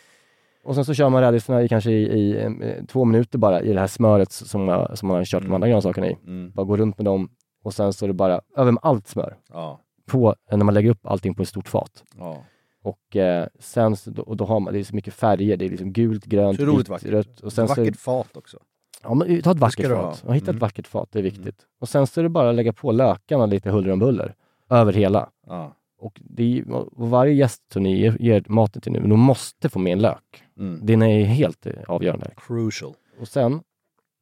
Och 0.69 0.75
sen 0.75 0.85
så 0.85 0.95
kör 0.95 1.09
man 1.09 1.23
rädisorna 1.23 1.63
i 1.63 1.69
kanske 1.69 1.91
i, 1.91 2.03
i 2.03 2.43
eh, 2.45 2.85
två 2.89 3.05
minuter 3.05 3.39
bara 3.39 3.61
i 3.63 3.73
det 3.73 3.81
här 3.81 3.87
smöret 3.87 4.33
som, 4.33 4.65
man- 4.65 4.97
som 4.97 5.09
man 5.09 5.17
har 5.17 5.25
kört 5.25 5.43
de 5.43 5.47
Mm. 5.47 5.55
andra 5.55 5.69
grönsakerna 5.69 6.07
i. 6.07 6.17
Mm. 6.27 6.51
Bara 6.55 6.67
gå 6.67 6.77
runt 6.77 6.99
med 6.99 7.05
dem 7.05 7.31
och 7.65 7.75
sen 7.75 7.93
så 7.93 8.05
är 8.05 8.09
det 8.09 8.15
bara 8.15 8.41
över 8.57 8.73
med 8.73 8.81
allt 8.83 9.07
smör. 9.09 9.37
Ja. 9.53 9.81
På, 10.11 10.35
när 10.51 10.65
man 10.65 10.75
lägger 10.75 10.91
upp 10.91 11.07
allting 11.07 11.35
på 11.35 11.43
ett 11.43 11.49
stort 11.49 11.69
fat. 11.69 12.05
Ja. 12.19 12.45
Och 12.83 13.17
eh, 13.17 13.47
sen 13.59 13.97
så, 13.97 14.13
och 14.23 14.37
då 14.37 14.45
har 14.45 14.61
man, 14.61 14.73
det 14.73 14.79
är 14.79 14.85
så 14.85 14.95
mycket 14.95 15.15
färger, 15.15 15.57
det 15.57 15.65
är 15.65 15.69
liksom 15.69 15.93
gult, 15.93 16.25
grönt, 16.25 16.61
vitt, 16.61 17.05
rött. 17.05 17.41
Och 17.41 17.53
sen 17.53 17.69
så, 17.69 17.75
Vackert 17.75 17.97
fat 17.97 18.37
också. 18.37 18.59
Ja, 19.03 19.15
men 19.15 19.43
ta 19.43 19.51
ett 19.51 19.59
vackert 19.59 19.89
ha. 19.91 20.11
fat. 20.11 20.23
Ja, 20.27 20.33
hitta 20.33 20.45
ett 20.45 20.49
Mm. 20.49 20.59
vackert 20.59 20.87
fat, 20.87 21.09
det 21.13 21.19
är 21.19 21.23
viktigt. 21.23 21.57
Och 21.81 21.89
sen 21.89 22.07
så 22.07 22.21
är 22.21 22.23
det 22.23 22.29
bara 22.29 22.49
att 22.51 22.55
lägga 22.55 22.73
på 22.73 22.93
lökarna 22.93 23.47
lite 23.47 23.71
huller 23.71 23.91
om 23.93 23.99
buller. 23.99 24.35
Över 24.71 24.93
hela. 24.93 25.29
Ja. 25.47 25.75
Och, 26.01 26.21
det 26.25 26.65
varje 26.97 27.49
ni 27.77 28.01
ger, 28.01 28.17
ger 28.21 28.45
maten 28.49 28.83
till 28.83 28.93
nu, 28.93 29.01
de 29.01 29.21
måste 29.21 29.69
få 29.69 29.79
med 29.79 29.93
en 29.93 29.99
lök. 30.03 30.43
Mm. 30.59 30.87
Den 30.87 31.03
är 31.03 31.25
helt 31.25 31.67
eh, 31.67 31.73
avgörande. 31.89 32.31
Crucial. 32.37 32.95
Och 33.21 33.29
sen 33.29 33.61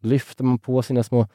lyfter 0.03 0.45
man 0.45 0.59
på 0.59 0.83
sina 0.83 1.03
små 1.03 1.27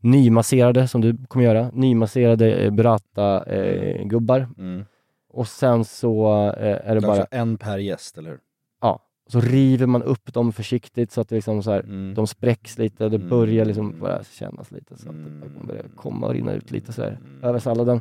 nymasserade, 0.00 0.88
som 0.88 1.00
du 1.00 1.16
kommer 1.28 1.44
göra, 1.44 1.70
nymasserade 1.72 2.54
eh, 2.54 2.70
burrata-gubbar. 2.70 4.48
Mm. 4.58 4.84
och 5.28 5.48
sen 5.48 5.84
så 5.84 6.26
eh, 6.58 6.90
är 6.90 6.94
det 6.94 7.00
Det 7.00 7.06
bara, 7.06 7.24
en 7.24 7.58
per 7.58 7.78
gäst, 7.78 8.18
eller 8.18 8.30
hur? 8.30 8.38
ja, 8.80 9.00
så 9.26 9.40
river 9.40 9.86
man 9.86 10.02
upp 10.02 10.34
dem 10.34 10.52
försiktigt 10.52 11.12
så 11.12 11.20
att 11.20 11.28
det 11.28 11.34
liksom 11.34 11.62
så 11.62 11.70
här, 11.70 11.80
Mm. 11.80 12.14
de 12.14 12.26
spräcks 12.26 12.78
lite, 12.78 13.08
det 13.08 13.16
Mm. 13.16 13.28
börjar 13.28 13.64
liksom 13.64 14.00
bara 14.00 14.24
kännas 14.24 14.70
lite 14.70 14.96
så 14.98 15.08
att 15.08 15.14
det 15.14 15.46
Mm. 15.46 15.66
börjar 15.66 15.84
komma 15.96 16.26
och 16.26 16.32
rinna 16.32 16.52
ut 16.52 16.70
lite 16.70 16.92
så 16.92 17.02
här 17.02 17.10
Mm. 17.10 17.44
över 17.44 17.58
salladen. 17.58 18.00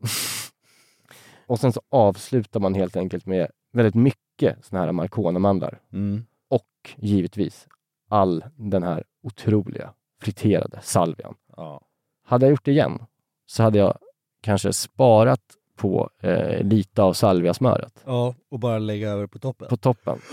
Och 1.46 1.60
sen 1.60 1.72
så 1.72 1.80
avslutar 1.88 2.60
man 2.60 2.74
helt 2.74 2.96
enkelt 2.96 3.26
med 3.26 3.50
väldigt 3.72 3.94
mycket 3.94 4.64
såna 4.64 4.82
här 4.84 4.92
marconamandlar. 4.92 5.80
Mm. 5.92 6.24
Och 6.48 6.90
givetvis 6.96 7.68
all 8.08 8.44
den 8.56 8.82
här 8.82 9.04
otroliga 9.22 9.92
friterade 10.20 10.78
salvian. 10.82 11.34
Ja. 11.56 11.80
Hade 12.24 12.46
jag 12.46 12.50
gjort 12.50 12.64
det 12.64 12.70
igen 12.70 12.98
så 13.46 13.62
hade 13.62 13.78
jag 13.78 13.98
kanske 14.40 14.72
sparat 14.72 15.40
på 15.76 16.10
eh, 16.20 16.62
lite 16.62 17.02
av 17.02 17.12
salviasmöret 17.12 18.02
ja, 18.06 18.34
och 18.50 18.58
bara 18.58 18.78
lägga 18.78 19.10
över 19.10 19.26
på 19.26 19.38
toppen. 19.38 19.68
på 19.68 19.76
toppen. 19.76 20.18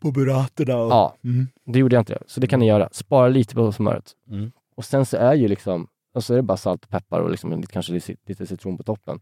På 0.00 0.10
burratorna 0.10 0.76
och... 0.76 0.90
Ja, 0.92 1.16
Mm. 1.24 1.46
det 1.64 1.78
gjorde 1.78 1.96
jag 1.96 2.00
inte. 2.00 2.18
Så 2.26 2.40
det 2.40 2.46
kan 2.46 2.60
ni 2.60 2.66
göra. 2.66 2.88
Spara 2.92 3.28
lite 3.28 3.54
på 3.54 3.72
smöret. 3.72 4.16
Mm. 4.30 4.52
Och 4.74 4.84
sen 4.84 5.06
så 5.06 5.16
är 5.16 5.34
ju 5.34 5.48
liksom, 5.48 5.88
och 6.12 6.24
så 6.24 6.32
är 6.32 6.36
det 6.36 6.42
bara 6.42 6.56
salt 6.56 6.84
och 6.84 6.90
peppar 6.90 7.20
och 7.20 7.30
liksom 7.30 7.60
lite, 7.60 7.72
kanske 7.72 7.92
lite, 8.26 8.46
citron 8.46 8.76
på 8.76 8.82
toppen. 8.82 9.20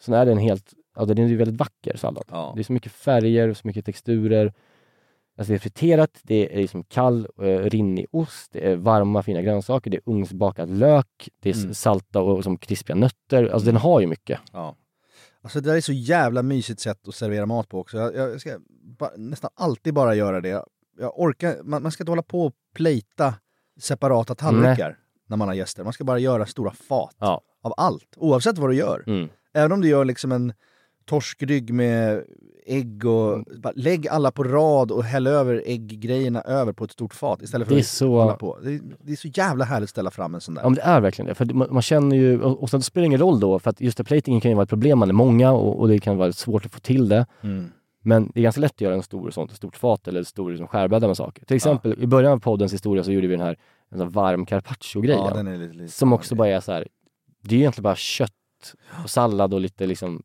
Sen 0.00 0.14
är 0.14 0.26
det 0.26 0.32
en 0.32 0.38
helt, 0.38 0.74
ja 0.96 1.04
den 1.04 1.18
är 1.18 1.26
ju 1.26 1.36
väldigt 1.36 1.60
vacker 1.60 1.96
sallad. 1.96 2.24
Ja. 2.30 2.52
Det 2.54 2.60
är 2.60 2.64
så 2.64 2.72
mycket 2.72 2.92
färger, 2.92 3.54
så 3.54 3.66
mycket 3.66 3.84
texturer. 3.84 4.52
Alltså 5.38 5.52
det 5.52 5.56
är 5.56 5.58
friterat, 5.58 6.20
det 6.22 6.54
är 6.56 6.60
liksom 6.60 6.84
kall, 6.84 7.28
eh, 7.38 7.44
rinnig 7.44 8.06
ost, 8.12 8.52
det 8.52 8.70
är 8.72 8.76
varma 8.76 9.22
fina 9.22 9.42
grönsaker, 9.42 9.90
det 9.90 9.96
är 9.96 10.02
ugnsbakad 10.10 10.70
lök, 10.70 11.28
det 11.40 11.50
är 11.50 11.54
Mm. 11.56 11.74
salta 11.74 12.20
och 12.20 12.44
som 12.44 12.58
krispiga 12.58 12.96
nötter. 12.96 13.44
Alltså 13.44 13.66
den 13.66 13.76
har 13.76 14.00
ju 14.00 14.06
mycket. 14.06 14.40
Ja. 14.52 14.76
Alltså 15.42 15.60
det 15.60 15.70
där 15.70 15.76
är 15.76 15.80
så 15.80 15.92
jävla 15.92 16.42
mysigt 16.42 16.80
sätt 16.80 17.08
att 17.08 17.14
servera 17.14 17.46
mat 17.46 17.68
på 17.68 17.80
också. 17.80 17.98
Jag, 17.98 18.14
jag 18.14 18.40
ska 18.40 18.58
ba, 18.98 19.10
nästan 19.16 19.50
alltid 19.54 19.94
bara 19.94 20.14
göra 20.14 20.40
det. 20.40 20.64
Jag 20.98 21.20
orkar, 21.20 21.62
man, 21.62 21.82
man 21.82 21.92
ska 21.92 22.02
inte 22.02 22.10
hålla 22.10 22.22
på 22.22 22.46
och 22.46 22.52
plejta 22.74 23.34
separata 23.80 24.34
tallrikar 24.34 24.98
när 25.26 25.36
man 25.36 25.48
har 25.48 25.54
gäster. 25.54 25.84
Man 25.84 25.92
ska 25.92 26.04
bara 26.04 26.18
göra 26.18 26.46
stora 26.46 26.70
fat 26.70 27.16
Ja. 27.18 27.40
av 27.62 27.74
allt, 27.76 28.14
oavsett 28.16 28.58
vad 28.58 28.70
du 28.70 28.74
gör. 28.76 29.04
Mm. 29.06 29.28
Även 29.54 29.72
om 29.72 29.80
du 29.80 29.88
gör 29.88 30.04
liksom 30.04 30.32
en 30.32 30.52
torskrygg 31.04 31.74
med 31.74 32.24
ägg 32.66 33.04
och... 33.04 33.32
Mm. 33.34 33.44
Bara 33.62 33.72
lägg 33.76 34.08
alla 34.08 34.30
på 34.30 34.44
rad 34.44 34.90
och 34.90 35.04
häll 35.04 35.26
över 35.26 35.62
ägggrejerna 35.66 36.40
över 36.42 36.72
på 36.72 36.84
ett 36.84 36.92
stort 36.92 37.14
fat 37.14 37.42
istället 37.42 37.68
för 37.68 37.74
Det 37.74 37.78
är 37.78 37.82
att 37.82 37.86
så- 37.86 38.18
hålla 38.20 38.36
på. 38.36 38.58
Det 38.62 38.74
är, 38.74 38.80
det 39.00 39.12
är 39.12 39.16
så 39.16 39.28
jävla 39.28 39.64
härligt 39.64 39.84
att 39.86 39.90
ställa 39.90 40.10
fram 40.10 40.34
en 40.34 40.40
sån 40.40 40.54
där. 40.54 40.62
Ja 40.62 40.68
men 40.68 40.74
det 40.76 40.82
är 40.82 41.00
verkligen 41.00 41.28
det. 41.28 41.34
För 41.34 41.44
man, 41.44 41.68
man 41.70 41.82
känner 41.82 42.16
ju, 42.16 42.40
och, 42.42 42.62
och 42.62 42.70
sen 42.70 42.82
spelar 42.82 43.02
det 43.02 43.06
ingen 43.06 43.20
roll 43.20 43.40
då, 43.40 43.58
för 43.58 43.70
att 43.70 43.80
just 43.80 43.98
det, 43.98 44.04
platingen 44.04 44.40
kan 44.40 44.50
ju 44.50 44.54
vara 44.54 44.62
ett 44.62 44.68
problem, 44.68 44.98
man 44.98 45.08
är 45.08 45.12
många 45.14 45.52
och, 45.52 45.80
och 45.80 45.88
det 45.88 45.98
kan 45.98 46.16
vara 46.16 46.32
svårt 46.32 46.66
att 46.66 46.72
få 46.72 46.80
till 46.80 47.08
det. 47.08 47.26
Mm. 47.40 47.70
Men 48.02 48.30
det 48.34 48.40
är 48.40 48.42
ganska 48.42 48.60
lätt 48.60 48.72
att 48.72 48.80
göra 48.80 48.94
en 48.94 49.02
stor 49.02 49.30
sånt, 49.30 49.50
ett 49.50 49.56
stort 49.56 49.76
fat 49.76 50.08
eller 50.08 50.18
en 50.18 50.24
stor 50.24 50.50
liksom, 50.50 50.66
skärbräda 50.66 51.06
med 51.06 51.16
saker. 51.16 51.44
Till 51.44 51.56
exempel 51.56 51.94
i 52.02 52.06
början 52.06 52.32
av 52.32 52.38
poddens 52.38 52.72
historia 52.72 53.04
så 53.04 53.12
gjorde 53.12 53.26
vi 53.26 53.36
den 53.36 53.46
här 53.46 53.56
en 53.90 53.98
sån 53.98 54.10
varm 54.10 54.46
carpaccio-grejen. 54.46 55.24
Ja, 55.24 55.34
den 55.34 55.46
är 55.46 55.56
lite, 55.58 55.74
lite 55.74 55.92
som 55.92 56.12
också 56.12 56.34
bara 56.34 56.48
är 56.48 56.60
så 56.60 56.72
här. 56.72 56.88
det 57.42 57.54
är 57.54 57.58
egentligen 57.58 57.82
bara 57.82 57.96
kött 57.96 58.32
och 59.04 59.10
sallad 59.10 59.54
och 59.54 59.60
lite 59.60 59.86
liksom 59.86 60.22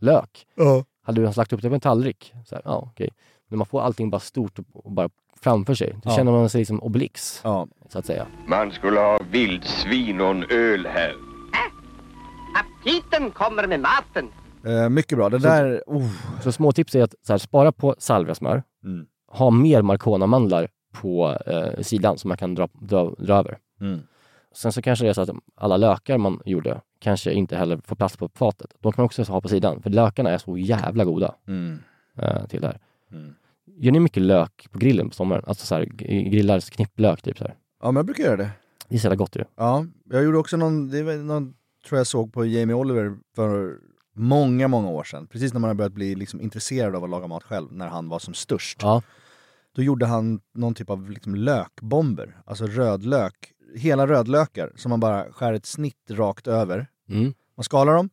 lök. 0.00 0.46
Ja. 0.54 0.84
Hade 1.02 1.20
du 1.20 1.32
lagt 1.36 1.52
upp 1.52 1.62
det 1.62 1.68
på 1.68 1.74
en 1.74 1.80
tallrik, 1.80 2.32
så 2.46 2.54
här, 2.54 2.62
ja 2.64 2.88
okej. 2.92 3.10
Men 3.48 3.58
man 3.58 3.66
får 3.66 3.80
allting 3.80 4.10
bara 4.10 4.20
stort 4.20 4.58
och, 4.72 4.92
bara 4.92 5.08
framför 5.40 5.74
sig. 5.74 5.92
Då 5.92 6.00
Ja. 6.10 6.16
känner 6.16 6.32
man 6.32 6.48
sig 6.50 6.64
som 6.64 6.82
Obelix, 6.82 7.40
Ja. 7.44 7.68
så 7.88 7.98
att 7.98 8.06
säga. 8.06 8.26
Man 8.46 8.72
skulle 8.72 9.00
ha 9.00 9.18
vildsvin 9.30 10.20
och 10.20 10.30
en 10.30 10.44
öl 10.50 10.86
här. 10.86 11.14
Aptiten 12.60 13.30
kommer 13.30 13.66
med 13.66 13.80
maten. 13.80 14.28
Eh, 14.66 14.88
mycket 14.88 15.18
bra. 15.18 15.28
Det 15.28 15.38
där... 15.38 15.82
Oh. 15.86 16.10
Så 16.42 16.52
små 16.52 16.72
tips 16.72 16.94
är 16.94 17.02
att 17.02 17.14
så 17.22 17.32
här, 17.32 17.38
spara 17.38 17.72
på 17.72 17.94
salviasmör, 17.98 18.62
Mm. 18.84 19.06
ha 19.28 19.50
mer 19.50 19.82
marconamandlar 19.82 20.68
på 21.00 21.36
eh, 21.46 21.82
sidan 21.82 22.18
som 22.18 22.28
man 22.28 22.36
kan 22.36 22.54
dra, 22.54 22.68
dra, 22.80 23.14
dra 23.18 23.34
över. 23.34 23.58
Mm. 23.80 24.00
Sen 24.52 24.72
så 24.72 24.82
kanske 24.82 25.04
det 25.04 25.08
är 25.08 25.12
så 25.14 25.20
att 25.20 25.30
alla 25.54 25.76
lökar 25.76 26.18
man 26.18 26.40
gjorde 26.44 26.80
kanske 26.98 27.32
inte 27.32 27.56
heller 27.56 27.80
får 27.84 27.96
plats 27.96 28.16
på 28.16 28.28
fatet. 28.34 28.74
De 28.80 28.92
kan 28.92 29.02
man 29.02 29.06
också 29.06 29.22
ha 29.22 29.40
på 29.40 29.48
sidan, 29.48 29.82
för 29.82 29.90
lökarna 29.90 30.30
är 30.30 30.38
så 30.38 30.58
jävla 30.58 31.04
goda 31.04 31.34
Mm. 31.48 31.78
eh, 32.18 32.46
till 32.46 32.60
det 32.60 32.66
här. 32.66 32.78
Mm. 33.12 33.34
Gör 33.76 33.92
ni 33.92 34.00
mycket 34.00 34.22
lök 34.22 34.68
på 34.72 34.78
grillen 34.78 35.08
på 35.08 35.14
sommaren? 35.14 35.44
Alltså 35.46 35.66
så 35.66 35.74
här, 35.74 35.84
grillar 36.30 36.60
knipplök 36.60 37.22
typ 37.22 37.38
så 37.38 37.44
här. 37.44 37.54
Ja, 37.82 37.86
men 37.90 37.96
jag 37.96 38.04
brukar 38.06 38.24
göra 38.24 38.36
det. 38.36 38.50
Det 38.88 38.94
är 38.94 38.98
så 38.98 39.04
jävla 39.04 39.16
gott 39.16 39.36
ju. 39.36 39.44
Ja, 39.56 39.86
jag 40.10 40.24
gjorde 40.24 40.38
också 40.38 40.56
någon, 40.56 40.88
det 40.88 41.02
var 41.02 41.14
någon, 41.14 41.54
tror 41.88 41.98
jag 41.98 42.06
såg 42.06 42.32
på 42.32 42.46
Jamie 42.46 42.74
Oliver 42.76 43.16
för 43.36 43.74
många, 44.14 44.68
många 44.68 44.88
år 44.88 45.04
sedan. 45.04 45.26
Precis 45.26 45.52
när 45.52 45.60
man 45.60 45.68
har 45.68 45.74
börjat 45.74 45.92
bli 45.92 46.14
liksom 46.14 46.40
intresserad 46.40 46.96
av 46.96 47.04
att 47.04 47.10
laga 47.10 47.26
mat 47.26 47.42
själv, 47.42 47.72
när 47.72 47.88
han 47.88 48.08
var 48.08 48.18
som 48.18 48.34
störst. 48.34 48.78
Ja. 48.82 49.02
Då 49.78 49.82
gjorde 49.84 50.06
han 50.06 50.40
någon 50.54 50.74
typ 50.74 50.90
av 50.90 51.10
liksom 51.10 51.34
lökbomber, 51.34 52.36
alltså 52.46 52.66
rödlök, 52.66 53.34
hela 53.76 54.06
rödlökar 54.06 54.72
som 54.76 54.90
man 54.90 55.00
bara 55.00 55.32
skär 55.32 55.52
ett 55.52 55.66
snitt 55.66 56.10
rakt 56.10 56.46
över. 56.46 56.86
Mm. 57.08 57.34
Man 57.56 57.64
skalar 57.64 57.94
dem, 57.94 58.10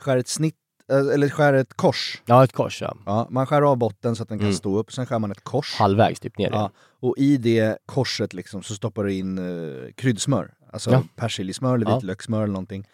skär 0.00 0.16
ett 0.16 0.28
snitt, 0.28 0.54
eh, 0.90 0.96
eller 1.14 1.28
skär 1.28 1.52
ett 1.52 1.74
kors. 1.74 2.22
Ja, 2.26 2.44
ett 2.44 2.52
kors 2.52 2.82
ja. 2.82 2.96
Ja, 3.06 3.26
man 3.30 3.46
skär 3.46 3.62
av 3.62 3.76
botten 3.76 4.16
så 4.16 4.22
att 4.22 4.28
den 4.28 4.38
kan 4.38 4.46
Mm. 4.46 4.56
stå 4.56 4.78
upp, 4.78 4.92
sen 4.92 5.06
skär 5.06 5.18
man 5.18 5.30
ett 5.30 5.44
kors. 5.44 5.74
Halvvägs 5.78 6.20
typ 6.20 6.38
ner. 6.38 6.50
Ja, 6.52 6.70
och 6.78 7.14
i 7.18 7.36
det 7.36 7.78
korset 7.86 8.34
liksom 8.34 8.62
så 8.62 8.74
stoppar 8.74 9.04
du 9.04 9.14
in 9.14 9.38
eh, 9.38 9.92
kryddsmör. 9.94 10.54
Alltså 10.72 10.90
Ja. 10.90 11.02
persiljesmör 11.16 11.74
eller 11.74 11.94
vitlökssmör 11.94 12.42
eller 12.42 12.52
någonting. 12.52 12.88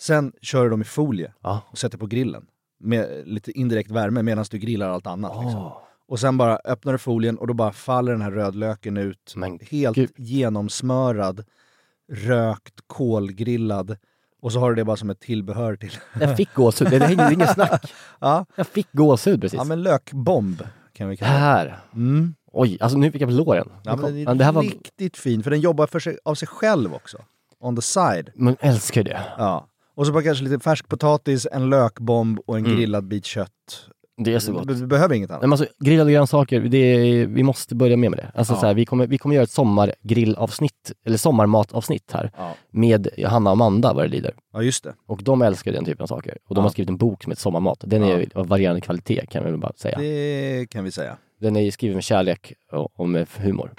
Sen 0.00 0.32
kör 0.42 0.64
du 0.64 0.70
dem 0.70 0.80
i 0.82 0.84
folie 0.84 1.32
och 1.70 1.78
sätter 1.78 1.98
på 1.98 2.06
grillen. 2.06 2.46
Med 2.82 3.22
lite 3.28 3.50
indirekt 3.52 3.90
värme 3.90 4.22
medan 4.22 4.44
du 4.50 4.58
grillar 4.58 4.88
allt 4.88 5.06
annat. 5.06 5.44
Liksom. 5.44 5.72
Och 6.10 6.20
sen 6.20 6.38
bara 6.38 6.56
öppnar 6.64 6.92
du 6.92 6.98
folien 6.98 7.38
och 7.38 7.46
då 7.46 7.54
bara 7.54 7.72
faller 7.72 8.12
den 8.12 8.22
här 8.22 8.30
rödlöken 8.30 8.96
ut. 8.96 9.32
Men 9.36 9.58
helt 9.70 9.96
gud. 9.96 10.10
genomsmörad, 10.16 11.44
rökt, 12.12 12.74
kolgrillad. 12.86 13.96
Och 14.42 14.52
så 14.52 14.60
har 14.60 14.70
du 14.70 14.76
det 14.76 14.84
bara 14.84 14.96
som 14.96 15.10
ett 15.10 15.20
tillbehör 15.20 15.76
till... 15.76 15.92
Jag 16.20 16.36
fick 16.36 16.48
gåshud, 16.54 16.90
det 16.90 16.96
är 16.96 17.32
inget 17.32 17.50
snack. 17.54 17.92
ja. 18.20 18.46
Jag 18.56 18.66
fick 18.66 18.92
gåshud 18.92 19.40
precis. 19.40 19.56
ja, 19.58 19.64
men 19.64 19.82
lökbomb 19.82 20.62
kan 20.92 21.08
vi 21.08 21.16
kalla 21.16 21.32
det. 21.32 21.38
här. 21.38 21.78
Mm. 21.94 22.34
Oj, 22.52 22.78
alltså 22.80 22.98
nu 22.98 23.12
fick 23.12 23.22
jag 23.22 23.28
på 23.28 23.34
låren. 23.36 23.68
Ja, 23.84 23.96
men 23.96 24.20
ja, 24.22 24.30
är 24.30 24.34
det 24.34 24.44
här 24.44 24.52
var... 24.52 24.62
riktigt 24.62 25.16
fin, 25.16 25.42
för 25.42 25.50
den 25.50 25.60
jobbar 25.60 25.86
för 25.86 26.00
sig, 26.00 26.18
av 26.24 26.34
sig 26.34 26.48
själv 26.48 26.94
också. 26.94 27.18
On 27.60 27.76
the 27.76 27.82
side. 27.82 28.30
Man 28.34 28.56
älskar 28.60 29.02
det. 29.02 29.20
Ja. 29.38 29.66
Och 29.94 30.06
så 30.06 30.12
bara 30.12 30.22
kanske 30.22 30.44
lite 30.44 30.58
färsk 30.64 30.88
potatis, 30.88 31.46
en 31.52 31.70
lökbomb 31.70 32.38
och 32.46 32.58
en 32.58 32.64
Mm. 32.66 32.76
grillad 32.76 33.04
bit 33.08 33.24
kött. 33.24 33.50
Det 34.24 34.34
är 34.34 34.38
så 34.38 34.52
gott. 34.52 34.68
Du, 34.68 34.86
behöver 34.86 35.14
inget 35.14 35.30
annat. 35.30 35.40
Nej, 35.42 35.48
men 35.48 35.52
alltså, 35.52 35.66
grillade 35.84 36.12
grönsaker, 36.12 36.60
det 36.60 36.78
är, 36.78 37.26
vi 37.26 37.42
måste 37.42 37.74
börja 37.74 37.96
med 37.96 38.10
med 38.10 38.18
det. 38.18 38.30
Alltså, 38.34 38.52
Ja. 38.54 38.60
så 38.60 38.66
här, 38.66 38.74
vi, 38.74 38.84
kommer, 38.86 39.06
vi 39.06 39.18
kommer 39.18 39.34
göra 39.34 39.42
ett 39.44 39.50
sommargrillavsnitt, 39.50 40.92
eller 41.06 41.16
sommarmatavsnitt 41.16 42.12
här, 42.12 42.30
Ja. 42.36 42.54
med 42.70 43.08
Hanna 43.26 43.50
och 43.50 43.52
Amanda 43.56 43.92
vad 43.92 44.04
det 44.04 44.08
lider. 44.08 44.34
ja, 44.52 44.62
just 44.62 44.84
det. 44.84 44.94
Och 45.06 45.22
de 45.22 45.42
älskar 45.42 45.72
den 45.72 45.84
typen 45.84 46.02
av 46.02 46.06
saker. 46.06 46.38
Och 46.48 46.54
de 46.54 46.60
Ja. 46.60 46.62
har 46.62 46.70
skrivit 46.70 46.88
en 46.88 46.96
bok 46.96 47.22
som 47.22 47.30
heter 47.32 47.40
Sommarmat. 47.42 47.78
Den 47.86 48.02
är 48.02 48.28
av 48.34 48.46
varierande 48.48 48.80
kvalitet 48.80 49.26
kan 49.30 49.44
vi 49.44 49.50
väl 49.50 49.60
bara 49.60 49.72
säga. 49.76 49.98
Det 49.98 50.66
kan 50.70 50.84
vi 50.84 50.90
säga. 50.90 51.16
Den 51.40 51.56
är 51.56 51.70
skriven 51.70 51.94
med 51.94 52.04
kärlek 52.04 52.52
och, 52.72 53.00
och 53.00 53.08
med 53.08 53.26
humor. 53.38 53.72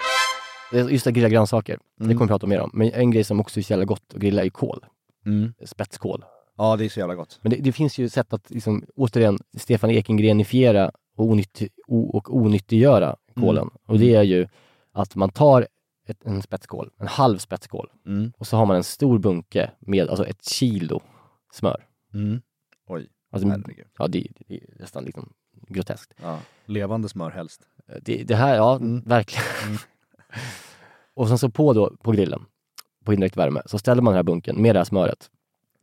Det 0.72 0.78
Just 0.92 1.04
det, 1.04 1.12
grilla 1.12 1.28
grönsaker, 1.28 1.78
det 1.98 2.04
Mm. 2.04 2.16
kommer 2.16 2.26
vi 2.28 2.30
prata 2.32 2.46
mer 2.46 2.60
om. 2.60 2.70
Men 2.72 2.90
en 2.92 3.10
grej 3.10 3.24
som 3.24 3.40
också 3.40 3.60
är 3.60 3.64
så 3.64 3.72
jävla 3.72 3.84
gott 3.84 4.02
att 4.14 4.20
grilla 4.20 4.44
är 4.44 4.48
kål. 4.48 4.84
Mm. 5.26 5.52
Spetskål. 5.64 6.24
Ja, 6.56 6.76
det 6.76 6.84
är 6.84 6.88
så 6.88 7.00
jävla 7.00 7.14
gott. 7.14 7.38
Men 7.42 7.50
det, 7.50 7.56
det 7.56 7.72
finns 7.72 7.98
ju 7.98 8.08
sätt 8.08 8.32
att, 8.32 8.50
liksom, 8.50 8.84
återigen, 8.96 9.38
Stefan 9.56 9.90
Ekengrenifiera 9.90 10.90
och, 11.16 11.24
onytti, 11.26 11.68
o, 11.86 12.16
och 12.16 12.36
onyttiggöra 12.36 13.16
kålen. 13.34 13.70
Och 13.86 13.98
det 13.98 14.14
är 14.14 14.22
ju 14.22 14.48
att 14.92 15.14
man 15.16 15.30
tar 15.30 15.66
ett, 16.06 16.24
en 16.24 16.42
spetskål, 16.42 16.90
en 16.98 17.06
halv 17.06 17.38
spetskål, 17.38 17.88
Mm. 18.06 18.32
och 18.38 18.46
så 18.46 18.56
har 18.56 18.66
man 18.66 18.76
en 18.76 18.84
stor 18.84 19.18
bunke 19.18 19.70
med 19.80 20.08
alltså 20.08 20.26
ett 20.26 20.44
kilo 20.44 21.00
smör. 21.52 21.86
Mm. 22.14 22.40
Oj, 22.88 23.08
Alltså, 23.30 23.48
herregud. 23.48 23.86
ja, 23.98 24.06
det, 24.08 24.26
det 24.48 24.54
är 24.54 24.60
nästan 24.80 25.04
liksom 25.04 25.32
groteskt. 25.68 26.14
Ja. 26.22 26.38
Levande 26.66 27.08
smör 27.08 27.30
helst. 27.30 27.62
Det, 28.02 28.24
det 28.24 28.34
här, 28.36 28.56
ja, 28.56 28.76
Mm. 28.76 29.00
verkligen. 29.06 29.44
Mm. 29.66 29.78
och 31.14 31.28
sen 31.28 31.38
så 31.38 31.50
på 31.50 31.72
då, 31.72 31.96
på 32.02 32.10
grillen, 32.12 32.44
på 33.04 33.12
indirekt 33.12 33.36
värme, 33.36 33.62
så 33.66 33.78
ställer 33.78 34.02
man 34.02 34.12
den 34.12 34.16
här 34.18 34.22
bunken 34.22 34.62
med 34.62 34.74
det 34.74 34.78
här 34.78 34.84
smöret. 34.84 35.30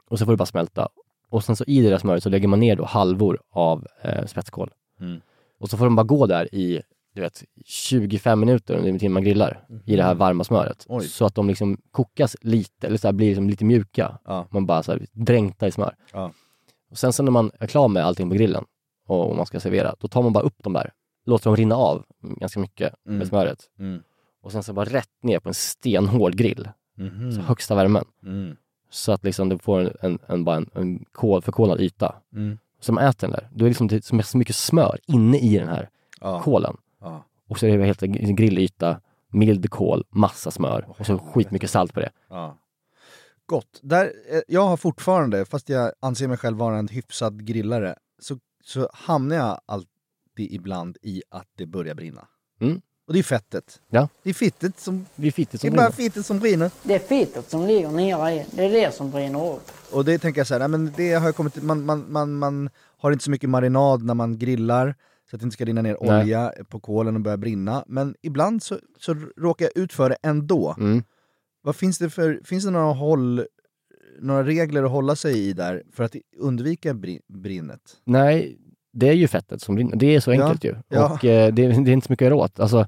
Och 0.09 0.19
så 0.19 0.25
får 0.25 0.31
det 0.31 0.37
bara 0.37 0.45
smälta. 0.45 0.87
Och 1.29 1.43
sen 1.43 1.55
så 1.55 1.63
i 1.67 1.81
det 1.81 1.89
där 1.89 1.97
smöret 1.97 2.23
så 2.23 2.29
lägger 2.29 2.47
man 2.47 2.59
ner 2.59 2.75
då 2.75 2.85
halvor 2.85 3.41
av 3.51 3.87
eh, 4.01 4.25
spetskål. 4.25 4.71
Mm. 4.99 5.21
Och 5.59 5.69
så 5.69 5.77
får 5.77 5.85
de 5.85 5.95
bara 5.95 6.03
gå 6.03 6.25
där 6.25 6.55
i 6.55 6.81
du 7.13 7.21
vet, 7.21 7.43
25 7.65 8.39
minuter 8.39 8.75
under 8.75 8.89
en 8.89 8.99
timme 8.99 9.13
man 9.13 9.23
grillar 9.23 9.65
i 9.85 9.95
det 9.95 10.03
här 10.03 10.15
varma 10.15 10.43
smöret. 10.43 10.85
Oj. 10.89 11.07
Så 11.07 11.25
att 11.25 11.35
de 11.35 11.47
liksom 11.47 11.77
kokas 11.91 12.35
lite, 12.41 12.87
eller 12.87 12.97
så 12.97 13.07
här, 13.07 13.13
blir 13.13 13.27
liksom 13.27 13.49
lite 13.49 13.65
mjuka. 13.65 14.19
Ja. 14.25 14.47
Man 14.51 14.65
bara 14.65 14.83
så 14.83 14.91
här, 14.91 15.05
dränkta 15.11 15.67
i 15.67 15.71
smör. 15.71 15.95
Ja. 16.13 16.31
Och 16.91 16.97
sen 16.97 17.13
så 17.13 17.23
när 17.23 17.31
man 17.31 17.51
är 17.59 17.67
klar 17.67 17.87
med 17.87 18.05
allting 18.05 18.29
på 18.29 18.35
grillen 18.35 18.65
och 19.07 19.35
man 19.35 19.45
ska 19.45 19.59
servera, 19.59 19.95
då 19.99 20.07
tar 20.07 20.21
man 20.23 20.33
bara 20.33 20.43
upp 20.43 20.63
dem 20.63 20.73
där, 20.73 20.91
låter 21.25 21.45
dem 21.45 21.55
rinna 21.55 21.75
av 21.75 22.05
ganska 22.21 22.59
mycket 22.59 22.93
Mm. 23.05 23.17
med 23.17 23.27
smöret. 23.27 23.59
Mm. 23.79 24.01
Och 24.43 24.51
sen 24.51 24.63
så 24.63 24.73
bara 24.73 24.85
rätt 24.85 25.23
ner 25.23 25.39
på 25.39 25.49
en 25.49 25.53
stenhård 25.53 26.35
grill, 26.35 26.69
Mhm. 26.97 27.31
så 27.31 27.41
högsta 27.41 27.75
värmen. 27.75 28.05
Så 28.89 29.11
att 29.11 29.23
liksom 29.23 29.49
du 29.49 29.57
får 29.57 29.79
en, 29.79 29.91
en, 30.01 30.19
en, 30.27 30.43
bara 30.43 30.55
en, 30.55 30.69
en 30.73 31.05
kol, 31.11 31.41
förkolad 31.41 31.81
yta. 31.81 32.15
Mm. 32.33 32.57
Så 32.79 32.93
man 32.93 33.03
äter 33.03 33.27
den 33.27 33.31
där, 33.31 33.49
då 33.51 33.65
är 33.65 33.69
det 33.69 33.95
liksom 33.95 34.19
är 34.19 34.23
så 34.23 34.37
mycket 34.37 34.55
smör 34.55 34.99
inne 35.07 35.37
i 35.39 35.57
den 35.59 35.67
här 35.67 35.89
Ja. 36.21 36.41
kolen. 36.41 36.77
Ja. 37.01 37.25
Och 37.47 37.59
så 37.59 37.65
är 37.67 37.77
det 37.77 37.85
helt 37.85 38.03
en 38.03 38.35
grillyta, 38.35 39.01
mild 39.27 39.69
kol, 39.69 40.03
massa 40.09 40.51
smör 40.51 40.85
och 40.99 41.05
så 41.05 41.17
skitmycket 41.17 41.69
salt 41.69 41.93
på 41.93 41.99
det. 41.99 42.09
Ja. 42.29 42.57
Gott. 43.45 43.79
Där, 43.81 44.05
eh, 44.05 44.41
jag 44.47 44.67
har 44.67 44.77
fortfarande, 44.77 45.45
fast 45.45 45.69
jag 45.69 45.91
anser 45.99 46.27
mig 46.27 46.37
själv 46.37 46.57
vara 46.57 46.77
en 46.77 46.87
hyfsad 46.87 47.45
grillare, 47.45 47.95
så, 48.19 48.37
så 48.63 48.89
hamnar 48.93 49.35
jag 49.35 49.61
alltid 49.65 49.89
ibland 50.51 50.97
i 51.01 51.23
att 51.29 51.47
det 51.57 51.65
börjar 51.65 51.95
brinna. 51.95 52.27
Mm. 52.61 52.81
Och 53.09 53.13
det 53.13 53.19
är 53.19 53.23
fettet. 53.23 53.81
Ja. 53.89 54.09
Det 54.23 54.29
är 54.29 54.33
fittet 54.33 54.79
som, 54.79 55.05
Det 55.15 55.27
är 55.27 55.31
fittigt 55.31 55.61
det 55.61 55.67
som 55.67 55.73
är 55.73 55.77
bara 55.77 55.91
fittet 55.91 56.25
som 56.25 56.39
brinner. 56.39 56.71
Det 56.83 56.95
är 56.95 56.99
fettet 56.99 57.49
som 57.49 57.67
ligger 57.67 57.89
nere 57.89 58.33
i, 58.33 58.45
det 58.51 58.65
är 58.65 58.69
det 58.69 58.95
som 58.95 59.11
brinner 59.11 59.53
upp. 59.53 59.71
Och 59.91 60.05
det 60.05 60.17
tänker 60.19 60.39
jag 60.39 60.47
så 60.47 60.53
här, 60.53 60.59
nej, 60.59 60.67
men 60.67 60.93
det 60.97 61.13
har 61.13 61.25
jag 61.25 61.35
kommit 61.35 61.53
till, 61.53 61.63
man, 61.63 61.85
man, 61.85 62.11
man, 62.11 62.33
man 62.33 62.69
har 62.97 63.11
inte 63.11 63.23
så 63.23 63.31
mycket 63.31 63.49
marinad 63.49 64.03
när 64.03 64.13
man 64.13 64.37
grillar, 64.37 64.95
så 65.29 65.35
att 65.35 65.39
det 65.39 65.43
inte 65.43 65.53
ska 65.53 65.65
rinna 65.65 65.81
ner 65.81 65.97
Nej. 66.01 66.21
olja 66.21 66.53
på 66.69 66.79
kolen 66.79 67.15
och 67.15 67.21
börja 67.21 67.37
brinna. 67.37 67.83
Men 67.87 68.15
ibland 68.21 68.63
så, 68.63 68.79
så 68.99 69.15
råkar 69.37 69.65
jag 69.65 69.83
ut 69.83 69.93
för 69.93 70.09
det 70.09 70.17
ändå. 70.23 70.75
Mm. 70.79 71.03
Vad 71.61 71.75
finns 71.75 71.97
det 71.97 72.09
för, 72.09 72.41
finns 72.43 72.65
det 72.65 72.71
några 72.71 72.93
håll, 72.93 73.45
några 74.19 74.43
regler 74.43 74.83
att 74.83 74.91
hålla 74.91 75.15
sig 75.15 75.47
i 75.49 75.53
där 75.53 75.83
för 75.93 76.03
att 76.03 76.15
undvika 76.37 76.93
brin, 76.93 77.21
brinnet? 77.27 77.81
Nej, 78.03 78.57
det 78.93 79.09
är 79.09 79.13
ju 79.13 79.27
fettet 79.27 79.61
som 79.61 79.75
brinner. 79.75 79.95
Det 79.95 80.15
är 80.15 80.19
så 80.19 80.33
Ja, 80.33 80.43
enkelt 80.43 80.63
ju. 80.63 80.75
ja. 80.89 81.13
Och 81.13 81.25
eh, 81.25 81.53
det, 81.53 81.67
det 81.67 81.91
är 81.91 81.93
inte 81.93 82.07
så 82.07 82.11
mycket 82.13 82.25
att 82.25 82.29
göra 82.31 82.35
åt. 82.35 82.59
Alltså, 82.59 82.87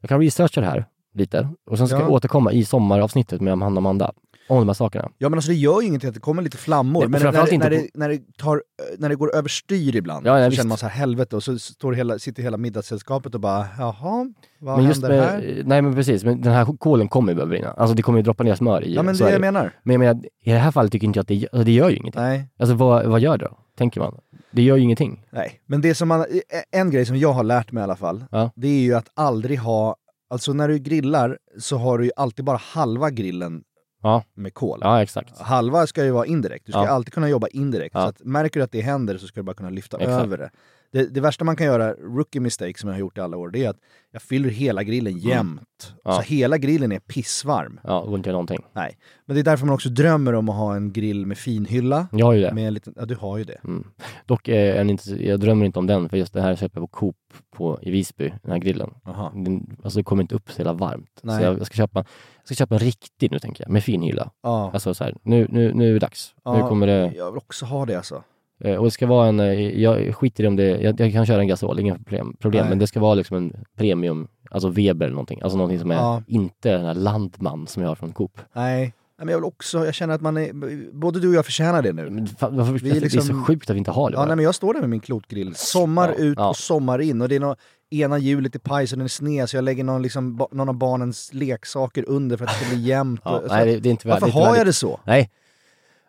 jag 0.00 0.08
kan 0.08 0.20
researcha 0.20 0.60
det 0.60 0.66
här 0.66 0.84
lite 1.14 1.48
och 1.70 1.78
sen 1.78 1.86
ska 1.88 1.96
Ja. 1.96 2.02
jag 2.02 2.10
återkomma 2.12 2.52
i 2.52 2.64
sommaravsnittet 2.64 3.40
med 3.40 3.50
Hanna 3.52 3.66
och 3.66 3.76
Amanda 3.78 4.12
om 4.48 4.58
de 4.58 4.68
här 4.68 4.74
sakerna. 4.74 5.08
Ja 5.18 5.28
men 5.28 5.36
alltså 5.38 5.50
det 5.50 5.56
gör 5.56 5.80
ju 5.80 5.86
ingenting 5.86 6.08
att 6.08 6.14
det 6.14 6.20
kommer 6.20 6.42
lite 6.42 6.56
flammor, 6.56 7.00
Nej, 7.00 7.08
men 7.08 7.22
när, 7.22 7.32
det- 7.32 7.54
inte 7.54 7.68
när, 7.68 7.76
på- 7.76 7.82
det, 7.82 7.90
när, 7.94 8.08
det 8.08 8.36
tar, 8.38 8.62
när 8.98 9.08
det 9.08 9.14
går 9.14 9.34
överstyr 9.36 9.96
ibland, 9.96 10.26
Ja, 10.26 10.38
ja, 10.38 10.44
så 10.44 10.48
visst. 10.50 10.56
känner 10.56 10.68
man 10.68 10.78
så 10.78 10.86
här 10.86 10.98
helvete 10.98 11.36
och 11.36 11.42
så 11.42 11.58
står 11.58 11.92
hela, 11.92 12.18
sitter 12.18 12.42
hela 12.42 12.56
middagssällskapet 12.56 13.34
och 13.34 13.40
bara 13.40 13.66
jaha, 13.78 14.32
vad 14.60 14.76
men 14.78 14.86
just 14.86 15.02
händer 15.02 15.20
med, 15.20 15.28
här? 15.30 15.62
Nej 15.64 15.82
men 15.82 15.94
precis, 15.94 16.24
men 16.24 16.40
den 16.40 16.52
här 16.52 16.64
kolen 16.78 17.08
kommer 17.08 17.32
ju 17.32 17.36
börja 17.36 17.46
brinna. 17.48 17.70
Alltså 17.70 17.94
det 17.96 18.02
kommer 18.02 18.18
ju 18.18 18.22
droppa 18.22 18.44
ner 18.44 18.54
smör 18.54 18.84
i 18.84 18.94
Ja 18.94 19.02
men 19.02 19.16
det 19.16 19.24
är 19.24 19.28
jag 19.28 19.36
det. 19.36 19.40
menar. 19.40 19.72
Men 19.82 19.92
jag 19.94 19.98
menar, 20.00 20.24
i 20.44 20.52
det 20.52 20.58
här 20.58 20.70
fallet 20.70 20.92
tycker 20.92 21.06
inte 21.06 21.18
jag 21.18 21.22
att 21.22 21.28
det, 21.28 21.48
alltså, 21.52 21.64
det 21.64 21.72
gör 21.72 21.90
ju 21.90 21.96
ingenting. 21.96 22.22
Nej. 22.22 22.48
Alltså 22.58 22.74
vad, 22.74 23.06
vad 23.06 23.20
gör 23.20 23.38
det 23.38 23.44
då? 23.44 23.58
Tänker 23.78 24.00
man. 24.00 24.14
Det 24.54 24.62
gör 24.62 24.76
ju 24.76 24.82
ingenting. 24.82 25.24
Nej, 25.30 25.60
men 25.66 25.80
det 25.80 25.94
som 25.94 26.08
man, 26.08 26.26
en 26.70 26.90
grej 26.90 27.06
som 27.06 27.16
jag 27.16 27.32
har 27.32 27.44
lärt 27.44 27.72
mig 27.72 27.80
i 27.80 27.84
alla 27.84 27.96
fall, 27.96 28.24
Ja. 28.30 28.50
det 28.56 28.68
är 28.68 28.80
ju 28.80 28.94
att 28.94 29.08
aldrig 29.14 29.58
ha, 29.58 29.96
alltså 30.30 30.52
när 30.52 30.68
du 30.68 30.78
grillar 30.78 31.38
så 31.58 31.76
har 31.76 31.98
du 31.98 32.04
ju 32.04 32.10
alltid 32.16 32.44
bara 32.44 32.56
halva 32.56 33.10
grillen 33.10 33.62
Ja. 34.02 34.22
med 34.34 34.54
kol. 34.54 34.78
Ja 34.82 35.02
exakt. 35.02 35.38
Halva 35.40 35.86
ska 35.86 36.04
ju 36.04 36.10
vara 36.10 36.26
indirekt, 36.26 36.66
du 36.66 36.72
ska 36.72 36.80
Ja. 36.84 36.88
alltid 36.88 37.12
kunna 37.14 37.28
jobba 37.28 37.46
indirekt. 37.48 37.92
Så 37.92 37.98
att 37.98 38.24
märker 38.24 38.60
du 38.60 38.64
att 38.64 38.72
det 38.72 38.80
händer 38.80 39.18
så 39.18 39.26
ska 39.26 39.40
du 39.40 39.44
bara 39.44 39.54
kunna 39.56 39.70
lyfta 39.70 39.96
Exakt. 39.98 40.24
över 40.24 40.38
det. 40.38 40.50
Det. 40.94 41.14
Det 41.14 41.20
värsta 41.20 41.44
man 41.44 41.56
kan 41.56 41.66
göra, 41.66 41.92
rookie 41.92 42.40
mistake 42.40 42.78
som 42.78 42.88
jag 42.88 42.94
har 42.94 43.00
gjort 43.00 43.18
i 43.18 43.20
alla 43.20 43.36
år, 43.36 43.48
det 43.48 43.64
är 43.64 43.70
att 43.70 43.78
jag 44.12 44.22
fyller 44.22 44.48
hela 44.48 44.82
grillen 44.82 45.18
jämnt. 45.18 45.60
Mm. 45.88 46.00
Ja. 46.04 46.12
Så 46.12 46.22
hela 46.22 46.58
grillen 46.58 46.92
är 46.92 46.98
pissvarm. 46.98 47.80
Ja, 47.84 48.00
det 48.00 48.08
går 48.08 48.16
inte 48.16 48.30
någonting. 48.30 48.64
Nej. 48.72 48.98
Men 49.26 49.34
det 49.34 49.40
är 49.40 49.44
därför 49.44 49.66
man 49.66 49.74
också 49.74 49.88
drömmer 49.88 50.32
om 50.32 50.48
att 50.48 50.56
ha 50.56 50.76
en 50.76 50.92
grill 50.92 51.26
med 51.26 51.38
finhylla. 51.38 52.08
Jag 52.12 52.26
har 52.26 52.32
ju 52.32 52.40
det. 52.40 52.54
Med 52.54 52.66
en 52.66 52.74
liten, 52.74 52.94
ja 52.96 53.04
du 53.04 53.14
har 53.14 53.38
ju 53.38 53.44
det. 53.44 53.60
Mm. 53.64 53.86
Dock 54.26 54.48
eh, 54.48 54.88
inte, 54.88 55.24
jag 55.24 55.40
drömmer 55.40 55.66
inte 55.66 55.78
om 55.78 55.86
den, 55.86 56.08
för 56.08 56.16
just 56.16 56.32
det 56.32 56.40
här 56.42 56.56
köper 56.56 56.80
jag 56.80 56.90
på 56.90 56.98
Coop 56.98 57.16
på, 57.56 57.78
i 57.82 57.90
Visby, 57.90 58.32
den 58.42 58.52
här 58.52 58.58
grillen. 58.58 58.90
Aha. 59.04 59.32
Den, 59.34 59.76
alltså 59.84 59.98
det 59.98 60.04
kommer 60.04 60.22
inte 60.22 60.34
upp 60.34 60.50
så 60.50 60.58
jävla 60.58 60.72
varmt. 60.72 61.20
Nej. 61.22 61.38
Så 61.38 61.44
jag, 61.44 61.58
jag, 61.58 61.66
ska 61.66 61.74
köpa, 61.74 61.98
jag 62.38 62.44
ska 62.44 62.54
köpa 62.54 62.74
en 62.74 62.80
riktig 62.80 63.30
nu 63.30 63.38
tänker 63.38 63.64
jag, 63.64 63.70
med 63.70 63.84
fin 63.84 64.02
hylla. 64.02 64.30
Ja. 64.42 64.70
Alltså 64.72 64.94
så 64.94 65.04
här, 65.04 65.14
nu, 65.22 65.46
nu, 65.50 65.72
nu 65.74 65.88
är 65.88 65.92
det 65.92 65.98
dags. 65.98 66.34
Ja, 66.44 66.56
Nu 66.56 66.68
kommer 66.68 66.86
det, 66.86 67.12
Jag 67.16 67.30
vill 67.30 67.38
också 67.38 67.66
ha 67.66 67.86
det 67.86 67.94
alltså. 67.96 68.22
Eh, 68.64 68.76
och 68.76 68.84
det 68.84 68.90
ska 68.90 69.06
vara 69.06 69.28
en, 69.28 69.40
eh, 69.40 69.80
jag 69.82 70.14
skiter 70.14 70.44
i 70.44 70.46
om 70.46 70.56
det, 70.56 70.64
jag, 70.68 71.00
jag 71.00 71.12
kan 71.12 71.26
köra 71.26 71.40
en 71.40 71.48
gasol, 71.48 71.80
inga 71.80 71.94
problem, 71.98 72.36
problem 72.40 72.66
men 72.68 72.78
det 72.78 72.86
ska 72.86 73.00
vara 73.00 73.14
liksom 73.14 73.36
en 73.36 73.52
premium, 73.76 74.28
alltså 74.50 74.68
Weber 74.68 75.06
eller 75.06 75.14
någonting. 75.14 75.40
Alltså 75.42 75.56
någonting 75.56 75.80
som 75.80 75.90
är 75.90 75.94
Ja. 75.94 76.22
inte 76.26 76.70
den 76.72 76.86
här 76.86 76.94
Landman 76.94 77.66
som 77.66 77.82
jag 77.82 77.90
har 77.90 77.94
från 77.96 78.12
Coop. 78.12 78.40
Nej. 78.52 78.94
Men 79.18 79.28
jag 79.28 79.36
vill 79.38 79.44
också, 79.44 79.84
jag 79.84 79.94
känner 79.94 80.14
att 80.14 80.20
man 80.20 80.36
är, 80.36 80.52
både 80.92 81.20
du 81.20 81.28
och 81.28 81.34
jag 81.34 81.44
förtjänar 81.44 81.82
det 81.82 81.92
nu. 81.92 82.10
Men 82.10 82.26
fan, 82.26 82.56
varför, 82.56 82.72
Vi 82.72 82.90
är 82.90 83.00
Det 83.00 83.06
är 83.06 83.08
så 83.10 83.16
liksom- 83.16 83.44
sjukt 83.44 83.70
att 83.70 83.74
vi 83.74 83.78
inte 83.78 83.90
har 83.90 84.10
det 84.10 84.16
Ja, 84.16 84.26
nej, 84.26 84.36
men 84.36 84.44
jag 84.44 84.54
står 84.54 84.74
där 84.74 84.80
med 84.80 84.90
min 84.90 85.00
klotgrill, 85.00 85.54
sommar 85.54 86.08
Ja, 86.18 86.24
ut 86.24 86.38
och 86.38 86.56
sommar 86.56 86.98
in 87.00 87.22
och 87.22 87.28
det 87.28 87.36
är 87.36 87.40
nå 87.40 87.56
ena 87.90 88.18
hjulet 88.18 88.56
i 88.56 88.58
paj 88.58 88.86
så 88.86 88.96
den 88.96 89.04
är 89.04 89.08
sned 89.08 89.48
så 89.50 89.56
jag 89.56 89.64
lägger 89.64 89.84
någon, 89.84 90.02
liksom, 90.02 90.46
någon 90.52 90.68
av 90.68 90.74
barnens 90.74 91.30
leksaker 91.34 92.04
under 92.08 92.36
för 92.36 92.44
att 92.44 92.50
det 92.60 92.64
ska 92.66 92.74
bli 92.76 92.84
jämnt. 92.84 93.20
Och, 93.24 93.42
nej, 93.48 93.66
det, 93.66 93.80
det 93.80 93.88
är 93.88 93.90
inte 93.90 94.08
värd- 94.08 94.20
varför 94.20 94.32
har 94.34 94.40
jag 94.46 94.50
värdigt. 94.52 94.66
det 94.66 94.72
så? 94.72 95.00
Nej. 95.04 95.30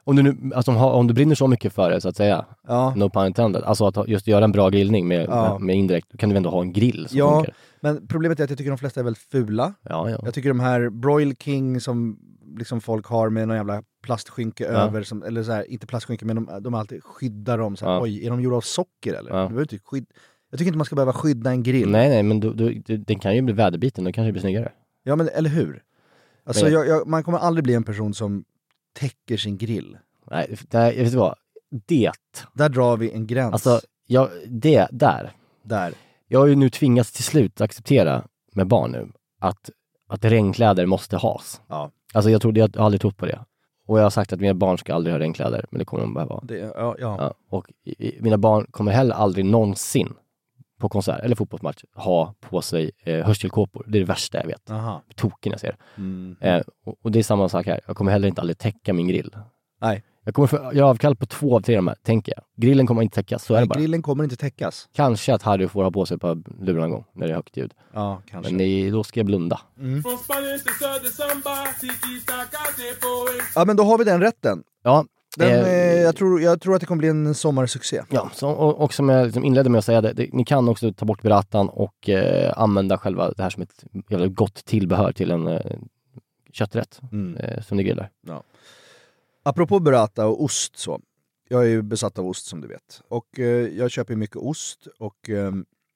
Om 0.08 0.16
du, 0.16 0.24
nu, 0.24 0.56
alltså, 0.56 0.72
om, 0.72 1.08
du 1.08 1.14
brinner 1.14 1.36
så 1.36 1.48
mycket 1.48 1.74
för 1.74 1.90
det 1.92 2.02
så 2.02 2.10
att 2.10 2.16
säga, 2.16 2.46
Ja. 2.68 2.94
no 2.96 3.10
pun 3.10 3.26
intended, 3.28 3.64
alltså 3.64 3.86
att 3.86 4.08
just 4.08 4.28
göra 4.28 4.44
en 4.44 4.52
bra 4.52 4.70
grillning 4.70 5.08
med, 5.08 5.26
Ja. 5.30 5.52
med, 5.54 5.62
med 5.62 5.76
indirekt, 5.76 6.08
då 6.12 6.18
kan 6.18 6.30
du 6.30 6.36
ändå 6.38 6.50
ha 6.50 6.62
en 6.62 6.74
grill 6.74 7.06
som 7.10 7.18
Ja, 7.18 7.36
funkar. 7.36 7.54
men 7.80 8.08
problemet 8.08 8.40
är 8.40 8.44
att 8.44 8.50
jag 8.50 8.58
tycker 8.58 8.72
de 8.72 8.78
flesta 8.78 9.00
är 9.00 9.04
väldigt 9.04 9.24
fula. 9.24 9.74
Ja, 9.84 10.10
ja. 10.10 10.20
Jag 10.24 10.34
tycker 10.34 10.50
de 10.50 10.60
här 10.60 10.90
Broil 10.90 11.36
King 11.36 11.82
som 11.82 12.20
liksom 12.58 12.82
folk 12.82 13.06
har 13.06 13.30
med 13.30 13.48
någon 13.48 13.58
jävla 13.58 13.84
plastskynke 14.04 14.64
Ja. 14.64 14.70
över, 14.70 15.04
som, 15.04 15.24
eller 15.24 15.44
så 15.44 15.52
här, 15.52 15.72
inte 15.72 15.88
plastskynke 15.88 16.26
men 16.26 16.36
de, 16.36 16.50
de 16.62 16.74
alltid 16.74 17.04
skyddar 17.04 17.58
dem. 17.58 17.76
Så 17.76 17.86
här, 17.86 17.94
Ja. 17.94 18.02
Oj, 18.02 18.26
är 18.26 18.30
de 18.30 18.42
gjorda 18.42 18.56
av 18.58 18.62
socker 18.62 19.14
eller? 19.14 19.32
Ja. 19.38 19.50
Du 19.54 19.62
inte 19.62 19.78
skyd... 19.86 20.06
Jag 20.52 20.58
tycker 20.60 20.68
inte 20.70 20.78
man 20.78 20.86
ska 20.86 20.96
behöva 20.96 21.14
skydda 21.14 21.50
en 21.50 21.64
grill. 21.64 21.90
Nej, 21.90 22.10
nej, 22.10 22.24
men 22.24 22.40
då, 22.40 22.50
det- 22.50 22.98
den 22.98 23.20
kan 23.20 23.36
ju 23.36 23.42
bli 23.42 23.54
väderbiten, 23.54 24.04
då 24.04 24.12
kanske 24.12 24.28
det 24.28 24.32
blir 24.32 24.42
snyggare. 24.42 24.72
Ja 25.04 25.16
men 25.16 25.30
eller 25.30 25.50
hur? 25.50 25.82
Alltså 26.46 26.70
jag, 26.70 26.88
jag, 26.88 27.08
man 27.08 27.24
kommer 27.24 27.38
aldrig 27.38 27.64
bli 27.64 27.74
en 27.74 27.84
person 27.84 28.14
som 28.14 28.44
täcker 28.96 29.38
sin 29.38 29.58
grill. 29.58 29.98
Nej, 30.32 30.56
det, 30.70 30.94
jag 30.94 31.04
vet 31.04 31.12
du 31.12 31.18
vad? 31.18 31.36
Det, 31.86 32.12
Där 32.54 32.70
drar 32.70 32.98
vi 32.98 33.12
en 33.12 33.28
gräns. 33.28 33.54
alltså, 33.54 33.82
jag, 34.08 34.30
det 34.48 34.88
där. 34.92 35.32
Där. 35.64 35.94
Jag 36.28 36.40
har 36.40 36.48
ju 36.48 36.56
nu 36.56 36.70
tvingats 36.70 37.12
till 37.12 37.24
slut 37.24 37.62
acceptera 37.62 38.24
med 38.54 38.68
barn 38.68 38.92
nu, 38.92 39.12
att, 39.40 39.70
att 40.08 40.26
regnkläder 40.26 40.86
måste 40.86 41.18
has. 41.18 41.62
Ja. 41.68 41.92
Alltså 42.14 42.30
jag, 42.30 42.42
trodde, 42.42 42.60
jag 42.60 42.76
har 42.76 42.86
aldrig 42.86 43.02
trott 43.02 43.18
på 43.18 43.26
det. 43.26 43.40
Och 43.88 44.00
jag 44.00 44.04
har 44.04 44.10
sagt 44.10 44.34
att 44.34 44.40
mina 44.40 44.54
barn 44.54 44.78
ska 44.78 44.94
aldrig 44.94 45.14
ha 45.14 45.20
regnkläder, 45.20 45.66
men 45.72 45.80
det 45.80 45.86
kommer 45.86 46.04
de 46.04 46.14
behöva. 46.14 46.40
Det, 46.44 46.58
ja, 46.58 46.96
ja. 47.00 47.16
Ja, 47.20 47.34
och 47.50 47.72
i, 47.84 48.08
i, 48.08 48.22
mina 48.22 48.38
barn 48.38 48.68
kommer 48.72 48.92
heller 48.92 49.16
aldrig 49.16 49.46
någonsin 49.46 50.14
på 50.80 50.90
konsert 50.90 51.20
eller 51.24 51.36
fotbollsmatch 51.36 51.84
ha 51.96 52.34
på 52.40 52.62
sig 52.62 52.92
eh, 53.04 53.26
hörselkåpor. 53.26 53.86
Det 53.88 53.98
är 53.98 54.00
det 54.00 54.06
värsta 54.06 54.38
jag 54.38 54.48
vet. 54.48 54.72
Aha. 54.72 55.02
Token 55.16 55.52
jag 55.52 55.60
ser. 55.60 55.76
Mm. 55.98 56.36
Eh, 56.42 56.62
och, 56.86 56.96
och 57.02 57.12
det 57.12 57.20
är 57.20 57.24
samma 57.24 57.50
sak 57.50 57.66
här. 57.66 57.80
Jag 57.88 57.96
kommer 57.96 58.12
heller 58.12 58.28
inte 58.28 58.42
aldrig 58.42 58.58
täcka 58.58 58.94
min 58.94 59.08
grill. 59.08 59.36
Nej. 59.82 60.04
Jag 60.28 60.36
kommer 60.36 60.48
få 60.48 60.72
göra 60.74 60.88
avkall 60.88 61.16
på 61.16 61.26
två 61.26 61.56
av 61.56 61.62
tre 61.62 61.76
av 61.76 61.78
de 61.78 61.88
här, 61.88 61.98
tänker 62.04 62.34
jag. 62.36 62.44
Grillen 62.58 62.88
kommer 62.88 63.02
inte 63.02 63.16
täckas, 63.16 63.46
så 63.46 63.54
är 63.54 63.58
det 63.58 63.62
Nej, 63.62 63.68
bara. 63.68 63.80
grillen 63.80 64.02
kommer 64.02 64.24
inte 64.24 64.36
täckas. 64.36 64.90
Kanske 64.94 65.34
att 65.34 65.42
Harry 65.42 65.68
får 65.68 65.84
ha 65.84 65.92
på 65.92 66.06
sig 66.06 66.16
ett 66.16 66.22
par 66.22 66.64
lurar 66.66 66.82
någon 66.82 66.90
gång 66.92 67.06
när 67.14 67.28
det 67.28 67.34
är 67.34 67.36
högt 67.36 67.58
ljud. 67.58 67.74
Ja, 67.94 68.22
kanske. 68.26 68.52
Men 68.52 68.58
det, 68.58 68.90
då 68.90 69.04
ska 69.04 69.20
jag 69.20 69.26
blunda. 69.26 69.62
Mm. 69.80 70.04
Ja 73.56 73.66
men 73.66 73.76
då 73.76 73.84
har 73.84 73.98
vi 73.98 74.04
den 74.04 74.22
rätten. 74.22 74.64
Ja, 74.84 75.06
Den, 75.36 75.50
eh, 75.50 75.68
eh, 75.68 76.02
jag, 76.02 76.16
tror, 76.16 76.42
jag 76.42 76.62
tror 76.62 76.76
att 76.76 76.80
det 76.82 76.86
kommer 76.88 77.00
bli 77.00 77.08
en 77.08 77.36
sommarsuccé. 77.36 78.02
Ja, 78.10 78.32
så, 78.34 78.50
och, 78.50 78.82
och 78.82 78.94
som 78.94 79.10
jag 79.10 79.26
liksom 79.26 79.44
inledde 79.44 79.70
med 79.70 79.80
att 79.80 79.86
säga, 79.86 80.02
det, 80.02 80.14
det, 80.14 80.34
ni 80.34 80.46
kan 80.46 80.70
också 80.70 80.94
ta 80.94 81.06
bort 81.06 81.22
burratan 81.22 81.70
och 81.70 82.10
eh, 82.10 82.54
använda 82.58 82.98
själva 82.98 83.32
det 83.32 83.44
här 83.44 83.50
som 83.50 83.64
ett 83.64 83.84
jävla 84.10 84.28
gott 84.28 84.66
tillbehör 84.66 85.12
till 85.12 85.32
en 85.32 85.48
eh, 85.48 85.78
kötträtt 86.52 87.00
Mm. 87.12 87.38
eh, 87.38 87.62
som 87.62 87.78
ni 87.78 87.84
grillar. 87.84 88.10
Ja. 88.28 88.44
Apropå 89.44 89.80
burrata 89.80 90.28
och 90.28 90.44
ost 90.44 90.78
så. 90.78 91.00
Jag 91.50 91.64
är 91.64 91.68
ju 91.68 91.82
besatt 91.82 92.20
av 92.20 92.28
ost 92.28 92.46
som 92.46 92.62
du 92.62 92.68
vet. 92.68 93.02
Och 93.08 93.40
eh, 93.40 93.46
jag 93.78 93.92
köper 93.92 94.16
mycket 94.16 94.36
ost 94.36 94.88
och 95.00 95.30
eh, 95.30 95.52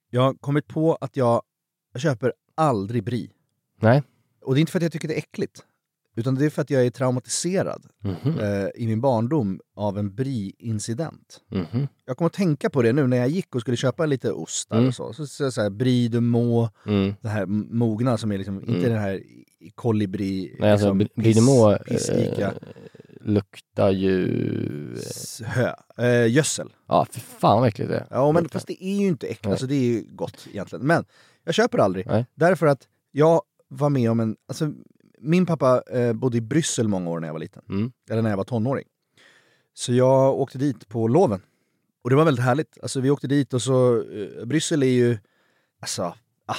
jag 0.10 0.22
har 0.22 0.34
kommit 0.34 0.68
på 0.68 0.96
att 1.02 1.18
jag, 1.18 1.42
jag 1.94 2.02
köper 2.02 2.34
aldrig 2.56 3.04
brie. 3.04 3.30
Nej. 3.82 4.04
Och 4.42 4.54
det 4.56 4.60
är 4.60 4.62
inte 4.62 4.72
för 4.72 4.80
att 4.80 4.84
jag 4.84 4.92
tycker 4.92 5.08
det 5.08 5.14
är 5.14 5.18
äckligt. 5.18 5.64
Utan 6.16 6.36
det 6.36 6.46
är 6.46 6.50
för 6.50 6.62
att 6.62 6.70
jag 6.70 6.86
är 6.86 6.90
traumatiserad 6.90 7.86
Mhm. 8.04 8.40
eh, 8.40 8.68
i 8.76 8.88
min 8.88 9.02
barndom 9.02 9.60
av 9.76 9.98
en 9.98 10.16
brie-incident. 10.16 11.40
Mhm. 11.52 11.88
Jag 12.06 12.18
kommer 12.18 12.28
att 12.28 12.34
tänka 12.34 12.70
på 12.70 12.82
det 12.82 12.94
nu 12.94 13.08
när 13.08 13.18
jag 13.18 13.30
gick 13.30 13.56
och 13.56 13.62
skulle 13.62 13.78
köpa 13.78 14.06
lite 14.06 14.32
ost 14.32 14.72
Mm. 14.72 14.88
och 14.88 14.96
så. 14.96 15.14
Så, 15.14 15.28
så, 15.28 15.52
så 15.52 15.62
här, 15.62 15.70
brie 15.70 16.08
de 16.10 16.32
Meaux, 16.32 16.74
Mm. 16.86 17.14
det 17.22 17.30
här 17.30 17.46
mogna 17.46 18.18
som 18.18 18.32
är 18.32 18.38
liksom, 18.38 18.56
inte 18.60 18.72
Mm. 18.72 18.84
den 18.90 18.98
här 19.00 19.24
kolibri, 19.76 20.56
Nej, 20.60 20.72
alltså 20.72 20.94
liksom, 21.16 21.46
Meaux, 21.46 21.80
piss- 21.84 21.88
pisslika. 21.90 22.48
eh, 22.48 22.54
luktar 23.22 23.90
ju... 23.92 24.96
Hö, 25.46 25.74
eh, 25.98 26.32
gödsel. 26.32 26.74
Ja, 26.88 27.06
för 27.12 27.20
fan 27.20 27.60
vad 27.60 27.68
äckligt 27.68 27.90
det 27.92 27.98
är. 27.98 28.08
Ja 28.10 28.32
men 28.32 28.50
fast 28.50 28.68
det 28.68 28.84
är 28.86 28.96
ju 29.00 29.08
inte 29.08 29.26
äckligt, 29.28 29.44
Nej. 29.44 29.52
alltså 29.52 29.68
det 29.68 29.76
är 29.76 29.84
ju 29.86 30.04
gott 30.12 30.48
egentligen. 30.52 30.88
Men 30.88 31.06
Jag 31.44 31.54
köper 31.54 31.78
aldrig. 31.78 32.08
Nej. 32.08 32.26
Därför 32.36 32.68
att 32.68 32.88
jag 33.12 33.42
var 33.68 33.90
med 33.90 34.12
om 34.12 34.20
en... 34.20 34.36
Alltså, 34.48 34.72
min 35.20 35.46
pappa 35.46 35.84
eh, 35.92 36.14
bodde 36.14 36.38
i 36.38 36.42
Bryssel 36.42 36.88
många 36.88 37.10
år 37.10 37.20
när 37.20 37.28
jag 37.28 37.34
var 37.34 37.40
liten. 37.40 37.64
Mm. 37.70 37.92
Eller 38.10 38.22
när 38.22 38.30
jag 38.30 38.38
var 38.38 38.44
tonåring. 38.44 38.86
Så 39.74 39.94
jag 39.94 40.40
åkte 40.40 40.58
dit 40.58 40.90
på 40.90 41.08
loven. 41.08 41.42
Och 42.02 42.10
det 42.10 42.16
var 42.16 42.26
väldigt 42.26 42.46
härligt. 42.46 42.78
Alltså 42.82 43.00
vi 43.02 43.10
åkte 43.10 43.28
dit 43.28 43.54
och 43.54 43.62
så... 43.62 43.96
Eh, 44.12 44.46
Bryssel 44.46 44.84
är 44.84 44.88
ju... 44.88 45.18
Alltså, 45.82 46.04
ah, 46.46 46.56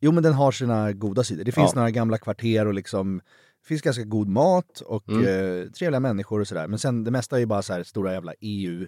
jo 0.00 0.12
men 0.12 0.22
den 0.22 0.32
har 0.32 0.52
sina 0.52 0.92
goda 0.92 1.24
sidor. 1.24 1.44
Det 1.44 1.52
finns 1.52 1.70
Ja. 1.74 1.76
några 1.76 1.90
gamla 1.90 2.18
kvarter 2.18 2.66
och 2.66 2.74
liksom... 2.74 3.20
Det 3.62 3.66
finns 3.68 3.82
ganska 3.82 4.04
god 4.04 4.28
mat 4.28 4.80
och 4.80 5.08
Mm. 5.08 5.20
eh, 5.26 5.70
trevliga 5.70 6.00
människor 6.00 6.40
och 6.40 6.48
sådär. 6.48 6.66
Men 6.68 6.78
sen 6.78 7.04
det 7.04 7.10
mesta 7.10 7.36
är 7.36 7.40
ju 7.40 7.46
bara 7.46 7.62
så 7.62 7.72
här 7.72 7.82
stora 7.82 8.12
jävla 8.12 8.34
EU 8.40 8.86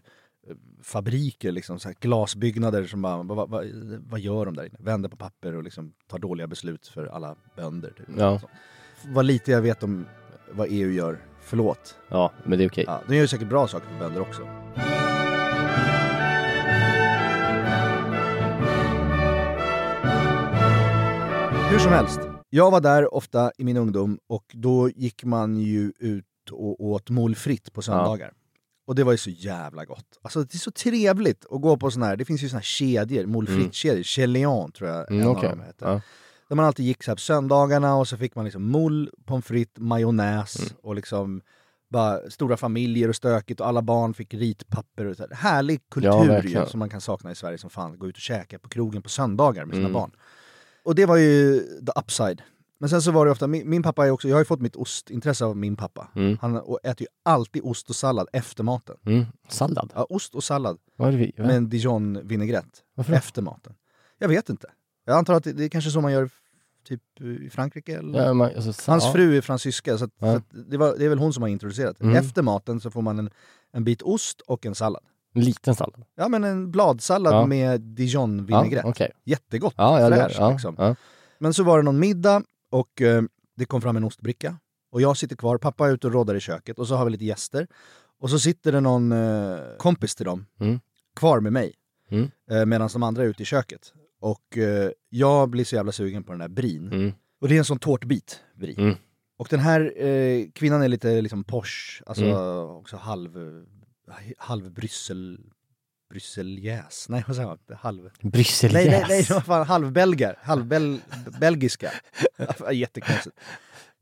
fabriker, 0.82 1.52
liksom, 1.52 1.78
så 1.80 1.92
glasbyggnader 2.00 2.84
som 2.86 3.02
bara, 3.02 3.22
vad, 3.22 3.50
vad, 3.50 3.66
vad 4.08 4.20
gör 4.20 4.44
de 4.44 4.56
där 4.56 4.64
inne? 4.64 4.78
Vänder 4.80 5.08
på 5.08 5.16
papper 5.16 5.54
och 5.54 5.62
liksom 5.62 5.92
tar 6.06 6.18
dåliga 6.18 6.46
beslut 6.46 6.86
för 6.86 7.06
alla 7.06 7.36
bönder. 7.56 7.90
Typ. 7.96 8.06
Ja. 8.18 8.40
Vad 9.06 9.24
lite 9.24 9.50
jag 9.50 9.62
vet 9.62 9.82
om 9.82 10.06
vad 10.50 10.66
EU 10.70 10.90
gör, 10.90 11.18
förlåt. 11.40 11.96
Ja, 12.08 12.32
men 12.44 12.58
det 12.58 12.64
är 12.64 12.68
okej. 12.68 12.84
Ja, 12.86 13.02
de 13.08 13.14
gör 13.14 13.22
ju 13.22 13.28
säkert 13.28 13.48
bra 13.48 13.68
saker 13.68 13.86
för 13.88 13.98
bönder 13.98 14.20
också. 14.20 14.42
Hur 21.70 21.78
som 21.78 21.92
helst, 21.92 22.20
jag 22.50 22.70
var 22.70 22.80
där 22.80 23.14
ofta 23.14 23.52
i 23.58 23.64
min 23.64 23.76
ungdom 23.76 24.18
och 24.26 24.44
då 24.52 24.90
gick 24.90 25.24
man 25.24 25.56
ju 25.56 25.92
ut 25.98 26.24
och 26.52 26.84
åt 26.84 27.10
molfritt 27.10 27.72
på 27.72 27.82
söndagar. 27.82 28.32
Och 28.86 28.94
det 28.94 29.04
var 29.04 29.12
ju 29.12 29.18
så 29.18 29.30
jävla 29.30 29.84
gott. 29.84 30.18
Alltså 30.22 30.40
det 30.42 30.54
är 30.54 30.58
så 30.58 30.70
trevligt 30.70 31.44
att 31.50 31.60
gå 31.60 31.76
på 31.76 31.90
såna 31.90 32.06
här, 32.06 32.16
det 32.16 32.24
finns 32.24 32.42
ju 32.42 32.48
såna 32.48 32.58
här 32.58 32.64
kedjor, 32.64 33.26
molfritt-kedjor, 33.26 34.02
Cheleon 34.02 34.72
tror 34.72 34.90
jag 34.90 35.10
Mm, 35.10 35.22
en 35.22 35.28
okej. 35.28 35.48
av 35.50 35.56
dem 35.56 35.66
heter. 35.66 35.86
Ja. 35.86 36.00
Där 36.54 36.56
man 36.56 36.64
alltid 36.64 36.86
gick 36.86 37.02
så 37.02 37.10
här 37.10 37.16
på 37.16 37.20
söndagarna 37.20 37.94
och 37.96 38.08
så 38.08 38.16
fick 38.16 38.34
man 38.34 38.44
liksom 38.44 38.70
mol, 38.70 39.10
pommes 39.24 39.44
frites, 39.46 39.78
majonnäs 39.82 40.56
Mm. 40.58 40.72
och 40.82 40.94
liksom 40.94 41.40
bara 41.88 42.30
stora 42.30 42.56
familjer 42.56 43.08
och 43.08 43.16
stökigt 43.16 43.60
och 43.60 43.66
alla 43.66 43.82
barn 43.82 44.14
fick 44.14 44.34
ritpapper. 44.34 45.04
Och 45.04 45.16
så 45.16 45.22
här. 45.22 45.34
Härlig 45.36 45.80
Ja, 45.80 45.82
kultur 45.90 46.28
verkligen. 46.32 46.66
som 46.66 46.78
man 46.78 46.88
kan 46.88 47.00
sakna 47.00 47.30
i 47.30 47.34
Sverige 47.34 47.58
som 47.58 47.70
fan. 47.70 47.98
Gå 47.98 48.08
ut 48.08 48.14
och 48.16 48.20
käka 48.20 48.58
på 48.58 48.68
krogen 48.68 49.02
på 49.02 49.08
söndagar 49.08 49.64
med 49.64 49.74
sina 49.74 49.86
Mm. 49.88 49.92
barn. 49.92 50.10
Och 50.84 50.94
det 50.94 51.06
var 51.06 51.16
ju 51.16 51.60
the 51.60 51.92
upside. 52.00 52.42
Men 52.78 52.88
sen 52.90 53.02
så 53.02 53.10
var 53.10 53.24
det 53.26 53.32
ofta, 53.32 53.46
min, 53.46 53.70
min 53.70 53.82
pappa 53.82 54.06
är 54.06 54.10
också, 54.10 54.28
jag 54.28 54.34
har 54.36 54.40
ju 54.40 54.44
fått 54.44 54.60
mitt 54.60 54.76
ostintresse 54.76 55.44
av 55.44 55.56
min 55.56 55.76
pappa. 55.76 56.08
Mm. 56.16 56.38
Han 56.40 56.56
äter 56.82 57.00
ju 57.00 57.06
alltid 57.22 57.62
ost 57.64 57.90
och 57.90 57.96
sallad 57.96 58.28
efter 58.32 58.62
maten. 58.64 58.96
Mm. 59.06 59.24
Sallad? 59.48 59.92
Ja, 59.94 60.06
ost 60.10 60.34
och 60.34 60.44
sallad. 60.44 60.78
Vad 60.96 61.08
är 61.08 61.12
det 61.12 61.18
vi? 61.18 61.32
Med 61.36 61.50
en 61.56 61.68
dijon-vinägrett. 61.68 62.82
Varför 62.94 63.12
då? 63.12 63.18
Efter 63.18 63.42
maten. 63.42 63.74
Jag 64.18 64.28
vet 64.28 64.48
inte. 64.48 64.68
Jag 65.06 65.18
antar 65.18 65.34
att 65.34 65.44
det, 65.44 65.52
det 65.52 65.64
är 65.64 65.68
kanske 65.68 65.90
så 65.90 66.00
man 66.00 66.12
gör 66.12 66.30
typ 66.84 67.20
i 67.20 67.50
Frankrike 67.50 67.98
eller? 67.98 68.24
Ja, 68.26 68.34
man, 68.34 68.50
alltså, 68.56 68.90
Hans 68.90 69.04
ja. 69.04 69.12
fru 69.12 69.36
är 69.36 69.40
fransyska, 69.40 69.98
så, 69.98 70.04
att, 70.04 70.10
Ja. 70.18 70.34
så 70.34 70.56
det, 70.56 70.76
var, 70.76 70.96
det 70.98 71.04
är 71.04 71.08
väl 71.08 71.18
hon 71.18 71.32
som 71.32 71.42
har 71.42 71.48
introducerat 71.50 71.96
det. 71.98 72.04
Mm. 72.04 72.16
Efter 72.16 72.42
maten 72.42 72.80
så 72.80 72.90
får 72.90 73.02
man 73.02 73.18
en, 73.18 73.30
en 73.72 73.84
bit 73.84 74.02
ost 74.02 74.40
och 74.40 74.66
en 74.66 74.74
sallad. 74.74 75.02
En 75.34 75.42
liten 75.44 75.74
sallad? 75.74 76.04
Ja 76.14 76.28
men 76.28 76.44
en 76.44 76.70
bladsallad 76.70 77.48
med 77.48 77.80
dijon-vinägrett. 77.80 78.84
Okej. 78.84 79.10
Jättegott, 79.24 79.74
Ja, 79.76 80.00
ja, 80.00 80.50
liksom. 80.50 80.96
Men 81.38 81.54
så 81.54 81.62
var 81.62 81.76
det 81.78 81.82
någon 81.84 81.98
middag 81.98 82.42
och 82.70 83.02
eh, 83.02 83.22
det 83.56 83.64
kom 83.64 83.80
fram 83.82 83.96
en 83.96 84.04
ostbricka. 84.04 84.56
Och 84.92 85.00
jag 85.00 85.16
sitter 85.16 85.36
kvar, 85.36 85.58
pappa 85.58 85.88
är 85.88 85.92
ute 85.92 86.06
och 86.06 86.12
råddar 86.12 86.34
i 86.34 86.40
köket 86.40 86.78
och 86.78 86.88
så 86.88 86.94
har 86.96 87.04
vi 87.04 87.10
lite 87.10 87.24
gäster. 87.24 87.66
Och 88.20 88.30
så 88.30 88.38
sitter 88.38 88.72
det 88.72 88.80
någon 88.80 89.12
eh, 89.12 89.58
kompis 89.78 90.14
till 90.14 90.26
dem 90.26 90.46
Mm. 90.60 90.80
kvar 91.16 91.40
med 91.40 91.52
mig. 91.52 91.72
Mm. 92.10 92.30
Eh, 92.50 92.66
Medan 92.66 92.88
de 92.92 93.02
andra 93.02 93.22
är 93.22 93.26
ute 93.26 93.42
i 93.42 93.46
köket. 93.46 93.92
Och 94.24 94.58
eh, 94.58 94.90
jag 95.08 95.50
blir 95.50 95.64
så 95.64 95.76
jävla 95.76 95.92
sugen 95.92 96.24
på 96.24 96.32
den 96.32 96.38
där 96.38 96.48
brin. 96.48 96.92
Mm. 96.92 97.12
Och 97.40 97.48
det 97.48 97.54
är 97.54 97.58
en 97.58 97.64
sån 97.64 97.78
tårtbit 97.78 98.40
brie. 98.54 98.80
Mm. 98.80 98.94
Och 99.38 99.46
den 99.50 99.60
här 99.60 100.02
eh, 100.06 100.46
kvinnan 100.54 100.82
är 100.82 100.88
lite 100.88 101.20
liksom 101.20 101.44
posh, 101.44 102.02
alltså 102.06 102.24
Mm. 102.24 102.36
också 102.76 102.96
halv, 102.96 103.64
halv 104.38 104.72
Bryssel, 104.72 105.40
Brysseljäs. 106.10 107.06
Nej 107.08 107.24
vad 107.26 107.36
säger 107.36 107.48
man? 107.48 107.58
Halv... 107.78 108.10
Brysseljäs? 108.20 108.86
Nej, 108.86 109.04
nej, 109.08 109.26
nej, 109.30 109.42
fan, 109.42 109.66
halvbelgar, 109.66 110.38
halvbelgiska. 110.42 111.90
Jättekonstigt. 112.72 113.40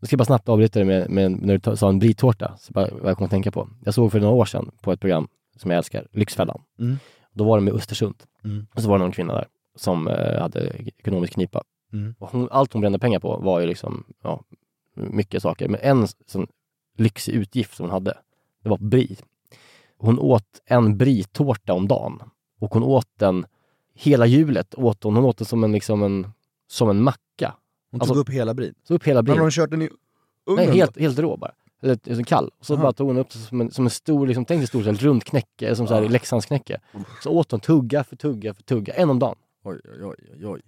Jag 0.01 0.07
ska 0.07 0.17
bara 0.17 0.25
snabbt 0.25 0.49
avbryta 0.49 0.79
det 0.79 0.85
med, 0.85 1.11
med 1.11 1.31
när 1.33 1.59
du 1.59 1.77
sa 1.77 1.89
en 1.89 1.99
britårta, 1.99 2.57
så 2.59 2.73
bara, 2.73 2.91
vad 2.91 3.11
jag 3.11 3.17
kom 3.17 3.25
att 3.25 3.31
tänka 3.31 3.51
på. 3.51 3.69
Jag 3.85 3.95
såg 3.95 4.13
för 4.13 4.21
några 4.21 4.35
år 4.35 4.45
sedan 4.45 4.71
på 4.83 4.93
ett 4.93 5.01
program 5.01 5.29
som 5.57 5.71
jag 5.71 5.79
älskar, 5.79 6.07
Lyxfällan. 6.13 6.63
Mm. 6.79 6.97
Då 7.33 7.45
var 7.45 7.57
de 7.57 7.69
i 7.69 7.71
Östersund. 7.71 8.23
Mm. 8.45 8.67
Och 8.75 8.83
så 8.83 8.89
var 8.89 8.99
det 8.99 9.05
någon 9.05 9.13
kvinna 9.13 9.35
där 9.35 9.47
som 9.75 10.09
eh, 10.09 10.41
hade 10.41 10.69
ekonomisk 10.99 11.33
knipa. 11.33 11.63
Mm. 11.93 12.15
Hon, 12.19 12.49
allt 12.51 12.73
hon 12.73 12.81
brände 12.81 12.99
pengar 12.99 13.21
på 13.21 13.37
var 13.37 13.61
ju 13.61 13.67
liksom, 13.67 14.05
ja, 14.23 14.43
mycket 14.95 15.43
saker. 15.43 15.69
Men 15.69 15.81
en 15.83 16.07
sån 16.27 16.47
lyxig 16.97 17.33
utgift 17.33 17.77
som 17.77 17.85
hon 17.85 17.91
hade, 17.91 18.19
det 18.63 18.69
var 18.69 18.79
brie. 18.79 19.17
Hon 19.99 20.19
åt 20.19 20.61
en 20.65 20.97
brie-tårta 20.99 21.73
om 21.73 21.89
dagen. 21.89 22.23
Och 22.61 22.75
hon 22.75 22.83
åt 22.83 23.09
den, 23.19 23.47
hela 23.95 24.27
hjulet 24.27 24.75
åt 24.75 25.05
hon, 25.05 25.17
hon 25.17 25.25
åt 25.25 25.39
det 25.39 25.45
som 25.45 25.65
en, 25.65 25.73
liksom 25.73 26.03
en, 26.03 26.27
som 26.67 26.91
en 26.91 27.03
macka. 27.03 27.55
Hon 27.91 28.01
Alltså, 28.01 28.15
tog 28.15 28.21
upp 28.21 28.31
hela 28.31 28.55
brin. 28.55 28.75
Så 28.89 28.95
upp 28.95 29.05
hela 29.05 29.19
Men 29.19 29.25
brin. 29.25 29.37
har 29.37 29.43
hon 29.43 29.51
kört 29.51 29.71
den 29.71 29.83
i 29.83 29.91
ugnen? 30.47 30.67
Nej, 30.67 30.77
helt, 30.77 30.99
helt 31.01 31.19
rå 31.19 31.37
bara. 31.37 31.53
Eller 31.83 31.99
liksom 32.05 32.25
kall. 32.25 32.51
Och 32.59 32.67
så 32.67 32.75
Aha. 32.75 32.83
bara 32.83 32.93
tog 32.93 33.07
hon 33.07 33.19
upp 33.19 33.31
det 33.31 33.39
som 33.39 33.61
en, 33.61 33.71
som 33.71 33.85
en 33.85 33.91
stor, 33.91 34.27
liksom, 34.27 34.45
tänk 34.45 34.61
dig 34.61 34.67
stort, 34.67 34.87
ett 34.87 35.03
runt 35.03 35.25
knäcke, 35.25 35.77
som 35.77 35.87
så 35.87 35.95
här 35.95 36.03
Ah. 36.03 36.09
Leksandsknäcke. 36.09 36.81
Så 37.23 37.31
åt 37.31 37.51
hon 37.51 37.61
tugga 37.61 38.05
för 38.05 38.17
tugga 38.17 38.55
för 38.55 38.63
tugga, 38.63 38.95
en 38.95 39.11
om 39.11 39.19
dagen. 39.19 39.37
Oj, 39.63 39.81
oj, 39.85 40.05
oj, 40.05 40.17
oj, 40.35 40.47
oj. 40.47 40.61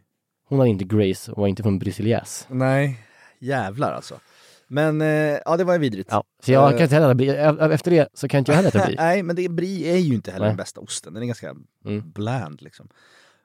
Hon 0.48 0.58
hade 0.58 0.70
inte 0.70 0.84
Grace 0.84 1.32
och 1.32 1.38
var 1.38 1.48
inte 1.48 1.62
från 1.62 1.78
Brysseljäs. 1.78 2.46
Nej, 2.50 3.00
jävlar 3.38 3.92
alltså. 3.92 4.20
Men 4.68 5.00
eh, 5.00 5.06
ja, 5.44 5.56
det 5.56 5.64
var 5.64 5.72
ju 5.72 5.78
vidrigt. 5.78 6.08
Ja, 6.12 6.24
så 6.42 6.52
jag 6.52 6.64
Eh, 6.72 6.76
kan 6.76 6.82
inte 6.82 6.94
heller 6.94 7.06
äta 7.08 7.14
brie. 7.14 7.50
E- 7.50 7.72
Efter 7.74 7.90
det 7.90 8.08
så 8.14 8.28
kan 8.28 8.38
inte 8.38 8.50
jag 8.52 8.56
heller 8.56 8.68
äta 8.68 8.86
brie. 8.86 8.96
Nej, 9.00 9.22
men 9.22 9.36
det, 9.36 9.48
brie 9.48 9.92
är 9.92 9.96
ju 9.98 10.14
inte 10.14 10.30
heller 10.30 10.44
Nej. 10.46 10.50
den 10.50 10.56
bästa 10.56 10.80
osten. 10.80 11.14
Den 11.14 11.22
är 11.22 11.26
ganska 11.26 11.54
Mm. 11.84 12.10
bland 12.14 12.62
liksom. 12.62 12.88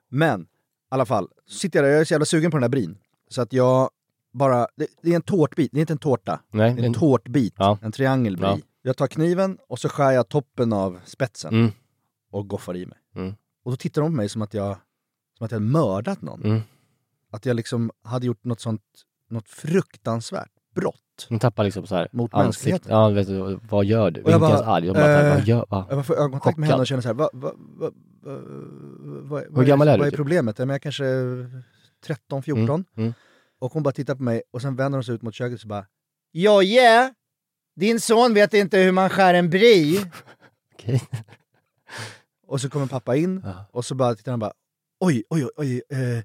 Men 0.10 0.42
i 0.42 0.46
alla 0.90 1.06
fall, 1.06 1.28
så 1.46 1.58
sitter 1.58 1.80
jag 1.80 1.86
där, 1.86 1.92
jag 1.92 2.02
är 2.02 2.06
så 2.06 2.14
jävla 2.14 2.26
sugen 2.26 2.52
på 2.52 2.58
den 2.58 2.62
där 2.62 2.70
brin. 2.70 2.98
Så 3.30 3.42
att 3.42 3.54
jag 3.54 3.90
bara, 4.32 4.68
det, 4.76 4.88
det 5.02 5.12
är 5.12 5.16
en 5.16 5.22
tårtbit, 5.22 5.72
det 5.72 5.78
är 5.80 5.82
inte 5.82 5.94
en 5.94 5.98
tårta. 5.98 6.40
Nej, 6.52 6.72
det 6.74 6.76
är 6.76 6.80
en 6.80 6.86
en- 6.86 6.94
tårtbit, 6.94 7.54
Ja. 7.58 7.78
en 7.82 7.92
triangelbrie. 7.92 8.50
Ja. 8.50 8.58
Jag 8.82 8.98
tar 8.98 9.08
kniven 9.08 9.58
och 9.68 9.80
så 9.80 9.90
skär 9.90 10.12
jag 10.12 10.30
toppen 10.30 10.74
av 10.74 11.00
spetsen 11.06 11.54
Mm. 11.54 11.72
och 12.32 12.48
goffar 12.48 12.76
i 12.78 12.86
mig. 12.86 12.98
Mm. 13.16 13.36
Och 13.64 13.72
då 13.72 13.78
tittar 13.78 14.02
de 14.02 14.12
på 14.12 14.16
mig 14.16 14.30
som 14.30 14.42
att 14.42 14.54
jag, 14.54 14.78
som 15.40 15.46
att 15.46 15.52
jag 15.52 15.60
hade 15.60 15.72
mördat 15.72 16.22
någon. 16.22 16.44
Mm. 16.44 16.62
Att 17.32 17.46
jag 17.46 17.56
liksom 17.56 17.92
hade 18.04 18.26
gjort 18.26 18.44
något 18.44 18.62
sånt, 18.62 18.82
något 19.30 19.50
fruktansvärt 19.50 20.52
brott. 20.76 20.96
Hon 21.30 21.40
tappar 21.40 21.64
liksom 21.64 21.88
så 21.88 21.96
här 21.96 22.08
Mot 22.12 22.34
mänskligheten. 22.34 22.92
Ja, 22.92 23.10
vet 23.10 23.28
du, 23.28 23.60
vad 23.70 23.86
gör 23.86 24.12
du? 24.12 24.22
Och 24.24 24.32
jag 24.32 24.38
inte 24.38 24.48
ens 24.48 24.62
arg. 24.68 24.86
Jag 24.86 24.96
bara, 24.96 25.28
eh, 25.28 25.36
vad 25.36 25.48
gör, 25.48 25.66
va? 25.70 25.88
Jag 25.90 26.06
får 26.06 26.14
ögonkontakt 26.16 26.58
med 26.58 26.68
Chockad. 26.68 26.72
henne 26.72 26.82
och 26.82 26.88
känner 26.88 27.02
så 27.02 27.08
här, 27.08 27.14
vad, 27.16 27.30
vad, 27.34 27.54
vad, 27.58 27.94
vad, 28.22 29.44
vad, 29.50 29.58
Hur 29.58 29.64
gammal 29.66 29.88
är 29.88 29.92
vad 29.92 30.00
du, 30.00 30.08
är 30.08 30.12
typ? 30.12 30.18
problemet? 30.18 30.58
Men 30.58 30.70
jag 30.70 30.82
kanske 30.82 31.04
13, 32.06 32.44
14. 32.44 32.64
Mm, 32.70 32.86
mm. 32.98 33.14
Och 33.60 33.74
hon 33.74 33.84
bara 33.84 33.92
tittar 33.92 34.16
på 34.16 34.24
mig 34.24 34.42
och 34.52 34.62
sen 34.62 34.76
vänder 34.76 34.98
hon 34.98 35.04
sig 35.04 35.16
ut 35.16 35.22
mot 35.22 35.34
köket 35.36 35.54
och 35.54 35.60
så 35.62 35.68
bara 35.68 35.86
Jojje! 36.32 37.14
Din 37.76 38.00
son 38.00 38.34
vet 38.34 38.54
inte 38.54 38.78
hur 38.78 38.92
man 38.92 39.10
skär 39.10 39.34
en 39.34 39.50
brie. 39.50 40.12
Okej. 40.74 41.02
Och 42.48 42.62
så 42.62 42.70
kommer 42.70 42.88
pappa 42.88 43.16
in 43.16 43.42
Ja. 43.46 43.66
och 43.72 43.86
så 43.86 43.96
bara 43.96 44.16
tittar 44.16 44.32
han 44.32 44.40
bara 44.40 44.54
oj, 45.00 45.24
oj, 45.30 45.44
oj, 45.46 45.52
oj, 45.58 45.82
eh, 45.90 46.24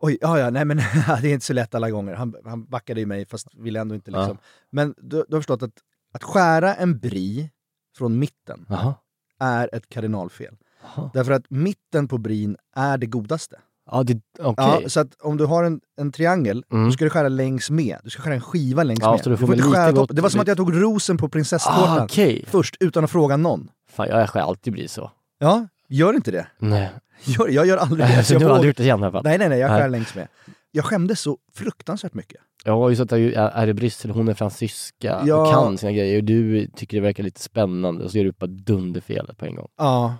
oj, 0.00 0.18
ja, 0.20 0.38
ja, 0.38 0.50
nej 0.50 0.64
men 0.64 0.76
det 1.22 1.28
är 1.28 1.32
inte 1.32 1.46
så 1.46 1.52
lätt 1.52 1.74
alla 1.74 1.90
gånger. 1.90 2.14
Han, 2.14 2.34
han 2.44 2.64
backade 2.64 3.00
i 3.00 3.06
mig 3.06 3.26
fast 3.26 3.46
ville 3.54 3.80
ändå 3.80 3.94
inte 3.94 4.10
Ja. 4.10 4.18
liksom. 4.18 4.38
Men 4.70 4.94
du, 4.98 5.24
du 5.28 5.36
har 5.36 5.40
förstått 5.40 5.62
att, 5.62 5.74
att 6.14 6.22
skära 6.24 6.74
en 6.74 6.98
brie 6.98 7.50
från 7.98 8.18
mitten 8.18 8.66
Jaha. 8.68 8.94
är 9.40 9.70
ett 9.74 9.88
kardinalfel. 9.88 10.56
Jaha. 10.96 11.10
Därför 11.14 11.32
att 11.32 11.44
mitten 11.50 12.08
på 12.08 12.18
brin 12.18 12.56
är 12.76 12.98
det 12.98 13.06
godaste. 13.06 13.56
Ja, 13.90 14.02
det, 14.02 14.20
okej. 14.38 14.80
Ja, 14.82 14.88
så 14.88 15.00
att 15.00 15.14
om 15.20 15.36
du 15.36 15.44
har 15.44 15.64
en, 15.64 15.80
en 15.96 16.12
triangel, 16.12 16.64
Mm. 16.72 16.84
då 16.84 16.92
ska 16.92 17.04
du 17.04 17.10
skära 17.10 17.28
längs 17.28 17.70
med. 17.70 17.98
Du 18.04 18.10
ska 18.10 18.22
skära 18.22 18.34
en 18.34 18.40
skiva 18.40 18.82
längs 18.82 19.00
Ja, 19.02 19.10
med. 19.12 19.20
du 19.24 19.36
får 19.36 19.46
med 19.46 19.56
lite 19.56 19.68
skära 19.68 19.92
gott-. 19.92 20.10
Det 20.16 20.22
var 20.22 20.28
som 20.28 20.40
att 20.40 20.48
jag 20.48 20.56
tog 20.56 20.82
rosen 20.82 21.16
på 21.16 21.28
prinsesstårtan 21.28 21.98
Ah, 21.98 22.04
okej. 22.04 22.44
först, 22.48 22.76
utan 22.80 23.04
att 23.04 23.10
fråga 23.10 23.36
någon. 23.36 23.70
Fan, 23.90 24.08
jag 24.08 24.30
skär 24.30 24.40
alltid 24.40 24.72
brie 24.72 24.88
så. 24.88 25.10
Ja, 25.38 25.66
gör 25.92 26.14
inte 26.14 26.30
det. 26.30 26.46
Nej. 26.58 26.90
Gör, 27.24 27.48
jag 27.48 27.66
gör 27.66 27.76
aldrig 27.76 28.06
det. 28.06 28.24
Så 28.24 28.34
jag 28.34 28.42
du 28.42 28.46
har 28.46 28.52
aldrig 28.52 28.68
gjort 28.70 28.76
det 28.76 28.82
igen 28.82 29.00
i 29.00 29.02
alla 29.02 29.12
fall? 29.12 29.24
Nej, 29.24 29.38
nej, 29.38 29.48
nej, 29.48 29.58
jag 29.58 29.70
skär 29.70 29.88
längs 29.88 30.14
med. 30.14 30.28
Jag 30.70 30.84
skämdes 30.84 31.20
så 31.20 31.38
fruktansvärt 31.54 32.14
mycket. 32.14 32.40
Jag 32.64 32.72
har 32.76 32.90
ju 32.90 32.96
sett 32.96 33.12
att 33.12 33.18
är 33.18 33.32
är 33.32 33.66
det 33.66 33.74
Bryssel, 33.74 34.10
hon 34.10 34.28
är 34.28 34.34
fransyska 34.34 35.22
Ja. 35.26 35.36
och 35.36 35.52
kan 35.54 35.78
sina 35.78 35.92
grejer 35.92 36.16
och 36.18 36.24
du 36.24 36.66
tycker 36.76 36.96
det 36.96 37.00
verkar 37.00 37.22
lite 37.22 37.40
spännande 37.40 38.04
och 38.04 38.10
så 38.10 38.18
gör 38.18 38.24
du 38.24 38.32
bara 38.32 38.46
dunderfelet 38.46 39.38
på 39.38 39.46
en 39.46 39.54
gång. 39.56 39.68
Ja. 39.76 40.14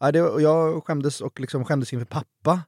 ja 0.00 0.12
det, 0.12 0.18
jag 0.18 0.84
skämdes 0.84 1.20
och 1.20 1.40
liksom 1.40 1.64
skämdes 1.64 1.92
inför 1.92 2.06
pappa. 2.06 2.60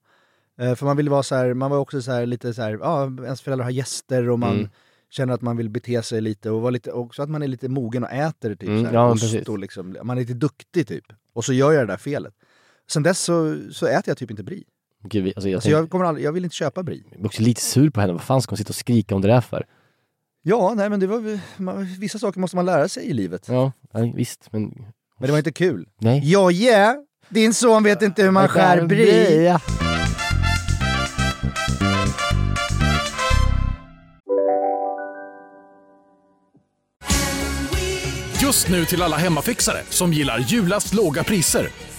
Eh, 0.60 0.74
för 0.74 0.86
man 0.86 0.96
ville 0.96 1.10
vara 1.10 1.22
så 1.22 1.34
här, 1.34 1.54
man 1.54 1.70
var 1.70 1.78
också 1.78 2.02
så 2.02 2.12
här, 2.12 2.26
lite 2.26 2.54
så 2.54 2.62
här, 2.62 2.78
ja, 2.82 3.04
ens 3.24 3.40
föräldrar 3.42 3.64
har 3.64 3.70
gäster 3.70 4.28
och 4.30 4.38
man 4.38 4.52
Mm. 4.58 4.68
känner 5.10 5.34
att 5.34 5.42
man 5.42 5.56
vill 5.56 5.70
bete 5.70 6.02
sig 6.02 6.20
lite 6.20 6.50
och 6.50 6.60
vara 6.62 6.70
lite, 6.70 6.92
också 6.92 7.22
att 7.22 7.30
man 7.30 7.42
är 7.42 7.48
lite 7.48 7.68
mogen 7.68 8.04
och 8.04 8.10
äter 8.12 8.50
typ 8.54 8.62
Mm, 8.68 8.80
så 8.82 8.86
här, 8.86 8.94
ja, 8.94 9.10
ost 9.10 9.48
och 9.48 9.58
liksom, 9.58 9.96
man 10.02 10.16
är 10.16 10.20
lite 10.20 10.34
duktig 10.34 10.86
typ. 10.88 11.04
Och 11.32 11.44
så 11.44 11.52
gör 11.52 11.72
jag 11.72 11.82
det 11.86 11.92
där 11.92 11.96
felet. 11.98 12.34
Sen 12.90 13.02
dess 13.02 13.20
så, 13.20 13.60
så 13.72 13.86
äter 13.86 14.04
jag 14.06 14.16
typ 14.18 14.30
inte 14.30 14.42
brie. 14.42 14.64
Gud, 15.08 15.26
alltså 15.36 15.48
jag, 15.48 15.56
Alltså 15.56 15.70
jag, 15.70 15.90
kommer 15.90 16.04
aldrig, 16.04 16.26
jag 16.26 16.32
vill 16.32 16.44
inte 16.44 16.56
köpa 16.56 16.82
Brie. 16.82 17.02
jag 17.10 17.18
blir 17.18 17.26
också 17.26 17.42
lite 17.42 17.60
sur 17.62 17.90
på 17.90 18.00
henne. 18.00 18.12
Vad 18.12 18.22
fan 18.22 18.42
ska 18.42 18.50
hon 18.50 18.56
sitta 18.56 18.68
och 18.68 18.74
skrika 18.74 19.14
om 19.14 19.20
det 19.20 19.28
där 19.28 19.40
för? 19.40 19.66
Ja, 20.42 20.74
nej 20.76 20.90
men 20.90 21.00
det 21.00 21.06
var, 21.06 21.38
man, 21.62 21.84
vissa 21.98 22.18
saker 22.18 22.40
måste 22.40 22.56
man 22.56 22.66
lära 22.66 22.88
sig 22.88 23.04
i 23.04 23.12
livet. 23.12 23.46
Ja, 23.48 23.72
ja 23.92 24.12
visst, 24.14 24.52
men... 24.52 24.62
Men 25.18 25.26
det 25.26 25.30
var 25.30 25.38
inte 25.38 25.52
kul. 25.52 25.88
Nej. 25.98 26.20
Ja, 26.24 26.50
yeah! 26.50 26.94
Din 27.28 27.54
son 27.54 27.82
vet 27.82 28.02
inte 28.02 28.22
hur 28.22 28.30
man 28.30 28.48
skär 28.48 28.86
Brie. 28.86 29.58
Just 38.42 38.68
nu 38.68 38.84
till 38.84 39.02
alla 39.02 39.16
hemmafixare 39.16 39.78
som 39.90 40.12
gillar 40.12 40.38
julast 40.38 40.94
låga 40.94 41.24
priser. 41.24 41.68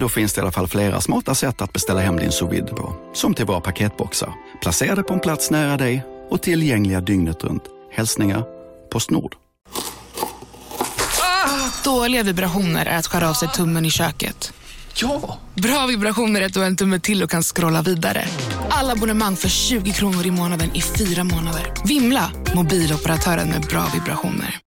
Då 0.00 0.08
finns 0.08 0.32
det 0.32 0.38
i 0.38 0.42
alla 0.42 0.52
fall 0.52 0.68
flera 0.68 1.00
smarta 1.00 1.34
sätt 1.34 1.62
att 1.62 1.72
beställa 1.72 2.00
hem 2.00 2.16
din 2.16 2.32
sous 2.32 2.70
på. 2.70 2.94
Som 3.14 3.34
till 3.34 3.46
våra 3.46 3.60
paketboxar, 3.60 4.32
placerade 4.62 5.02
på 5.02 5.14
en 5.14 5.20
plats 5.20 5.50
nära 5.50 5.76
dig 5.76 6.04
och 6.30 6.42
tillgängliga 6.42 7.00
dygnet 7.00 7.44
runt. 7.44 7.62
Hälsningar 7.92 8.44
Postnord. 8.92 9.34
Dåliga 11.84 12.22
vibrationer 12.22 12.86
är 12.86 12.98
att 12.98 13.06
skära 13.06 13.30
av 13.30 13.34
sig 13.34 13.48
tummen 13.48 13.84
i 13.84 13.90
köket. 13.90 14.52
Ja! 14.94 15.38
Bra 15.54 15.86
vibrationer 15.86 16.40
är 16.40 16.46
att 16.46 16.54
du 16.54 16.60
har 16.60 16.66
en 16.66 16.76
tumme 16.76 17.00
till 17.00 17.22
och 17.22 17.30
kan 17.30 17.42
scrolla 17.42 17.82
vidare. 17.82 18.24
Alla 18.70 18.92
abonnemang 18.92 19.36
för 19.36 19.48
20 19.48 19.92
kronor 19.92 20.26
i 20.26 20.30
månaden 20.30 20.70
i 20.74 20.82
fyra 20.82 21.24
månader. 21.24 21.74
Vimla! 21.84 22.30
Mobiloperatören 22.54 23.48
med 23.48 23.60
bra 23.60 23.86
vibrationer. 23.94 24.60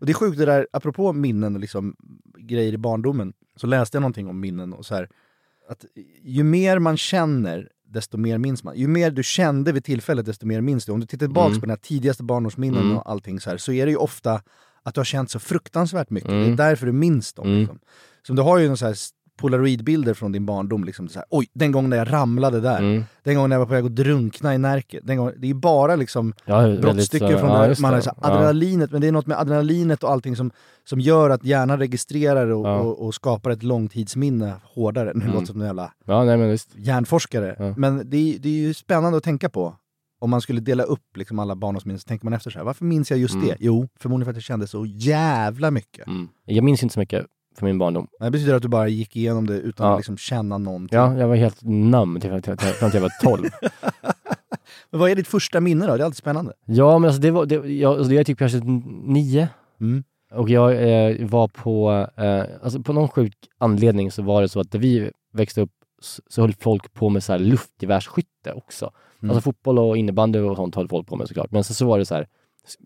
Och 0.00 0.06
det 0.06 0.12
är 0.12 0.14
sjukt 0.14 0.38
det 0.38 0.44
där, 0.44 0.66
apropå 0.72 1.12
minnen 1.12 1.54
och 1.54 1.60
liksom 1.60 1.96
grejer 2.38 2.72
i 2.72 2.78
barndomen, 2.78 3.32
så 3.56 3.66
läste 3.66 3.96
jag 3.96 4.00
någonting 4.00 4.28
om 4.28 4.40
minnen 4.40 4.72
och 4.72 4.86
så 4.86 4.94
här 4.94 5.08
att 5.68 5.84
ju 6.22 6.44
mer 6.44 6.78
man 6.78 6.96
känner, 6.96 7.68
desto 7.86 8.16
mer 8.18 8.38
minns 8.38 8.64
man. 8.64 8.76
Ju 8.76 8.88
mer 8.88 9.10
du 9.10 9.22
kände 9.22 9.72
vid 9.72 9.84
tillfället, 9.84 10.26
desto 10.26 10.46
mer 10.46 10.60
minns 10.60 10.84
du. 10.84 10.92
Om 10.92 11.00
du 11.00 11.06
tittar 11.06 11.26
tillbaka 11.26 11.48
Mm. 11.48 11.60
på 11.60 11.66
dina 11.66 11.76
tidigaste 11.76 12.22
barndomsminnen 12.22 12.82
Mm. 12.84 12.96
och 12.96 13.10
allting 13.10 13.40
så 13.40 13.50
här, 13.50 13.56
så 13.56 13.72
är 13.72 13.86
det 13.86 13.90
ju 13.92 13.96
ofta 13.98 14.42
att 14.82 14.94
du 14.94 15.00
har 15.00 15.04
känt 15.04 15.30
så 15.30 15.38
fruktansvärt 15.38 16.10
mycket. 16.10 16.30
Mm. 16.30 16.44
Det 16.44 16.52
är 16.64 16.68
därför 16.68 16.86
du 16.86 16.92
minns 16.92 17.32
dem. 17.34 17.46
Mm. 17.46 17.58
Liksom. 17.58 17.78
Så 18.26 18.32
du 18.32 18.42
har 18.42 18.58
ju 18.58 18.68
någon 18.68 18.76
så 18.76 18.86
här 18.86 18.96
polaroidbilder 19.38 20.14
från 20.14 20.32
din 20.32 20.46
barndom, 20.46 20.84
liksom, 20.84 21.08
så 21.08 21.18
här, 21.18 21.26
oj, 21.30 21.46
den 21.52 21.72
gången 21.72 21.90
när 21.90 21.96
jag 21.96 22.12
ramlade 22.12 22.60
där, 22.60 22.78
Mm. 22.78 23.04
den 23.22 23.34
gången 23.34 23.50
när 23.50 23.54
jag 23.54 23.60
var 23.60 23.66
på 23.66 23.72
väg 23.72 23.84
att 23.84 23.96
drunkna 23.96 24.54
i 24.54 24.58
Närke, 24.58 25.00
den 25.02 25.16
gången, 25.16 25.34
det 25.38 25.50
är 25.50 25.54
bara 25.54 25.96
liksom 25.96 26.32
Ja, 26.44 26.76
brottstycken 26.82 27.28
så- 27.32 27.38
från 27.38 27.50
ja, 27.50 27.66
där 27.66 27.76
man 27.82 27.94
har 27.94 28.00
så 28.00 28.10
här, 28.10 28.16
Ja. 28.22 28.28
adrenalinet, 28.28 28.90
men 28.92 29.00
det 29.00 29.08
är 29.08 29.12
något 29.12 29.26
med 29.26 29.38
adrenalinet 29.40 30.02
och 30.04 30.10
allting 30.10 30.36
som, 30.36 30.50
som 30.84 31.00
gör 31.00 31.30
att 31.30 31.44
hjärnan 31.44 31.78
registrerar 31.78 32.46
och, 32.46 32.66
Ja. 32.68 32.78
och, 32.78 33.06
och 33.06 33.14
skapar 33.14 33.50
ett 33.50 33.62
långtidsminne 33.62 34.52
hårdare. 34.74 35.12
Nu 35.14 35.20
Mm. 35.24 35.34
låter 35.34 35.46
som 35.46 35.60
en 35.60 35.66
jävla 35.66 35.92
Ja, 36.06 36.24
nej 36.24 36.36
men 36.36 36.50
visst. 36.50 36.70
hjärnforskare. 36.76 37.56
Ja. 37.58 37.74
Men 37.76 38.02
det, 38.10 38.16
är- 38.16 38.38
det 38.38 38.48
är 38.48 38.52
ju 38.52 38.74
spännande 38.74 39.18
att 39.18 39.24
tänka 39.24 39.48
på. 39.48 39.74
Om 40.20 40.30
man 40.30 40.40
skulle 40.40 40.60
dela 40.60 40.82
upp 40.82 41.16
liksom 41.16 41.38
alla 41.38 41.56
barndomsminnen 41.56 41.98
så 42.00 42.04
tänker 42.04 42.24
man 42.26 42.32
efter 42.32 42.50
så 42.50 42.58
här, 42.58 42.66
varför 42.66 42.84
minns 42.84 43.10
jag 43.10 43.20
just 43.20 43.34
Mm. 43.34 43.46
det? 43.46 43.56
Jo, 43.60 43.88
förmodligen 44.00 44.24
för 44.26 44.30
att 44.30 44.36
jag 44.36 44.42
kände 44.42 44.66
så 44.66 44.86
jävla 44.86 45.70
mycket. 45.70 46.06
Mm. 46.06 46.28
Jag 46.44 46.64
minns 46.64 46.82
inte 46.82 46.92
så 46.92 47.00
mycket 47.00 47.26
för 47.58 47.66
min 47.66 47.78
barndom. 47.78 48.08
Det 48.20 48.30
betyder 48.30 48.54
att 48.54 48.62
du 48.62 48.68
bara 48.68 48.88
gick 48.88 49.16
igenom 49.16 49.46
det 49.46 49.54
utan 49.54 49.86
Ja. 49.86 49.92
att 49.92 49.98
liksom 49.98 50.16
känna 50.16 50.58
någonting. 50.58 50.98
Ja, 50.98 51.16
jag 51.18 51.28
var 51.28 51.36
helt 51.36 51.58
numb 51.62 52.20
till, 52.20 52.30
till, 52.42 52.56
till, 52.56 52.68
fram 52.68 52.90
till 52.90 53.02
jag 53.02 53.02
var 53.02 53.36
12. 53.36 53.48
Men 54.90 55.00
vad 55.00 55.10
är 55.10 55.14
ditt 55.16 55.28
första 55.28 55.60
minne 55.60 55.86
då? 55.86 55.96
Det 55.96 56.02
är 56.02 56.04
alltid 56.04 56.16
spännande. 56.16 56.52
Ja, 56.66 56.98
men 56.98 57.08
alltså 57.08 57.20
det 57.22 57.30
var, 57.30 57.46
det, 57.46 57.54
jag, 57.54 57.92
alltså 57.92 58.10
det 58.10 58.18
är 58.18 58.24
typ 58.24 58.38
kanske 58.38 58.58
nio. 59.04 59.48
Mm. 59.80 60.04
Och 60.32 60.50
jag 60.50 60.72
eh, 60.72 61.26
var 61.26 61.48
på, 61.48 62.06
eh, 62.16 62.42
alltså 62.62 62.82
på 62.82 62.92
någon 62.92 63.08
sjuk 63.08 63.34
anledning 63.58 64.10
så 64.10 64.22
var 64.22 64.42
det 64.42 64.48
så 64.48 64.60
att 64.60 64.72
när 64.72 64.80
vi 64.80 65.10
växte 65.32 65.60
upp 65.60 65.70
så, 66.00 66.22
så 66.28 66.40
höll 66.40 66.52
folk 66.52 66.94
på 66.94 67.08
med 67.08 67.22
så 67.22 67.32
här 67.32 67.38
luftgevärsskytte 67.38 68.52
också. 68.52 68.90
Mm. 69.22 69.30
Alltså 69.30 69.40
fotboll 69.42 69.78
och 69.78 69.96
innebandy 69.96 70.38
och 70.38 70.56
sånt 70.56 70.74
höll 70.74 70.88
folk 70.88 71.06
på 71.08 71.16
med 71.16 71.28
såklart. 71.28 71.50
Men 71.50 71.64
så, 71.64 71.74
så 71.74 71.86
var 71.86 71.98
det 71.98 72.04
så 72.04 72.14
här, 72.14 72.26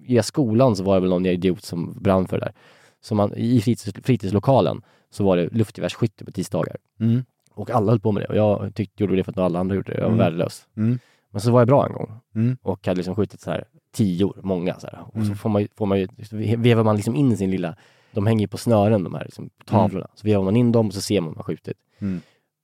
i 0.06 0.22
skolan 0.22 0.76
så 0.76 0.84
var 0.84 0.94
det 0.94 1.00
väl 1.00 1.10
någon 1.10 1.26
idiot 1.26 1.64
som 1.64 1.98
brann 2.00 2.28
för 2.28 2.38
det 2.38 2.44
där. 2.44 2.54
Så 3.03 3.14
man, 3.14 3.32
i 3.36 3.61
fritids, 3.61 3.92
fritidslokalen 4.05 4.82
så 5.11 5.24
var 5.24 5.36
det 5.36 5.48
luftgevärsskytte 5.53 6.24
på 6.24 6.30
tisdagar. 6.32 6.76
Mm. 7.00 7.24
Och 7.55 7.70
alla 7.70 7.92
höll 7.92 8.00
på 8.00 8.12
med 8.12 8.22
det 8.22 8.26
och 8.26 8.36
jag 8.36 8.74
tyckte, 8.74 9.03
gjorde 9.03 9.16
det 9.16 9.24
för 9.24 9.32
att 9.32 9.38
alla 9.38 9.59
andra 9.59 9.74
gjorde 9.76 9.92
det. 9.92 9.98
Jag 9.98 10.05
var 10.05 10.09
Mm. 10.14 10.18
värdelös. 10.18 10.66
Mm. 10.76 10.98
Men 11.30 11.40
så 11.40 11.50
var 11.53 11.61
jag 11.61 11.68
bra 11.68 11.86
en 11.86 11.92
gång 11.92 12.12
Mm. 12.34 12.57
och 12.62 12.86
hade 12.86 12.96
liksom 12.98 13.14
skjutit 13.14 13.40
så 13.40 13.50
här 13.50 13.64
tior, 13.94 14.40
många 14.42 14.78
så 14.78 14.86
här. 14.86 15.00
Och 15.07 15.12
så 15.12 15.18
Mm. 15.18 15.34
får 15.36 15.48
man, 15.50 15.62
ju- 15.62 15.68
får 15.76 15.86
man 15.86 15.98
ju, 15.98 16.09
vevar 16.57 16.84
man 16.84 16.96
liksom 16.96 17.14
in 17.16 17.36
sin 17.36 17.50
lilla, 17.50 17.76
de 18.12 18.26
hänger 18.26 18.40
ju 18.40 18.48
på 18.48 18.59
snören 18.59 19.05
de 19.05 19.14
här 19.14 19.24
liksom, 19.24 19.50
tavlorna. 19.66 20.07
Så 20.14 20.26
vevar 20.26 20.44
man 20.44 20.57
in 20.57 20.72
dem 20.72 20.86
och 20.86 20.94
så 20.94 21.00
ser 21.00 21.20
man 21.20 21.28
om 21.28 21.34
man 21.34 21.44
skjutit. 21.44 21.76
Mm. 21.98 22.20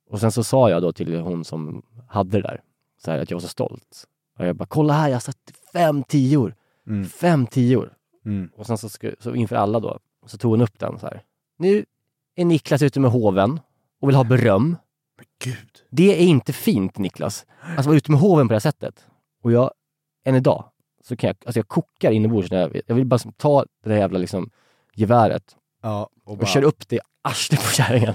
Och 0.09 0.19
sen 0.19 0.31
så 0.31 0.43
sa 0.43 0.69
jag 0.69 0.81
då 0.81 0.91
till 0.91 1.19
hon 1.19 1.45
som 1.45 1.81
hade 2.07 2.29
det 2.37 2.41
där, 2.41 2.61
så 3.05 3.11
här, 3.11 3.19
att 3.19 3.31
jag 3.31 3.35
var 3.37 3.41
så 3.41 3.47
stolt. 3.47 4.05
Och 4.39 4.45
jag 4.47 4.55
bara, 4.55 4.65
kolla 4.65 4.93
här, 4.93 5.07
jag 5.07 5.15
har 5.15 5.19
satt 5.19 5.37
fem 5.73 6.03
tior. 6.03 6.55
Mm. 6.87 7.05
Fem 7.05 7.47
tior. 7.47 7.93
Mm. 8.25 8.49
Och 8.55 8.65
sen 8.67 8.77
så, 8.77 8.89
så 9.19 9.35
inför 9.35 9.55
alla 9.55 9.79
då, 9.79 9.99
så 10.25 10.37
tog 10.37 10.51
hon 10.51 10.61
upp 10.61 10.79
den 10.79 10.99
så 10.99 11.05
här. 11.07 11.23
Nu 11.57 11.85
är 12.35 12.45
Niklas 12.45 12.81
ute 12.81 12.99
med 12.99 13.11
hoven 13.11 13.59
och 14.01 14.09
vill 14.09 14.15
ha 14.15 14.23
beröm. 14.23 14.77
Gud. 15.43 15.69
Det 15.89 16.21
är 16.23 16.25
inte 16.27 16.53
fint 16.53 16.97
Niklas. 16.97 17.45
Alltså 17.77 17.89
vara 17.89 17.97
ute 17.97 18.11
med 18.11 18.19
hoven 18.19 18.47
på 18.47 18.51
det 18.51 18.55
här 18.55 18.59
sättet. 18.59 19.05
Och 19.43 19.51
jag, 19.51 19.71
än 20.25 20.35
idag, 20.35 20.65
så 21.03 21.15
kan 21.17 21.27
jag, 21.27 21.37
alltså 21.45 21.59
jag 21.59 21.67
kokar 21.67 22.11
inombords. 22.11 22.51
när 22.51 22.57
Jag, 22.59 22.81
jag 22.87 22.95
vill 22.95 23.05
bara 23.05 23.19
ta 23.37 23.65
det 23.83 23.89
där 23.89 23.97
jävla 23.97 24.19
liksom 24.19 24.49
geväret 24.95 25.55
Ja, 25.81 26.09
och 26.25 26.31
och, 26.31 26.37
bara- 26.37 26.45
köra 26.47 26.65
upp 26.65 26.87
det 26.89 26.95
i 26.95 26.99
arslet 27.21 27.59
på 27.65 27.69
kärringen. 27.71 28.13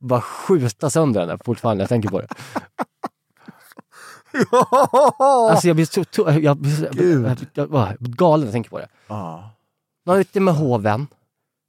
bara 0.00 0.20
skjuta 0.20 0.90
sönder 0.90 1.20
den 1.20 1.28
där 1.28 1.38
fortfarande 1.44 1.78
när 1.78 1.82
jag 1.82 1.88
tänker 1.88 2.08
på 2.08 2.20
det. 2.20 2.28
Alltså 5.50 5.66
jag 5.68 5.76
blir 5.76 5.86
så, 5.86 6.04
jag 6.16 6.42
jag, 6.42 6.44
jag, 6.44 7.36
jag, 7.54 7.98
blir 8.00 8.14
galen 8.16 8.40
när 8.40 8.46
jag 8.46 8.52
tänker 8.52 8.70
på 8.70 8.78
det. 8.78 8.88
Ja. 9.08 9.50
Var 10.04 10.18
ute 10.18 10.40
med 10.40 10.54
hoven. 10.54 11.06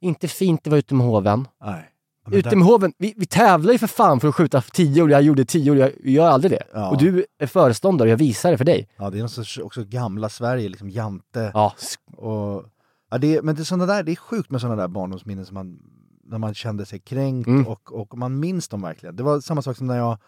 Inte 0.00 0.28
fint 0.28 0.60
att 0.60 0.66
vara 0.70 0.78
ute 0.78 0.94
med 0.94 1.06
hoven. 1.06 1.48
Nej. 1.64 1.90
Men 2.28 2.38
Ute 2.38 2.56
med 2.56 2.66
hoven. 2.66 2.92
Vi, 2.98 3.14
vi 3.16 3.26
tävlar 3.26 3.72
ju 3.72 3.78
för 3.78 3.86
fan 3.86 4.20
för 4.20 4.28
att 4.28 4.34
skjuta 4.34 4.60
tio 4.60 5.02
år. 5.02 5.10
Jag 5.10 5.22
gjorde 5.22 5.44
tio 5.44 5.70
år, 5.70 5.76
jag 5.76 5.92
gör 6.04 6.28
aldrig 6.28 6.52
det. 6.52 6.62
Ja. 6.72 6.90
Och 6.90 6.98
du 6.98 7.26
är 7.38 7.46
föreståndare 7.46 8.06
och 8.08 8.12
jag 8.12 8.16
visar 8.16 8.50
det 8.50 8.58
för 8.58 8.64
dig. 8.64 8.88
Ja, 8.96 9.10
det 9.10 9.18
är 9.18 9.20
någon 9.20 9.28
sorts 9.28 9.58
också 9.58 9.84
gamla 9.84 10.28
Sverige, 10.28 10.68
liksom 10.68 10.90
Jante. 10.90 11.50
Ja. 11.54 11.74
Och, 12.16 12.64
ja, 13.10 13.18
det, 13.18 13.36
är- 13.36 13.42
men 13.42 13.54
det, 13.54 13.62
är 13.62 13.64
såna 13.64 13.86
där, 13.86 14.02
det 14.02 14.12
är 14.12 14.16
sjukt 14.16 14.50
med 14.50 14.60
sådana 14.60 14.76
där 14.82 14.88
barndomsminnen 14.88 15.46
som 15.46 15.54
man, 15.54 15.78
när 16.24 16.38
man 16.38 16.54
kände 16.54 16.86
sig 16.86 16.98
kränkt 16.98 17.46
Mm. 17.46 17.66
och, 17.66 17.92
och 18.00 18.18
man 18.18 18.40
minns 18.40 18.68
dem 18.68 18.82
verkligen. 18.82 19.16
Det 19.16 19.22
var 19.22 19.40
samma 19.40 19.62
sak 19.62 19.76
som 19.76 19.86
när 19.86 19.96
jag 19.96 20.18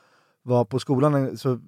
var 0.42 0.64
på 0.64 0.78
skolan, 0.78 1.36
så 1.38 1.48
var 1.48 1.60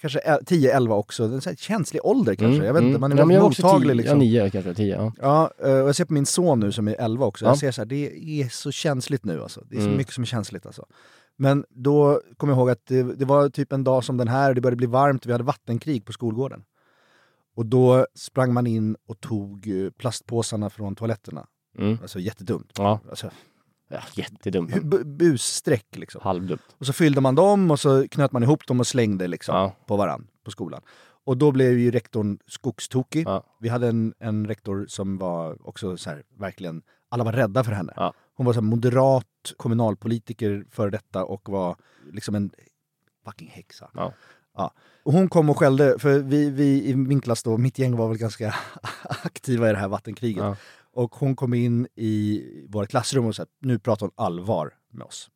kanske 0.00 0.18
10-11 0.20 0.90
också, 0.92 1.24
en 1.24 1.40
sån 1.40 1.56
känslig 1.56 2.04
ålder 2.06 2.34
kanske. 2.34 2.54
Mm, 2.54 2.66
Jag 2.66 2.74
vet 2.74 2.82
inte, 2.82 2.88
mm. 2.88 3.00
man 3.00 3.12
är 3.12 3.16
ja, 3.16 3.24
väldigt 3.26 3.42
mottaglig 3.64 3.96
liksom. 3.96 4.18
Ja, 4.22 4.24
nio 4.24 4.50
kanske, 4.50 4.74
tio. 4.74 4.96
Ja. 4.96 5.12
Ja, 5.20 5.68
eh, 5.68 5.80
och 5.82 5.88
jag 5.88 5.96
ser 5.96 6.04
på 6.04 6.12
min 6.12 6.26
son 6.26 6.60
nu 6.60 6.72
som 6.72 6.88
är 6.88 6.96
11 6.98 7.26
också, 7.26 7.44
Ja. 7.44 7.50
jag 7.50 7.58
ser 7.58 7.70
så 7.70 7.80
här, 7.80 7.86
det 7.86 8.40
är 8.42 8.48
så 8.48 8.70
känsligt 8.70 9.24
nu 9.24 9.42
alltså. 9.42 9.64
Det 9.70 9.76
är 9.76 9.80
så 9.80 9.86
Mm. 9.86 9.96
mycket 9.96 10.12
som 10.14 10.22
är 10.22 10.26
känsligt 10.26 10.66
alltså. 10.66 10.86
Men 11.36 11.64
då 11.70 12.20
kommer 12.36 12.52
jag 12.52 12.58
ihåg 12.58 12.70
att 12.70 12.86
det, 12.86 13.02
det 13.02 13.24
var 13.24 13.48
typ 13.48 13.72
en 13.72 13.84
dag 13.84 14.04
som 14.04 14.16
den 14.16 14.28
här, 14.28 14.54
det 14.54 14.60
började 14.60 14.76
bli 14.76 14.86
varmt, 14.86 15.26
vi 15.26 15.32
hade 15.32 15.44
vattenkrig 15.44 16.04
på 16.04 16.12
skolgården. 16.12 16.62
Och 17.56 17.66
då 17.66 18.06
sprang 18.14 18.52
man 18.52 18.66
in 18.66 18.96
och 19.06 19.20
tog 19.20 19.68
eh, 19.68 19.90
plastpåsarna 19.90 20.70
från 20.70 20.94
toaletterna. 20.96 21.46
Mm. 21.78 21.98
Alltså 22.02 22.18
jättedumt. 22.18 22.72
Ja. 22.78 23.00
Alltså, 23.10 23.30
Ja, 23.92 24.00
jättedumt. 24.14 24.70
bu- 24.70 25.04
busstreck 25.04 25.86
liksom. 25.96 26.20
Halvdumt. 26.24 26.62
Och 26.78 26.86
så 26.86 26.92
fyllde 26.92 27.20
man 27.20 27.34
dem 27.34 27.70
och 27.70 27.80
så 27.80 28.08
knöt 28.08 28.32
man 28.32 28.42
ihop 28.42 28.66
dem 28.66 28.80
och 28.80 28.86
slängde 28.86 29.26
liksom 29.26 29.54
Ja. 29.56 29.76
på 29.86 29.96
varann 29.96 30.26
på 30.44 30.50
skolan. 30.50 30.80
Och 31.24 31.36
då 31.36 31.52
blev 31.52 31.78
ju 31.78 31.90
rektorn 31.90 32.38
skogstokig. 32.46 33.26
Ja. 33.26 33.44
Vi 33.60 33.68
hade 33.68 33.88
en, 33.88 34.14
en 34.18 34.46
rektor 34.46 34.86
som 34.88 35.18
var 35.18 35.68
också 35.68 35.96
så 35.96 36.10
här, 36.10 36.22
verkligen, 36.38 36.82
alla 37.08 37.24
var 37.24 37.32
rädda 37.32 37.64
för 37.64 37.72
henne. 37.72 37.92
Ja. 37.96 38.12
Hon 38.34 38.46
var 38.46 38.52
så 38.52 38.60
här 38.60 38.66
moderat 38.66 39.52
kommunalpolitiker 39.56 40.64
för 40.70 40.90
detta 40.90 41.24
och 41.24 41.48
var 41.48 41.76
liksom 42.12 42.34
en 42.34 42.50
fucking 43.24 43.48
häxa. 43.48 43.90
Ja. 43.94 44.12
Ja. 44.56 44.72
Och 45.04 45.12
hon 45.12 45.28
kom 45.28 45.50
och 45.50 45.58
skällde, 45.58 45.98
för 45.98 46.18
vi, 46.18 46.50
vi 46.50 46.84
i 46.88 46.96
min 46.96 47.20
klass 47.20 47.42
då, 47.42 47.56
mitt 47.58 47.78
gäng 47.78 47.96
var 47.96 48.08
väl 48.08 48.18
ganska 48.18 48.54
aktiva 49.24 49.68
i 49.68 49.72
det 49.72 49.78
här 49.78 49.88
vattenkriget. 49.88 50.44
Och 50.92 51.14
hon 51.14 51.36
kom 51.36 51.54
in 51.54 51.86
i 51.94 52.42
vårt 52.68 52.88
klassrum 52.88 53.26
och 53.26 53.36
sa 53.36 53.46
nu 53.60 53.78
pratar 53.78 54.06
hon 54.06 54.14
allvar 54.14 54.74
med 54.90 55.06
oss. 55.06 55.30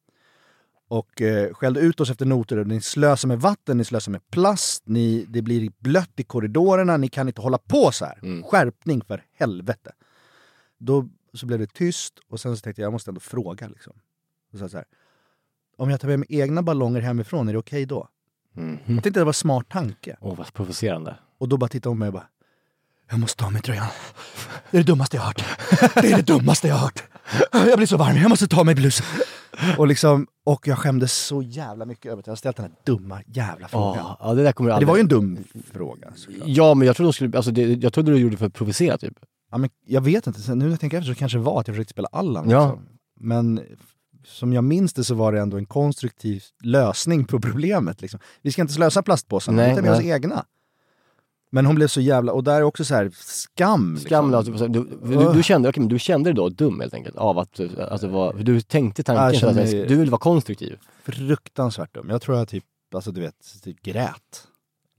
Och 0.89 1.23
eh, 1.23 1.53
skällde 1.55 1.81
ut 1.81 2.01
oss 2.01 2.11
efter 2.11 2.27
noter. 2.27 2.65
Ni 2.65 2.81
slösar 2.81 3.29
med 3.29 3.41
vatten, 3.41 3.77
ni 3.77 3.85
slösar 3.85 4.13
med 4.13 4.31
plast, 4.31 4.83
ni, 4.87 5.27
det 5.29 5.43
blir 5.43 5.73
blött 5.79 6.13
i 6.17 6.23
korridorerna, 6.23 6.97
ni 6.97 7.09
kan 7.09 7.29
inte 7.29 7.41
hålla 7.41 7.59
på 7.59 7.93
så 7.93 8.05
här. 8.05 8.43
Skärpning 8.43 9.03
för 9.05 9.25
helvete. 9.33 9.93
Då 10.79 11.09
så 11.35 11.47
blev 11.47 11.59
det 11.59 11.73
tyst 11.73 12.15
och 12.29 12.41
sen 12.41 12.57
så 12.57 12.61
tänkte 12.61 12.83
jag, 12.83 12.87
jag 12.87 12.93
måste 12.93 13.11
ändå 13.11 13.21
fråga. 13.21 13.69
Liksom. 13.69 13.93
Och 14.53 14.59
så 14.59 14.69
så 14.69 14.77
här, 14.77 14.87
om 15.77 15.91
jag 15.91 16.01
tar 16.01 16.09
med 16.09 16.19
mig 16.19 16.29
egna 16.31 16.63
ballonger 16.63 17.01
hemifrån, 17.01 17.49
är 17.49 17.53
det 17.53 17.59
okej 17.59 17.87
då? 17.87 18.09
Jag 18.87 18.87
tänkte 18.87 19.11
det 19.11 19.25
var 19.25 19.31
en 19.31 19.35
smart 19.35 19.69
tanke. 19.69 20.17
Åh, 20.21 20.37
vad 20.37 20.53
provocerande. 20.53 21.17
Och 21.39 21.49
då 21.49 21.57
bara 21.57 21.69
tittade 21.69 21.91
hon 21.91 21.97
på 21.97 21.99
mig 21.99 22.07
och 22.07 22.13
bara, 22.13 22.29
jag 23.11 23.19
måste 23.21 23.43
ta 23.45 23.51
mig 23.51 23.63
tröjan. 23.63 23.87
Det 24.71 24.77
är 24.79 24.83
det 24.83 24.87
dummaste 24.87 25.17
jag 25.17 25.23
har 25.23 25.27
hört. 25.29 25.45
Det 25.95 26.13
är 26.13 26.17
det 26.17 26.23
dummaste 26.23 26.69
jag 26.69 26.75
har 26.75 26.83
hört. 26.83 27.03
Jag 27.53 27.77
blir 27.79 27.87
så 27.87 27.97
varm, 27.97 28.17
jag 28.17 28.29
måste 28.29 28.49
ta 28.49 28.65
mig 28.65 28.75
blusen. 28.75 29.07
Och, 29.79 29.87
liksom, 29.87 30.27
och 30.45 30.69
jag 30.69 30.79
skämdes 30.79 31.13
så 31.13 31.43
jävla 31.43 31.85
mycket 31.85 32.07
över 32.13 32.21
att 32.21 32.27
jag 32.27 32.33
har 32.33 32.37
ställt 32.37 32.57
den 32.57 32.65
här 32.67 32.73
dumma 32.85 33.23
jävla 33.27 33.69
frågan. 33.69 33.97
Ja, 33.97 34.17
ja, 34.21 34.35
det 34.35 34.43
där 34.43 34.53
kommer 34.53 34.71
jag 34.71 34.81
det 34.81 34.87
var 34.87 34.97
ju 34.97 35.01
en 35.01 35.05
aldrig- 35.07 35.21
dum 35.21 35.45
fråga. 35.73 36.13
såklart. 36.17 36.43
Ja, 36.49 36.75
men 36.75 36.87
jag 36.87 36.97
trodde, 36.97 37.09
de 37.09 37.13
skulle, 37.13 37.37
alltså, 37.37 37.51
det, 37.51 37.63
jag 37.63 37.93
trodde 37.93 38.13
du 38.13 38.19
gjorde 38.19 38.35
det 38.35 38.39
för 38.39 38.47
att 38.47 38.55
provocera 38.55 38.99
typ. 38.99 39.15
Ja, 39.51 39.59
men 39.59 39.71
jag 39.87 40.01
vet 40.01 40.27
inte, 40.27 40.41
Sen 40.41 40.59
nu 40.59 40.65
när 40.65 40.71
jag 40.73 40.81
tänker 40.81 40.99
efter 40.99 41.13
så 41.13 41.19
kanske 41.19 41.39
det 41.39 41.43
var 41.45 41.61
att 41.61 41.69
jag 41.69 41.75
försökte 41.77 41.91
spela 41.91 42.09
Allan. 42.13 42.51
Ja. 42.51 42.67
Liksom. 42.67 42.89
Men 43.21 43.61
som 44.27 44.53
jag 44.53 44.65
minns 44.65 44.93
det 44.93 45.05
så 45.05 45.15
var 45.15 45.33
det 45.33 45.41
ändå 45.41 45.57
en 45.57 45.67
konstruktiv 45.67 46.43
lösning 46.63 47.25
på 47.25 47.41
problemet. 47.41 48.01
Liksom. 48.03 48.21
Vi 48.43 48.53
ska 48.53 48.63
inte 48.63 48.75
slösa 48.75 49.03
plastpåsarna, 49.03 49.57
Nej, 49.57 49.71
vi 49.71 49.75
tar 49.77 49.83
med 49.83 49.93
oss 49.93 50.05
egna. 50.05 50.45
Men 51.51 51.67
hon 51.67 51.75
blev 51.75 51.87
så 51.87 52.01
jävla, 52.01 52.33
och 52.33 52.45
där 52.45 52.55
är 52.57 52.63
också 52.63 52.85
så 52.85 52.95
här 52.95 53.11
skam. 53.15 53.97
Skam, 53.99 54.31
liksom. 54.31 54.53
alltså, 54.53 54.69
du, 54.69 54.85
du, 55.05 55.33
du, 55.33 55.43
kände, 55.43 55.69
okej, 55.69 55.81
men 55.81 55.89
du 55.89 55.99
kände 55.99 56.31
dig 56.31 56.35
då 56.35 56.49
dum 56.49 56.81
helt 56.81 56.95
enkelt 56.95 57.17
av 57.17 57.39
att 57.39 57.53
du- 57.55 57.83
alltså, 57.83 58.09
för 58.37 58.43
du 58.45 58.61
tänkte 58.61 59.03
tanken 59.03 59.41
så 59.41 59.47
att 59.47 59.55
kände 59.55 59.73
mig- 59.79 59.87
du 59.89 59.97
vill 59.97 60.11
vara 60.11 60.19
konstruktiv. 60.19 60.79
Fruktansvärt 61.05 61.95
dum. 61.95 62.11
Jag 62.11 62.23
tror 62.23 62.39
jag 62.39 62.49
typ, 62.49 62.65
alltså 62.95 63.13
du 63.13 63.21
vet, 63.21 63.35
typ 63.65 63.83
grät. 63.83 64.49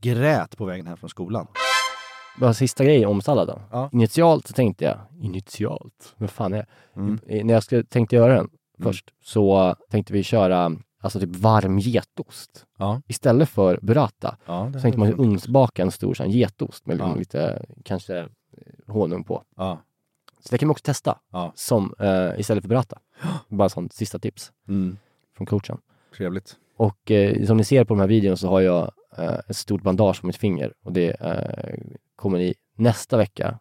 Grät 0.01 0.57
på 0.57 0.65
vägen 0.65 0.87
hem 0.87 0.97
från 0.97 1.09
skolan. 1.09 1.47
Bara 2.39 2.53
sista 2.53 2.83
grejen 2.83 3.09
om 3.09 3.21
salladen. 3.21 3.59
Ja. 3.71 3.89
Initialt 3.93 4.47
så 4.47 4.53
tänkte 4.53 4.85
jag, 4.85 4.97
initialt, 5.21 6.13
vad 6.17 6.29
fan 6.29 6.53
är 6.53 6.57
det? 6.57 6.65
Mm. 7.01 7.19
När 7.47 7.53
jag 7.53 7.63
skulle, 7.63 7.83
tänkte 7.83 8.15
göra 8.15 8.35
den 8.35 8.49
först 8.83 9.05
så 9.23 9.75
tänkte 9.91 10.13
vi 10.13 10.23
köra 10.23 10.71
alltså 11.01 11.19
typ 11.19 11.35
varm 11.35 11.79
getost. 11.79 12.65
Ja. 12.77 13.01
Istället 13.07 13.49
för 13.49 13.79
burrata 13.81 14.37
Ja, 14.45 14.71
så 14.73 14.79
tänkte 14.79 14.99
man 14.99 15.13
ugnsbaka 15.13 15.81
en 15.81 15.91
stor 15.91 16.13
sån 16.13 16.31
getost 16.31 16.85
med 16.85 16.99
Ja. 16.99 17.15
lite 17.15 17.65
kanske 17.85 18.17
eh, 18.17 18.27
honung 18.87 19.23
på. 19.23 19.43
Så 20.39 20.49
det 20.51 20.57
kan 20.57 20.67
man 20.67 20.71
också 20.71 20.83
testa 20.83 21.19
som, 21.55 21.93
eh, 21.99 22.39
istället 22.39 22.63
för 22.63 22.69
burrata. 22.69 22.99
Bara 23.47 23.69
sånt 23.69 23.93
sista 23.93 24.19
tips 24.19 24.51
Mm. 24.67 24.97
från 25.37 25.47
coachen. 25.47 25.77
Trevligt. 26.17 26.55
Och 26.77 27.11
eh, 27.11 27.45
som 27.45 27.57
ni 27.57 27.63
ser 27.63 27.83
på 27.83 27.93
de 27.93 27.99
här 27.99 28.07
videorna 28.07 28.37
så 28.37 28.47
har 28.49 28.61
jag 28.61 28.91
eh, 29.17 29.39
ett 29.49 29.57
stort 29.57 29.81
bandage 29.81 30.21
på 30.21 30.27
mitt 30.27 30.35
finger 30.37 30.73
och 30.83 30.91
det 30.93 31.09
eh, 31.21 31.79
kommer 32.15 32.39
i 32.39 32.55
nästa 32.75 33.17
vecka 33.17 33.59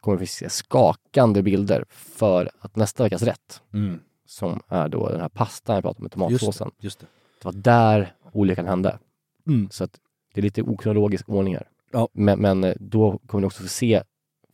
kommer 0.00 0.18
vi 0.18 0.26
se 0.26 0.50
skakande 0.50 1.42
bilder 1.42 1.84
för 1.90 2.50
att 2.60 2.76
nästa 2.76 3.02
veckas 3.02 3.22
rätt 3.22 3.62
Mm. 3.74 4.00
Som 4.30 4.60
är 4.68 4.88
då 4.88 5.08
den 5.08 5.20
här 5.20 5.28
pastan 5.28 5.74
jag 5.74 5.84
pratade 5.84 6.08
om 6.14 6.20
med 6.20 6.30
Just 6.30 6.40
tomatsåsen. 6.40 6.70
det, 6.78 6.84
just 6.84 7.00
det. 7.00 7.06
Det 7.38 7.44
var 7.44 7.52
där 7.52 8.14
olyckan 8.32 8.66
hände. 8.66 8.98
Mm. 9.46 9.68
Så 9.70 9.84
att 9.84 9.90
det 10.34 10.40
är 10.40 10.42
lite 10.42 10.62
okronologisk 10.62 11.28
ordning 11.28 11.54
här. 11.54 11.68
Ja. 11.92 12.08
Men, 12.12 12.38
men 12.40 12.64
eh, 12.64 12.74
då 12.80 13.18
kommer 13.26 13.40
ni 13.40 13.46
också 13.46 13.62
få 13.62 13.68
se 13.68 14.02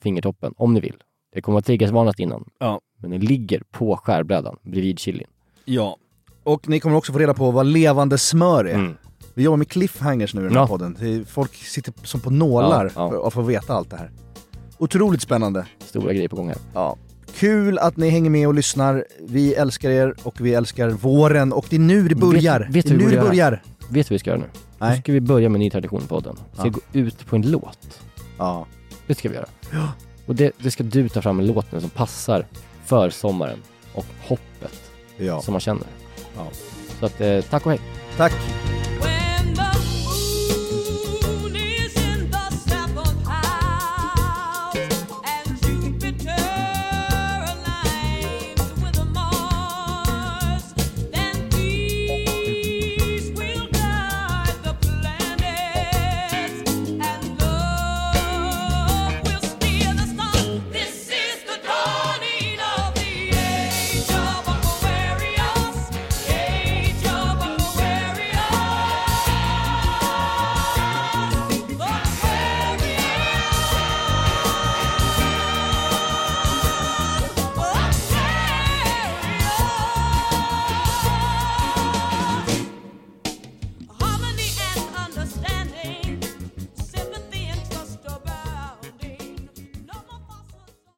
fingertoppen 0.02 0.54
om 0.56 0.74
ni 0.74 0.80
vill. 0.80 0.96
Det 1.32 1.42
kommer 1.42 1.58
att 1.58 1.66
triggersvarnat 1.66 2.18
innan. 2.18 2.50
Ja. 2.58 2.80
Men 2.98 3.10
den 3.10 3.20
ligger 3.20 3.62
på 3.70 3.96
skärbrädan 3.96 4.56
bredvid 4.62 4.98
chilin. 4.98 5.26
Ja. 5.64 5.96
Och 6.42 6.68
ni 6.68 6.80
kommer 6.80 6.96
också 6.96 7.12
få 7.12 7.18
reda 7.18 7.34
på 7.34 7.50
vad 7.50 7.66
levande 7.66 8.18
smör 8.18 8.64
är. 8.64 8.74
Mm. 8.74 8.94
Vi 9.34 9.42
jobbar 9.42 9.56
med 9.56 9.68
cliffhangers 9.68 10.34
nu 10.34 10.40
i 10.40 10.44
den 10.44 10.52
här 10.52 10.60
Ja. 10.60 10.66
podden. 10.66 11.24
Folk 11.26 11.54
sitter 11.54 11.92
som 12.02 12.20
på 12.20 12.30
nålar 12.30 12.84
Ja, 12.84 12.90
ja. 12.94 13.10
för 13.10 13.26
att 13.26 13.32
få 13.34 13.42
veta 13.42 13.74
allt 13.74 13.90
det 13.90 13.96
här. 13.96 14.10
Otroligt 14.78 15.22
spännande. 15.22 15.66
Stora 15.78 16.12
grejer 16.12 16.28
på 16.28 16.36
gång 16.36 16.48
här. 16.48 16.58
Ja. 16.74 16.96
Kul 17.34 17.78
att 17.78 17.96
ni 17.96 18.10
hänger 18.10 18.30
med 18.30 18.46
och 18.48 18.54
lyssnar. 18.54 19.04
Vi 19.20 19.54
älskar 19.54 19.90
er 19.90 20.14
och 20.22 20.40
vi 20.40 20.54
älskar 20.54 20.88
våren 20.90 21.52
och 21.52 21.66
det 21.70 21.76
är 21.76 21.80
nu 21.80 22.08
det 22.08 22.14
börjar. 22.14 22.60
Vet, 22.60 22.70
vet 22.76 22.86
det 22.86 22.94
är 22.94 22.98
nu 22.98 23.10
det 23.10 23.20
börjar. 23.20 23.62
Vet 23.88 23.90
du 23.90 23.98
vad 24.02 24.08
vi 24.08 24.18
ska 24.18 24.30
göra 24.30 24.40
nu? 24.40 24.46
Nej. 24.78 24.90
Nu 24.96 25.02
ska 25.02 25.12
vi 25.12 25.20
börja 25.20 25.48
med 25.48 25.56
en 25.56 25.60
ny 25.60 25.70
tradition 25.70 26.00
på 26.00 26.06
podden. 26.06 26.36
Vi 26.52 26.58
ska 26.58 26.66
Ja. 26.66 26.70
gå 26.72 26.80
ut 26.98 27.26
på 27.26 27.36
en 27.36 27.50
låt. 27.50 28.00
Ja. 28.38 28.66
Det 29.06 29.14
ska 29.14 29.28
vi 29.28 29.34
göra. 29.34 29.46
Ja. 29.72 29.88
Och 30.26 30.34
det, 30.34 30.52
det 30.62 30.70
ska 30.70 30.82
du 30.84 31.08
ta 31.08 31.22
fram 31.22 31.38
en 31.40 31.46
låt 31.46 31.72
nu 31.72 31.80
som 31.80 31.90
passar 31.90 32.46
för 32.84 33.10
sommaren 33.10 33.58
och 33.94 34.06
hoppet 34.20 34.80
Ja. 35.16 35.40
som 35.42 35.52
man 35.52 35.60
känner. 35.60 35.86
Ja. 36.36 36.46
Så 37.00 37.06
att, 37.06 37.20
eh, 37.20 37.40
tack 37.40 37.66
och 37.66 37.72
hej. 37.72 37.80
Tack. 38.16 38.32